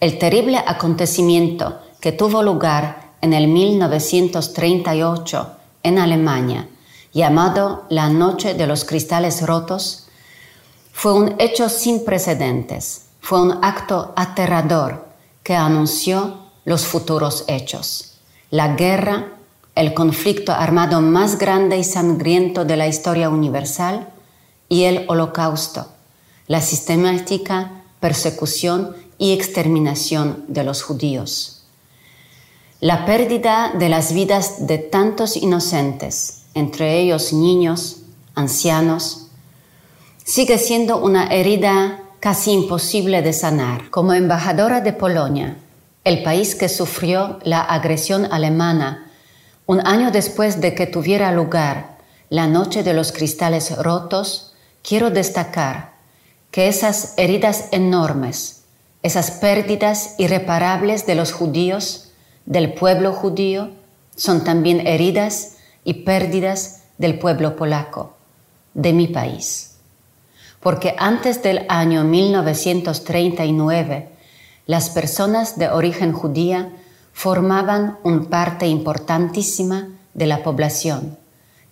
El 0.00 0.18
terrible 0.18 0.56
acontecimiento 0.56 1.80
que 2.00 2.12
tuvo 2.12 2.42
lugar 2.42 3.10
en 3.20 3.34
el 3.34 3.46
1938 3.46 5.50
en 5.82 5.98
Alemania, 5.98 6.66
llamado 7.12 7.84
la 7.90 8.08
Noche 8.08 8.54
de 8.54 8.66
los 8.66 8.86
Cristales 8.86 9.46
Rotos, 9.46 10.08
fue 10.94 11.12
un 11.12 11.34
hecho 11.38 11.68
sin 11.68 12.06
precedentes, 12.06 13.02
fue 13.20 13.42
un 13.42 13.62
acto 13.62 14.14
aterrador 14.16 15.08
que 15.42 15.54
anunció 15.54 16.38
los 16.64 16.86
futuros 16.86 17.44
hechos. 17.46 18.09
La 18.50 18.74
guerra, 18.74 19.28
el 19.74 19.94
conflicto 19.94 20.52
armado 20.52 21.00
más 21.00 21.38
grande 21.38 21.78
y 21.78 21.84
sangriento 21.84 22.64
de 22.64 22.76
la 22.76 22.88
historia 22.88 23.30
universal 23.30 24.08
y 24.68 24.84
el 24.84 25.04
holocausto, 25.08 25.86
la 26.48 26.60
sistemática 26.60 27.80
persecución 28.00 28.96
y 29.18 29.32
exterminación 29.32 30.44
de 30.48 30.64
los 30.64 30.82
judíos. 30.82 31.62
La 32.80 33.04
pérdida 33.04 33.72
de 33.78 33.88
las 33.90 34.14
vidas 34.14 34.66
de 34.66 34.78
tantos 34.78 35.36
inocentes, 35.36 36.44
entre 36.54 36.98
ellos 36.98 37.32
niños, 37.32 37.98
ancianos, 38.34 39.28
sigue 40.24 40.58
siendo 40.58 40.96
una 40.96 41.26
herida 41.26 42.00
casi 42.20 42.52
imposible 42.52 43.22
de 43.22 43.32
sanar. 43.32 43.90
Como 43.90 44.14
embajadora 44.14 44.80
de 44.80 44.94
Polonia, 44.94 45.56
el 46.10 46.22
país 46.24 46.56
que 46.56 46.68
sufrió 46.68 47.38
la 47.44 47.60
agresión 47.60 48.26
alemana 48.32 49.06
un 49.66 49.86
año 49.86 50.10
después 50.10 50.60
de 50.60 50.74
que 50.74 50.88
tuviera 50.88 51.30
lugar 51.30 51.98
la 52.30 52.48
Noche 52.48 52.82
de 52.82 52.94
los 52.94 53.12
Cristales 53.12 53.78
Rotos, 53.78 54.56
quiero 54.82 55.10
destacar 55.10 55.92
que 56.50 56.66
esas 56.66 57.14
heridas 57.16 57.68
enormes, 57.70 58.62
esas 59.04 59.30
pérdidas 59.30 60.16
irreparables 60.18 61.06
de 61.06 61.14
los 61.14 61.30
judíos, 61.30 62.10
del 62.44 62.74
pueblo 62.74 63.12
judío, 63.12 63.70
son 64.16 64.42
también 64.42 64.88
heridas 64.88 65.58
y 65.84 66.02
pérdidas 66.02 66.86
del 66.98 67.20
pueblo 67.20 67.54
polaco, 67.54 68.16
de 68.74 68.92
mi 68.92 69.06
país. 69.06 69.76
Porque 70.58 70.96
antes 70.98 71.40
del 71.44 71.66
año 71.68 72.02
1939, 72.02 74.09
las 74.70 74.88
personas 74.88 75.58
de 75.58 75.68
origen 75.68 76.12
judía 76.12 76.70
formaban 77.12 77.98
una 78.04 78.30
parte 78.30 78.68
importantísima 78.68 79.88
de 80.14 80.26
la 80.26 80.44
población, 80.44 81.18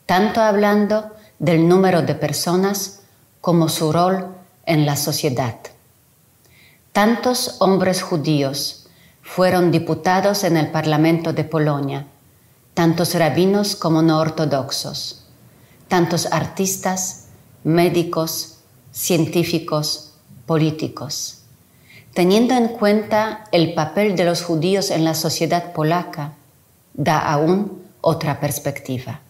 tanto 0.04 0.40
hablando 0.40 1.12
del 1.38 1.68
número 1.68 2.02
de 2.02 2.16
personas 2.16 3.02
como 3.40 3.68
su 3.68 3.92
rol 3.92 4.34
en 4.66 4.84
la 4.84 4.96
sociedad. 4.96 5.54
Tantos 6.90 7.58
hombres 7.60 8.02
judíos 8.02 8.88
fueron 9.22 9.70
diputados 9.70 10.42
en 10.42 10.56
el 10.56 10.72
Parlamento 10.72 11.32
de 11.32 11.44
Polonia, 11.44 12.08
tantos 12.74 13.14
rabinos 13.14 13.76
como 13.76 14.02
no 14.02 14.18
ortodoxos, 14.18 15.24
tantos 15.86 16.26
artistas, 16.32 17.26
médicos, 17.62 18.58
científicos, 18.90 20.14
políticos. 20.46 21.37
Teniendo 22.14 22.54
en 22.54 22.68
cuenta 22.68 23.44
el 23.52 23.74
papel 23.74 24.16
de 24.16 24.24
los 24.24 24.42
judíos 24.42 24.90
en 24.90 25.04
la 25.04 25.14
sociedad 25.14 25.72
polaca, 25.72 26.32
da 26.94 27.18
aún 27.18 27.82
otra 28.00 28.40
perspectiva. 28.40 29.20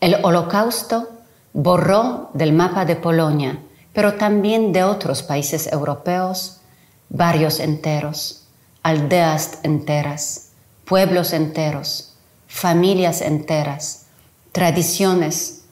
El 0.00 0.16
holocausto 0.22 1.08
borró 1.52 2.30
del 2.34 2.52
mapa 2.52 2.84
de 2.84 2.96
Polonia, 2.96 3.58
pero 3.92 4.14
también 4.14 4.72
de 4.72 4.84
otros 4.84 5.22
países 5.22 5.72
europeos, 5.72 6.60
barrios 7.08 7.60
enteros, 7.60 8.46
aldeas 8.82 9.60
enteras, 9.62 10.50
pueblos 10.84 11.32
enteros, 11.32 12.14
familias 12.46 13.22
enteras, 13.22 14.06
tradiciones, 14.52 15.62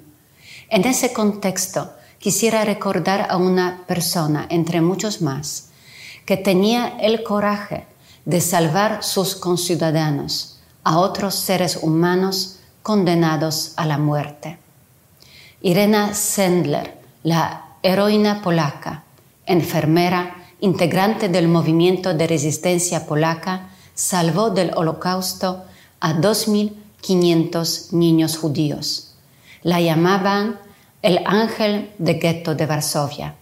En 0.69 0.85
ese 0.85 1.13
contexto, 1.13 1.93
quisiera 2.19 2.65
recordar 2.65 3.29
a 3.31 3.37
una 3.37 3.85
persona, 3.87 4.47
entre 4.51 4.81
muchos 4.81 5.23
más, 5.23 5.69
que 6.25 6.37
tenía 6.37 6.97
el 7.01 7.23
coraje 7.23 7.87
de 8.25 8.41
salvar 8.41 9.05
sus 9.05 9.37
conciudadanos, 9.37 10.59
a 10.83 10.99
otros 10.99 11.35
seres 11.35 11.79
humanos 11.83 12.56
condenados 12.87 13.72
a 13.74 13.84
la 13.84 13.99
muerte. 13.99 14.59
Irena 15.61 16.14
Sendler, 16.14 16.97
la 17.24 17.64
heroína 17.82 18.43
polaca, 18.43 19.03
enfermera, 19.45 20.37
integrante 20.61 21.28
del 21.28 21.49
movimiento 21.49 22.14
de 22.14 22.28
resistencia 22.28 23.05
polaca, 23.05 23.70
salvó 23.97 24.51
del 24.51 24.70
holocausto 24.76 25.64
a 25.99 26.14
2.500 26.14 27.91
niños 27.91 28.39
judíos. 28.39 29.16
La 29.64 29.80
llamaban 29.80 30.57
el 31.03 31.18
ángel 31.26 31.91
de 31.99 32.14
gueto 32.14 32.55
de 32.55 32.66
Varsovia. 32.66 33.34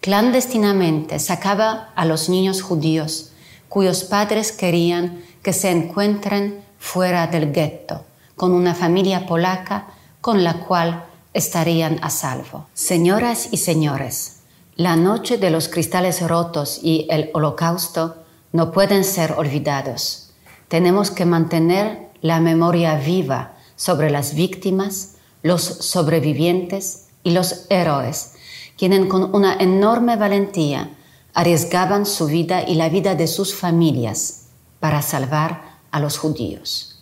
Clandestinamente 0.00 1.20
sacaba 1.20 1.92
a 1.94 2.04
los 2.04 2.28
niños 2.28 2.60
judíos 2.60 3.30
cuyos 3.68 4.02
padres 4.02 4.50
querían 4.50 5.22
que 5.44 5.52
se 5.52 5.70
encuentren 5.70 6.60
fuera 6.80 7.28
del 7.28 7.52
gueto, 7.52 8.04
con 8.36 8.52
una 8.52 8.74
familia 8.74 9.26
polaca 9.26 9.86
con 10.20 10.44
la 10.44 10.60
cual 10.60 11.04
estarían 11.32 11.98
a 12.02 12.10
salvo. 12.10 12.66
Señoras 12.74 13.48
y 13.50 13.58
señores, 13.58 14.36
la 14.76 14.96
noche 14.96 15.38
de 15.38 15.50
los 15.50 15.68
cristales 15.68 16.26
rotos 16.26 16.80
y 16.82 17.06
el 17.10 17.30
holocausto 17.34 18.16
no 18.52 18.72
pueden 18.72 19.04
ser 19.04 19.32
olvidados. 19.32 20.30
Tenemos 20.68 21.10
que 21.10 21.26
mantener 21.26 22.08
la 22.22 22.40
memoria 22.40 22.94
viva 22.96 23.52
sobre 23.76 24.10
las 24.10 24.34
víctimas, 24.34 25.16
los 25.42 25.62
sobrevivientes 25.62 27.08
y 27.22 27.32
los 27.32 27.66
héroes, 27.68 28.32
quienes 28.78 29.06
con 29.06 29.34
una 29.34 29.56
enorme 29.56 30.16
valentía 30.16 30.90
arriesgaban 31.34 32.06
su 32.06 32.26
vida 32.26 32.62
y 32.62 32.76
la 32.76 32.88
vida 32.88 33.14
de 33.14 33.26
sus 33.26 33.54
familias 33.54 34.46
para 34.80 35.02
salvar 35.02 35.78
a 35.90 36.00
los 36.00 36.18
judíos. 36.18 36.93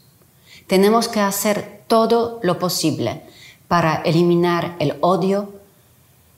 Tenemos 0.73 1.07
que 1.07 1.21
hacer 1.21 1.83
todo 1.87 2.41
lo 2.43 2.59
posible 2.59 3.25
para 3.69 3.97
eliminar 3.97 4.75
el 4.79 4.97
odio, 5.03 5.53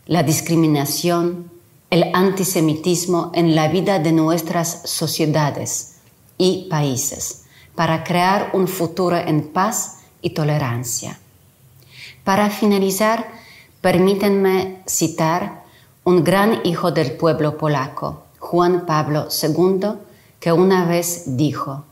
la 0.07 0.24
discriminación, 0.24 1.53
el 1.89 2.11
antisemitismo 2.12 3.30
en 3.32 3.55
la 3.55 3.68
vida 3.68 4.01
de 4.01 4.11
nuestras 4.11 4.91
sociedades 4.91 5.99
y 6.37 6.66
países, 6.68 7.45
para 7.76 8.03
crear 8.03 8.51
un 8.55 8.66
futuro 8.66 9.16
en 9.16 9.53
paz 9.53 9.99
y 10.20 10.30
tolerancia. 10.30 11.16
Para 12.24 12.51
finalizar, 12.51 13.28
permítanme 13.80 14.82
citar 14.85 15.62
un 16.03 16.24
gran 16.24 16.59
hijo 16.64 16.91
del 16.91 17.12
pueblo 17.12 17.57
polaco, 17.57 18.24
Juan 18.41 18.85
Pablo 18.85 19.28
II, 19.30 19.91
que 20.41 20.51
una 20.51 20.87
vez 20.87 21.37
dijo, 21.37 21.85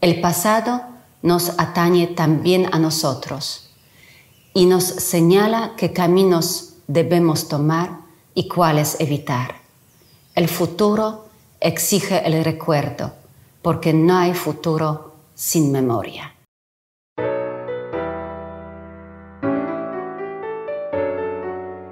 el 0.00 0.18
pasado 0.22 0.91
nos 1.22 1.58
atañe 1.58 2.08
también 2.08 2.68
a 2.72 2.78
nosotros 2.78 3.70
y 4.54 4.66
nos 4.66 4.84
señala 4.84 5.72
qué 5.76 5.92
caminos 5.92 6.74
debemos 6.86 7.48
tomar 7.48 8.00
y 8.34 8.48
cuáles 8.48 9.00
evitar. 9.00 9.56
El 10.34 10.48
futuro 10.48 11.26
exige 11.60 12.26
el 12.26 12.44
recuerdo, 12.44 13.12
porque 13.62 13.92
no 13.92 14.18
hay 14.18 14.34
futuro 14.34 15.14
sin 15.34 15.70
memoria. 15.70 16.34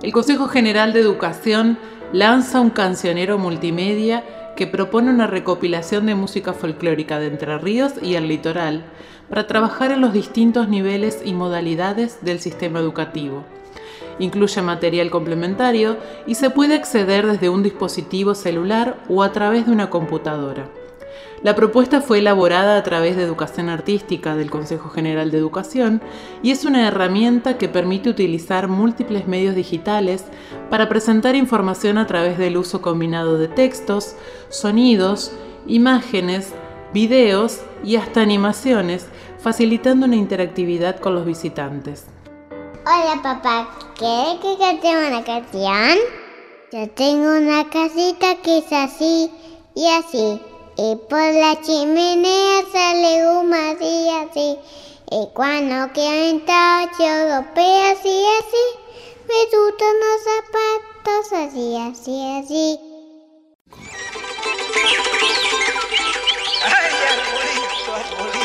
El 0.03 0.13
Consejo 0.13 0.49
General 0.49 0.93
de 0.93 1.01
Educación 1.01 1.79
lanza 2.13 2.61
un 2.61 2.71
cancionero 2.71 3.39
multimedia 3.39 4.25
que 4.61 4.67
propone 4.67 5.09
una 5.09 5.27
recopilación 5.27 6.05
de 6.05 6.15
música 6.15 6.53
folclórica 6.53 7.19
de 7.19 7.29
Entre 7.29 7.57
Ríos 7.57 7.95
y 8.03 8.17
el 8.17 8.29
litoral 8.29 8.85
para 9.31 9.47
trabajar 9.47 9.91
en 9.91 10.03
los 10.03 10.13
distintos 10.13 10.69
niveles 10.69 11.23
y 11.25 11.33
modalidades 11.33 12.23
del 12.23 12.41
sistema 12.41 12.79
educativo 12.79 13.47
incluye 14.19 14.61
material 14.61 15.11
complementario 15.11 15.97
y 16.27 16.35
se 16.35 16.51
puede 16.51 16.75
acceder 16.75 17.27
desde 17.27 17.49
un 17.49 17.63
dispositivo 17.63 18.35
celular 18.35 18.99
o 19.09 19.23
a 19.23 19.33
través 19.33 19.65
de 19.65 19.73
una 19.73 19.89
computadora. 19.89 20.69
La 21.43 21.55
propuesta 21.55 22.03
fue 22.03 22.19
elaborada 22.19 22.77
a 22.77 22.83
través 22.83 23.17
de 23.17 23.23
Educación 23.23 23.71
Artística 23.71 24.37
del 24.37 24.51
Consejo 24.51 24.91
General 24.91 25.31
de 25.31 25.39
Educación 25.39 26.03
y 26.43 26.51
es 26.51 26.67
una 26.67 26.87
herramienta 26.87 27.57
que 27.57 27.67
permite 27.67 28.11
utilizar 28.11 28.69
múltiples 28.69 29.27
medios 29.27 29.55
digitales 29.55 30.27
para 30.69 30.91
presentar 30.91 31.37
información 31.37 31.97
a 31.97 32.07
través 32.07 32.37
del 32.37 32.59
uso 32.59 32.83
combinado 32.83 33.39
de 33.39 33.49
textos, 33.49 34.17
sonidos, 34.51 35.33
imágenes, 35.67 36.53
videos 36.93 37.61
y 37.83 37.97
hasta 37.97 38.21
animaciones, 38.21 39.07
facilitando 39.39 40.05
una 40.05 40.17
interactividad 40.17 41.01
con 41.01 41.15
los 41.15 41.25
visitantes. 41.25 42.05
Hola 42.85 43.23
papá, 43.23 43.71
¿quieres 43.97 44.41
que 44.43 44.59
cantemos 44.59 45.09
una 45.09 45.25
canción? 45.25 45.99
Yo 46.71 46.91
tengo 46.91 47.35
una 47.35 47.65
casita 47.71 48.37
que 48.43 48.59
es 48.59 48.71
así 48.71 49.31
y 49.75 49.87
así. 49.87 50.39
Y 50.77 50.97
por 51.09 51.35
la 51.35 51.61
chimenea 51.63 52.63
sale 52.73 53.29
humo 53.29 53.55
así 53.55 54.09
así. 54.09 54.59
Y 55.11 55.29
cuando 55.35 55.93
quiero 55.93 56.31
entrar 56.31 56.89
yo 56.99 57.29
golpeo 57.29 57.93
así 57.93 58.25
así. 58.39 58.65
Me 59.29 59.41
gustan 59.57 59.95
los 60.01 60.21
zapatos 60.25 61.33
así 61.33 61.77
así 61.77 62.15
así. 62.39 62.81
¡Ay, 66.63 66.93
arbolito, 67.09 67.95
arbolito! 67.95 68.40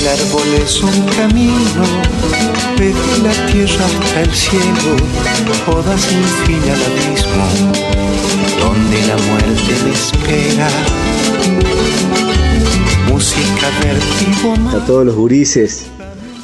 El 0.00 0.08
árbol 0.08 0.48
es 0.62 0.82
un 0.82 1.06
camino, 1.08 1.84
desde 2.78 3.18
la 3.22 3.52
tierra 3.52 3.84
hasta 3.84 4.22
el 4.22 4.34
cielo, 4.34 4.96
poda 5.66 5.98
sin 5.98 6.24
fin 6.46 6.62
al 6.70 6.82
abismo, 6.88 7.44
donde 8.58 9.06
la 9.06 9.16
muerte 9.28 9.74
me 9.84 9.92
espera. 9.92 10.70
Música 13.08 13.68
vertigo 13.82 14.54
A 14.74 14.86
todos 14.86 15.04
los 15.04 15.16
gurises 15.16 15.84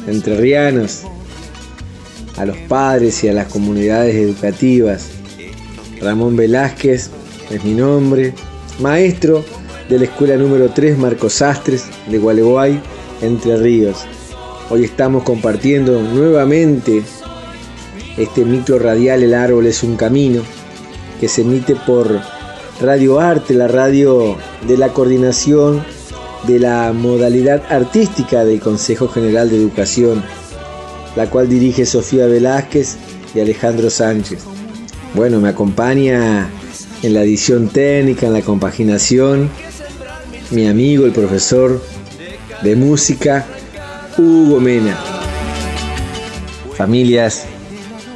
entrerrianos, 0.06 1.04
a 2.36 2.44
los 2.44 2.58
padres 2.68 3.24
y 3.24 3.28
a 3.28 3.32
las 3.32 3.46
comunidades 3.46 4.16
educativas. 4.16 5.06
Ramón 6.02 6.36
Velázquez 6.36 7.08
es 7.50 7.64
mi 7.64 7.72
nombre, 7.72 8.34
maestro 8.80 9.42
de 9.88 9.98
la 9.98 10.04
escuela 10.04 10.36
número 10.36 10.68
3 10.68 10.98
Marcos 10.98 11.32
Sastres 11.34 11.86
de 12.06 12.18
Gualeguay, 12.18 12.82
Entre 13.20 13.56
Ríos. 13.56 13.98
Hoy 14.68 14.84
estamos 14.84 15.22
compartiendo 15.22 16.02
nuevamente 16.02 17.02
este 18.16 18.44
micro 18.44 18.78
radial 18.78 19.22
El 19.22 19.34
Árbol 19.34 19.66
es 19.66 19.82
un 19.82 19.96
Camino, 19.96 20.42
que 21.20 21.28
se 21.28 21.42
emite 21.42 21.76
por 21.76 22.20
Radio 22.80 23.20
Arte, 23.20 23.54
la 23.54 23.68
radio 23.68 24.36
de 24.66 24.76
la 24.76 24.88
coordinación 24.88 25.84
de 26.46 26.58
la 26.58 26.92
modalidad 26.92 27.62
artística 27.70 28.44
del 28.44 28.60
Consejo 28.60 29.08
General 29.08 29.48
de 29.48 29.56
Educación, 29.56 30.22
la 31.16 31.30
cual 31.30 31.48
dirige 31.48 31.86
Sofía 31.86 32.26
Velázquez 32.26 32.96
y 33.34 33.40
Alejandro 33.40 33.88
Sánchez. 33.88 34.40
Bueno, 35.14 35.40
me 35.40 35.48
acompaña 35.48 36.50
en 37.02 37.14
la 37.14 37.22
edición 37.22 37.68
técnica, 37.68 38.26
en 38.26 38.34
la 38.34 38.42
compaginación, 38.42 39.48
mi 40.50 40.66
amigo, 40.66 41.06
el 41.06 41.12
profesor 41.12 41.80
de 42.62 42.76
música, 42.76 43.46
Hugo 44.16 44.60
Mena. 44.60 44.96
Familias, 46.76 47.44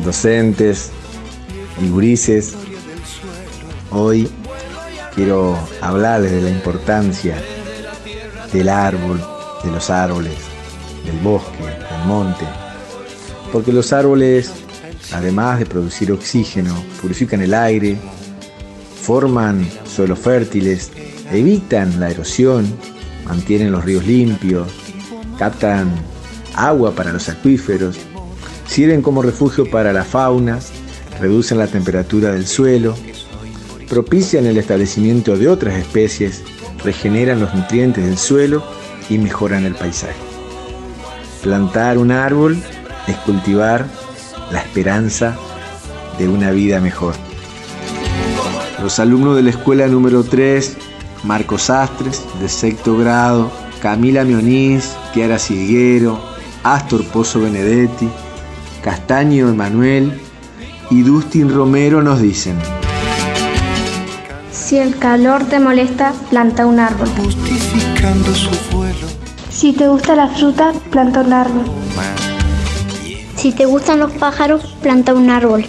docentes 0.05 0.91
y 1.83 1.89
gurises, 1.89 2.55
hoy 3.91 4.29
quiero 5.15 5.59
hablarles 5.81 6.33
de 6.33 6.43
la 6.43 6.51
importancia 6.51 7.37
del 8.53 8.69
árbol, 8.69 9.23
de 9.65 9.71
los 9.71 9.91
árboles, 9.91 10.35
del 11.05 11.19
bosque, 11.21 11.65
del 11.65 12.07
monte, 12.07 12.45
porque 13.53 13.73
los 13.73 13.93
árboles, 13.93 14.53
además 15.13 15.59
de 15.59 15.67
producir 15.67 16.13
oxígeno, 16.13 16.75
purifican 17.01 17.41
el 17.41 17.55
aire, 17.55 17.97
forman 19.03 19.67
suelos 19.87 20.19
fértiles, 20.19 20.91
evitan 21.31 21.99
la 21.99 22.11
erosión, 22.11 22.67
mantienen 23.27 23.73
los 23.73 23.85
ríos 23.85 24.07
limpios, 24.07 24.69
captan 25.39 25.91
agua 26.55 26.95
para 26.95 27.13
los 27.13 27.29
acuíferos, 27.29 27.97
sirven 28.67 29.03
como 29.03 29.23
refugio 29.23 29.71
para 29.71 29.93
la 29.93 30.05
fauna, 30.05 30.59
reducen 31.21 31.59
la 31.59 31.67
temperatura 31.67 32.33
del 32.33 32.47
suelo, 32.47 32.95
propician 33.89 34.47
el 34.47 34.57
establecimiento 34.57 35.37
de 35.37 35.49
otras 35.49 35.77
especies, 35.77 36.43
regeneran 36.85 37.41
los 37.41 37.55
nutrientes 37.55 38.05
del 38.05 38.19
suelo 38.19 38.63
y 39.09 39.19
mejoran 39.19 39.65
el 39.65 39.75
paisaje. 39.75 40.15
Plantar 41.43 41.99
un 41.99 42.13
árbol 42.13 42.63
es 43.07 43.17
cultivar 43.19 43.87
la 44.53 44.61
esperanza 44.61 45.37
de 46.19 46.29
una 46.29 46.51
vida 46.51 46.81
mejor. 46.81 47.15
Los 48.83 48.99
alumnos 48.99 49.37
de 49.37 49.43
la 49.43 49.51
escuela 49.51 49.87
número 49.89 50.23
3, 50.23 50.77
Marcos 51.25 51.71
Astres, 51.71 52.23
de 52.41 52.49
sexto 52.49 52.97
grado, 52.97 53.51
Camila 53.81 54.25
Mioniz, 54.25 54.95
Chiara 55.13 55.39
Silguero, 55.39 56.21
Astor 56.63 57.05
Pozo 57.05 57.41
Benedetti, 57.41 58.09
Castaño 58.83 59.49
Emanuel 59.49 60.21
y 60.91 61.03
Dustin 61.03 61.55
Romero 61.55 62.03
nos 62.03 62.21
dicen. 62.21 62.59
Si 64.51 64.79
el 64.79 64.97
calor 64.99 65.45
te 65.45 65.59
molesta, 65.59 66.13
planta 66.31 66.67
un 66.67 66.79
árbol. 66.79 67.09
Justificando 67.17 68.35
su 68.35 68.51
vuelo. 68.73 69.07
Si 69.51 69.73
te 69.73 69.89
gusta 69.89 70.15
la 70.15 70.29
fruta, 70.29 70.73
planta 70.91 71.21
un 71.21 71.33
árbol. 71.33 71.65
Si 73.37 73.53
te 73.53 73.65
gustan 73.65 73.99
los 73.99 74.13
pájaros, 74.13 74.77
planta 74.83 75.15
un 75.15 75.31
árbol. 75.31 75.65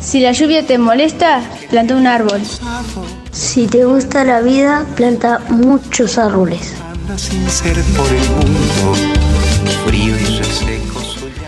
Si 0.00 0.20
la 0.20 0.32
lluvia 0.32 0.66
te 0.66 0.76
molesta, 0.76 1.40
planta 1.70 1.94
un 1.94 2.06
árbol. 2.06 2.40
Si 3.32 3.68
te 3.68 3.84
gusta 3.84 4.24
la 4.24 4.40
vida, 4.40 4.84
planta 4.96 5.40
muchos 5.48 6.18
árboles. 6.18 6.74
Anda 6.82 7.16
sin 7.16 7.48
ser 7.48 7.80
por 7.96 8.06
el 8.08 8.28
mundo, 8.30 8.94
frío 9.86 10.16
y 10.18 10.38
reseco. 10.38 11.00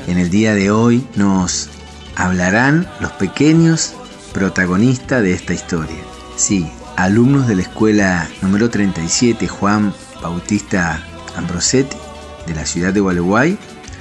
En 0.07 0.18
el 0.18 0.30
día 0.30 0.55
de 0.55 0.70
hoy 0.70 1.07
nos 1.16 1.68
hablarán 2.14 2.89
los 3.01 3.11
pequeños 3.12 3.95
protagonistas 4.33 5.22
de 5.22 5.33
esta 5.33 5.55
historia. 5.55 5.99
Sí, 6.37 6.70
alumnos 6.97 7.49
de 7.49 7.57
la 7.57 7.62
escuela 7.62 8.28
número 8.43 8.70
37 8.70 9.49
Juan 9.49 9.93
Bautista 10.22 11.05
Ambrosetti 11.37 11.97
de 12.47 12.55
la 12.55 12.64
ciudad 12.64 12.93
de 12.93 13.01
Gualeguay 13.01 13.59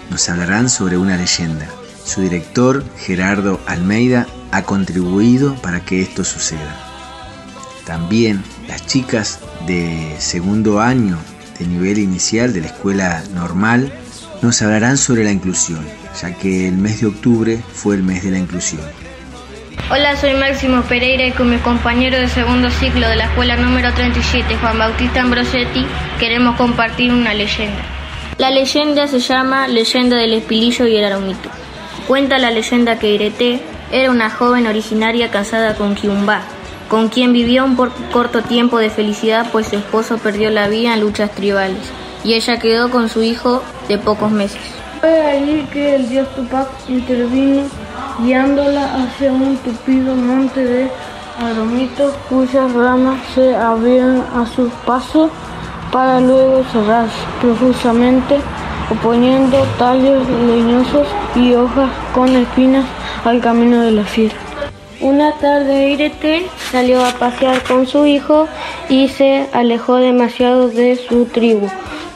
nos 0.09 0.29
hablarán 0.29 0.69
sobre 0.69 0.97
una 0.97 1.17
leyenda. 1.17 1.67
Su 2.03 2.21
director, 2.21 2.83
Gerardo 2.97 3.59
Almeida, 3.65 4.27
ha 4.51 4.63
contribuido 4.63 5.55
para 5.61 5.83
que 5.85 6.01
esto 6.01 6.23
suceda. 6.23 6.90
También 7.85 8.43
las 8.67 8.85
chicas 8.85 9.39
de 9.65 10.15
segundo 10.19 10.79
año 10.81 11.17
de 11.59 11.65
nivel 11.65 11.97
inicial 11.97 12.53
de 12.53 12.61
la 12.61 12.67
escuela 12.67 13.23
normal 13.33 13.91
nos 14.41 14.61
hablarán 14.61 14.97
sobre 14.97 15.23
la 15.23 15.31
inclusión, 15.31 15.85
ya 16.19 16.33
que 16.33 16.67
el 16.67 16.77
mes 16.77 17.01
de 17.01 17.07
octubre 17.07 17.59
fue 17.73 17.95
el 17.95 18.03
mes 18.03 18.23
de 18.23 18.31
la 18.31 18.39
inclusión. 18.39 18.81
Hola, 19.89 20.15
soy 20.15 20.33
Máximo 20.35 20.83
Pereira 20.83 21.27
y 21.27 21.31
con 21.31 21.49
mi 21.49 21.57
compañero 21.57 22.17
de 22.17 22.29
segundo 22.29 22.69
ciclo 22.71 23.07
de 23.09 23.17
la 23.17 23.25
escuela 23.25 23.57
número 23.57 23.93
37, 23.93 24.55
Juan 24.57 24.79
Bautista 24.79 25.21
Ambrosetti, 25.21 25.85
queremos 26.19 26.55
compartir 26.55 27.11
una 27.11 27.33
leyenda. 27.33 27.81
La 28.37 28.51
leyenda 28.51 29.07
se 29.07 29.19
llama 29.19 29.67
Leyenda 29.67 30.17
del 30.17 30.33
Espilillo 30.33 30.87
y 30.87 30.95
el 30.95 31.03
Aromito. 31.03 31.49
Cuenta 32.07 32.39
la 32.39 32.51
leyenda 32.51 32.97
que 32.97 33.11
Irete 33.11 33.59
era 33.91 34.09
una 34.09 34.29
joven 34.29 34.65
originaria 34.67 35.29
casada 35.29 35.75
con 35.75 35.95
Kiumba, 35.95 36.41
con 36.91 37.07
quien 37.07 37.31
vivió 37.31 37.63
un 37.63 37.77
corto 38.11 38.41
tiempo 38.41 38.77
de 38.77 38.89
felicidad 38.89 39.47
pues 39.49 39.67
su 39.67 39.77
esposo 39.77 40.17
perdió 40.17 40.49
la 40.49 40.67
vida 40.67 40.93
en 40.93 40.99
luchas 40.99 41.31
tribales 41.31 41.89
y 42.25 42.33
ella 42.33 42.59
quedó 42.59 42.91
con 42.91 43.07
su 43.07 43.23
hijo 43.23 43.63
de 43.87 43.97
pocos 43.97 44.29
meses. 44.29 44.59
Fue 44.99 45.21
allí 45.25 45.65
que 45.71 45.95
el 45.95 46.09
dios 46.09 46.27
Tupac 46.35 46.67
intervino 46.89 47.63
guiándola 48.19 49.03
hacia 49.03 49.31
un 49.31 49.55
tupido 49.59 50.13
monte 50.17 50.65
de 50.65 50.91
aromitos 51.39 52.13
cuyas 52.27 52.73
ramas 52.73 53.21
se 53.35 53.55
abrían 53.55 54.25
a 54.35 54.45
su 54.45 54.67
paso 54.85 55.29
para 55.93 56.19
luego 56.19 56.61
cerrarse 56.73 57.15
profusamente, 57.39 58.35
oponiendo 58.89 59.57
tallos 59.79 60.27
leñosos 60.45 61.07
y 61.35 61.53
hojas 61.53 61.89
con 62.13 62.35
espinas 62.35 62.83
al 63.23 63.39
camino 63.39 63.79
de 63.79 63.91
la 63.91 64.03
fiera. 64.03 64.50
Una 65.01 65.31
tarde 65.33 65.89
Irete 65.89 66.45
salió 66.71 67.03
a 67.03 67.11
pasear 67.13 67.63
con 67.63 67.87
su 67.87 68.05
hijo 68.05 68.47
y 68.87 69.07
se 69.07 69.47
alejó 69.51 69.95
demasiado 69.95 70.69
de 70.69 70.95
su 70.95 71.25
tribu, 71.25 71.67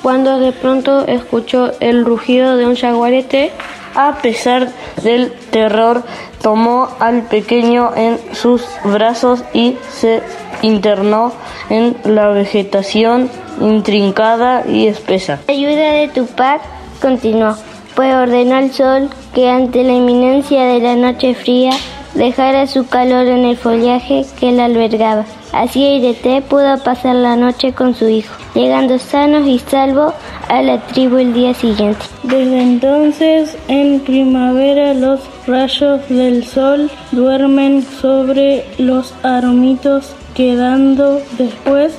cuando 0.04 0.38
de 0.38 0.52
pronto 0.52 1.08
escuchó 1.08 1.72
el 1.80 2.06
rugido 2.06 2.58
de 2.58 2.68
un 2.68 2.76
jaguarete. 2.76 3.52
A 3.96 4.18
pesar 4.22 4.72
del 5.02 5.32
terror, 5.50 6.04
tomó 6.44 6.90
al 7.00 7.24
pequeño 7.24 7.92
en 7.96 8.20
sus 8.34 8.64
brazos 8.84 9.44
y 9.54 9.78
se 9.90 10.22
internó 10.62 11.34
en 11.72 11.98
la 12.04 12.28
vegetación 12.28 13.32
intrincada 13.60 14.64
y 14.68 14.86
espesa. 14.88 15.40
Ayuda 15.48 15.94
de 15.94 16.10
Tupac 16.10 16.62
continuó, 17.02 17.56
pues 17.96 18.14
ordenó 18.14 18.58
al 18.58 18.72
sol 18.72 19.10
que 19.34 19.50
ante 19.50 19.84
la 19.84 19.94
inminencia 19.94 20.66
de 20.66 20.82
la 20.82 20.96
noche 20.96 21.34
fría 21.34 21.72
dejara 22.16 22.66
su 22.68 22.88
calor 22.88 23.28
en 23.28 23.46
el 23.46 23.58
follaje 23.58 24.26
que 24.40 24.52
la 24.52 24.66
albergaba. 24.66 25.26
Así 25.52 25.82
Irete 25.82 26.42
pudo 26.42 26.78
pasar 26.84 27.16
la 27.16 27.36
noche 27.36 27.74
con 27.74 27.94
su 27.94 28.10
hijo, 28.10 28.36
llegando 28.56 29.00
sanos 29.00 29.48
y 29.48 29.60
salvos 29.60 30.14
a 30.50 30.62
la 30.62 30.82
tribu 30.88 31.18
el 31.18 31.34
día 31.34 31.54
siguiente. 31.54 32.06
Desde 32.24 32.62
entonces, 32.62 33.58
en 33.68 34.00
primavera, 34.02 34.94
los 34.94 35.22
rayos 35.48 36.02
del 36.10 36.46
sol 36.46 36.90
duermen 37.12 37.84
sobre 38.02 38.66
los 38.78 39.14
aromitos, 39.24 40.14
quedando 40.34 41.22
después 41.38 41.94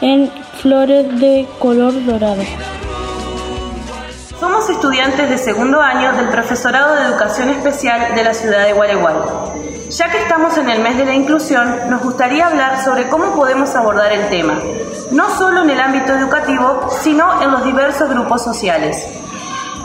en 0.00 0.30
flores 0.58 1.18
de 1.18 1.46
color 1.58 1.92
dorado. 2.04 2.42
Somos 4.42 4.68
estudiantes 4.68 5.30
de 5.30 5.38
segundo 5.38 5.80
año 5.80 6.14
del 6.14 6.28
Profesorado 6.30 6.96
de 6.96 7.04
Educación 7.04 7.48
Especial 7.50 8.16
de 8.16 8.24
la 8.24 8.34
ciudad 8.34 8.64
de 8.64 8.72
Gualeguay. 8.72 9.14
Ya 9.88 10.10
que 10.10 10.20
estamos 10.20 10.58
en 10.58 10.68
el 10.68 10.82
mes 10.82 10.96
de 10.96 11.04
la 11.04 11.14
inclusión, 11.14 11.88
nos 11.88 12.02
gustaría 12.02 12.48
hablar 12.48 12.82
sobre 12.82 13.08
cómo 13.08 13.36
podemos 13.36 13.72
abordar 13.76 14.10
el 14.10 14.28
tema, 14.30 14.58
no 15.12 15.30
solo 15.38 15.62
en 15.62 15.70
el 15.70 15.80
ámbito 15.80 16.12
educativo, 16.14 16.88
sino 16.90 17.40
en 17.40 17.52
los 17.52 17.64
diversos 17.64 18.08
grupos 18.10 18.42
sociales. 18.42 19.06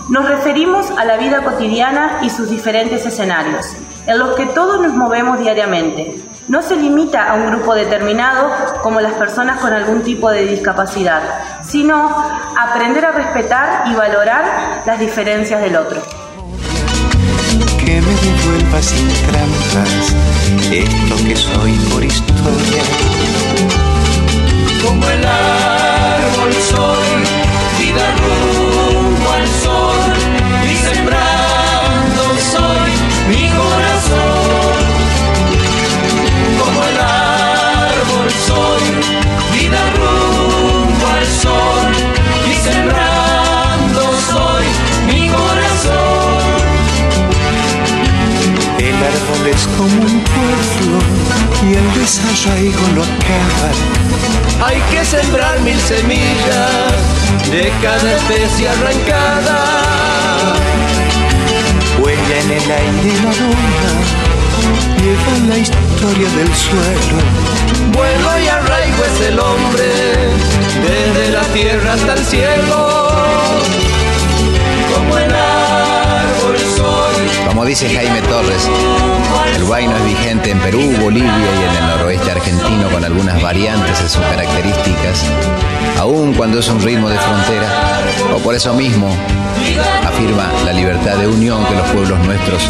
Nos 0.09 0.27
referimos 0.27 0.89
a 0.89 1.05
la 1.05 1.17
vida 1.17 1.43
cotidiana 1.43 2.21
y 2.23 2.31
sus 2.31 2.49
diferentes 2.49 3.05
escenarios, 3.05 3.67
en 4.07 4.17
los 4.17 4.35
que 4.35 4.47
todos 4.47 4.81
nos 4.81 4.93
movemos 4.93 5.37
diariamente. 5.37 6.26
No 6.47 6.61
se 6.61 6.77
limita 6.77 7.29
a 7.29 7.33
un 7.33 7.47
grupo 7.47 7.75
determinado 7.75 8.49
como 8.81 9.01
las 9.01 9.11
personas 9.13 9.59
con 9.59 9.73
algún 9.73 10.01
tipo 10.01 10.29
de 10.31 10.47
discapacidad, 10.47 11.21
sino 11.61 12.09
aprender 12.57 13.03
a 13.03 13.11
respetar 13.11 13.83
y 13.87 13.95
valorar 13.95 14.83
las 14.85 14.97
diferencias 14.97 15.61
del 15.61 15.75
otro. 15.75 16.01
Que 17.83 17.99
me 17.99 18.15
devuelva 18.15 18.81
sin 18.81 19.09
trampas 19.27 20.15
esto 20.71 21.15
que 21.25 21.35
soy 21.35 21.73
por 21.91 22.03
historia. 22.05 22.83
Como 24.85 25.05
el 25.09 25.25
árbol 25.25 26.53
soy, 26.53 27.23
vida 27.77 28.15
rumbo 28.23 29.31
al 29.31 29.47
sol, 29.47 30.13
y 30.63 30.75
sembrando 30.77 31.46
es 49.57 49.67
como 49.75 50.01
un 50.01 50.23
pueblo 50.35 50.97
y 51.67 51.73
el 51.73 51.87
desarraigo 51.99 52.85
lo 52.95 53.03
acaba. 53.03 53.69
Hay 54.67 54.79
que 54.91 55.03
sembrar 55.03 55.59
mil 55.61 55.79
semillas 55.79 56.93
de 57.51 57.71
cada 57.81 58.09
especie 58.17 58.69
arrancada. 58.69 60.53
Huella 61.99 62.39
en 62.43 62.51
el 62.51 62.71
aire 62.81 63.13
la 63.25 63.33
luna, 63.41 63.93
lleva 65.01 65.33
la 65.49 65.57
historia 65.57 66.29
del 66.37 66.51
suelo. 66.55 67.17
Vuelo 67.93 68.29
y 68.43 68.47
arraigo 68.47 69.03
es 69.11 69.27
el 69.29 69.39
hombre, 69.39 69.89
desde 70.85 71.31
la 71.31 71.43
tierra 71.53 71.93
hasta 71.93 72.13
el 72.13 72.25
cielo. 72.25 73.86
Como 77.57 77.65
dice 77.65 77.89
Jaime 77.89 78.21
Torres, 78.21 78.69
el 79.55 79.63
guayno 79.63 79.97
es 79.97 80.05
vigente 80.05 80.51
en 80.51 80.59
Perú, 80.59 80.93
Bolivia 81.01 81.31
y 81.31 81.63
en 81.63 81.75
el 81.75 81.87
noroeste 81.87 82.29
argentino 82.29 82.87
con 82.91 83.03
algunas 83.03 83.41
variantes 83.41 83.99
en 83.99 84.09
sus 84.09 84.21
características, 84.21 85.25
aun 85.97 86.35
cuando 86.35 86.59
es 86.59 86.67
un 86.69 86.79
ritmo 86.79 87.09
de 87.09 87.17
frontera, 87.17 87.67
o 88.35 88.37
por 88.37 88.53
eso 88.53 88.75
mismo 88.75 89.09
afirma 90.05 90.51
la 90.65 90.71
libertad 90.71 91.17
de 91.17 91.27
unión 91.27 91.65
que 91.65 91.73
los 91.73 91.87
pueblos 91.87 92.19
nuestros 92.27 92.61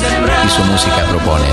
y 0.45 0.49
su 0.49 0.63
música 0.63 1.03
proponen. 1.09 1.51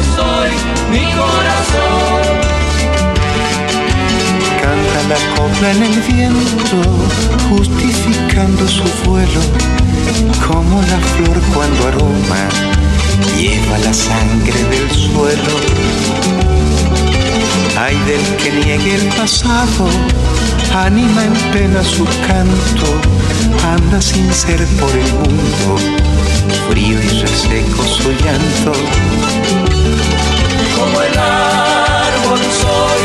La 5.09 5.17
copla 5.37 5.73
en 5.73 5.83
el 5.83 6.01
viento, 6.03 6.77
justificando 7.51 8.69
su 8.69 8.85
vuelo, 9.05 9.41
como 10.47 10.81
la 10.83 10.99
flor 11.17 11.41
cuando 11.53 11.89
aroma, 11.89 12.85
lleva 13.37 13.79
la 13.79 13.93
sangre 13.93 14.63
del 14.71 14.91
suelo. 14.91 15.55
Ay 17.77 17.97
del 18.07 18.37
que 18.37 18.51
niegue 18.53 18.95
el 18.95 19.09
pasado, 19.15 19.89
anima 20.75 21.25
en 21.25 21.35
pena 21.53 21.83
su 21.83 22.05
canto, 22.27 22.87
anda 23.75 24.01
sin 24.01 24.33
ser 24.33 24.65
por 24.81 24.91
el 24.91 25.13
mundo, 25.13 25.77
frío 26.71 27.03
y 27.03 27.09
reseco 27.21 27.85
su 27.85 28.11
llanto. 28.23 28.73
Como 30.77 31.01
el 31.03 31.19
árbol 31.19 32.41
soy, 32.63 33.03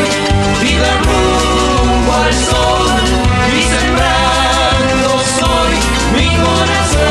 vida 0.61 0.91
rumbo 1.06 2.14
al 2.14 2.34
sol, 2.34 2.91
y 3.57 3.61
sembrando 3.73 5.10
soy 5.40 5.73
mi 6.15 6.27
corazón. 6.38 7.09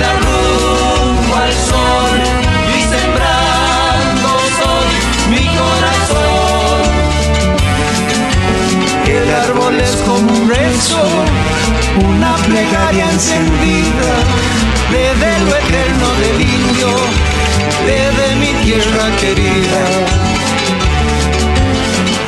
Vida 0.00 1.34
al 1.42 1.52
sol, 1.52 2.18
y 2.76 2.80
sembrando 2.94 4.30
soy 4.58 4.90
mi 5.32 5.44
corazón. 5.58 6.82
El 9.06 9.26
árbol 9.34 9.74
es 9.80 9.94
como 10.06 10.32
un 10.32 10.48
rezo, 10.48 11.04
una 12.08 12.32
plegaria 12.46 13.06
encendida, 13.10 14.12
desde 14.90 15.30
lo 15.44 15.52
eterno 15.56 16.08
del 16.22 16.40
indio, 16.40 16.90
desde 17.86 18.24
mi 18.36 18.52
tierra 18.64 19.06
querida. 19.20 19.82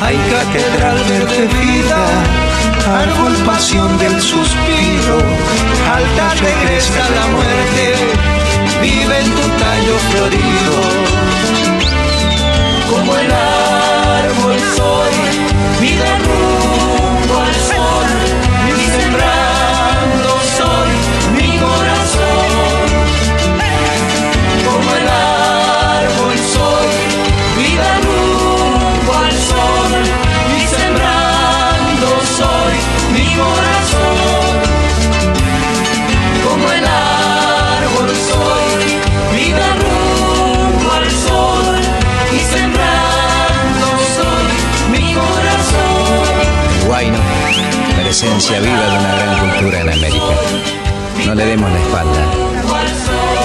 Hay 0.01 0.17
catedral 0.29 0.97
verde 1.09 1.47
vida, 1.61 2.01
árbol 2.87 3.33
pasión 3.45 3.97
del 3.97 4.21
suspiro, 4.21 5.17
alta 5.93 6.33
regresa 6.35 7.09
la 7.09 7.27
muerte, 7.27 7.95
vive 8.81 9.19
en 9.19 9.29
tu 9.35 9.41
tallo 9.63 9.95
florido. 10.11 10.75
Como 12.89 13.15
el 13.17 13.31
esencia 48.23 48.59
viva 48.59 48.89
de 48.89 48.99
una 48.99 49.15
gran 49.15 49.49
cultura 49.49 49.81
en 49.81 49.89
América. 49.89 50.35
No 51.25 51.35
le 51.35 51.45
demos 51.45 51.71
la 51.71 51.79
espalda, 51.79 52.25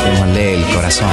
démosle 0.05 0.55
el 0.55 0.75
corazón. 0.75 1.09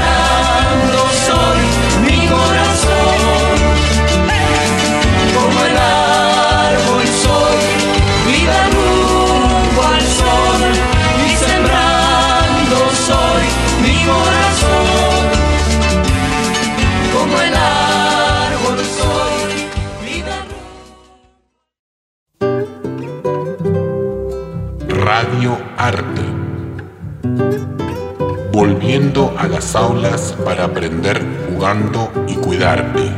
Para 30.43 30.65
aprender 30.65 31.26
jugando 31.49 32.11
y 32.27 32.35
cuidarte. 32.35 33.09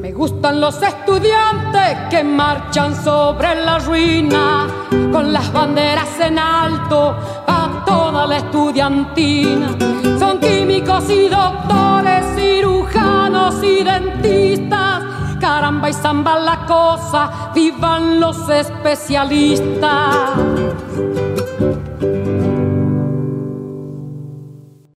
Me 0.00 0.12
gustan 0.12 0.60
los 0.60 0.82
estudiantes 0.82 1.96
que 2.10 2.22
marchan 2.22 2.94
sobre 2.94 3.54
la 3.54 3.78
ruina 3.78 4.66
con 5.10 5.32
las 5.32 5.50
banderas 5.50 6.20
en 6.20 6.38
alto 6.38 7.16
a 7.46 7.84
toda 7.86 8.26
la 8.26 8.36
estudiantina. 8.36 9.76
Son 10.18 10.38
químicos 10.38 11.08
y 11.08 11.28
doctores, 11.28 12.24
cirujanos 12.36 13.62
y 13.62 13.82
dentistas. 13.82 15.04
Caramba 15.40 15.88
y 15.88 15.94
zamba 15.94 16.38
la 16.38 16.66
cosa, 16.66 17.52
vivan 17.54 18.20
los 18.20 18.46
especialistas. 18.50 20.16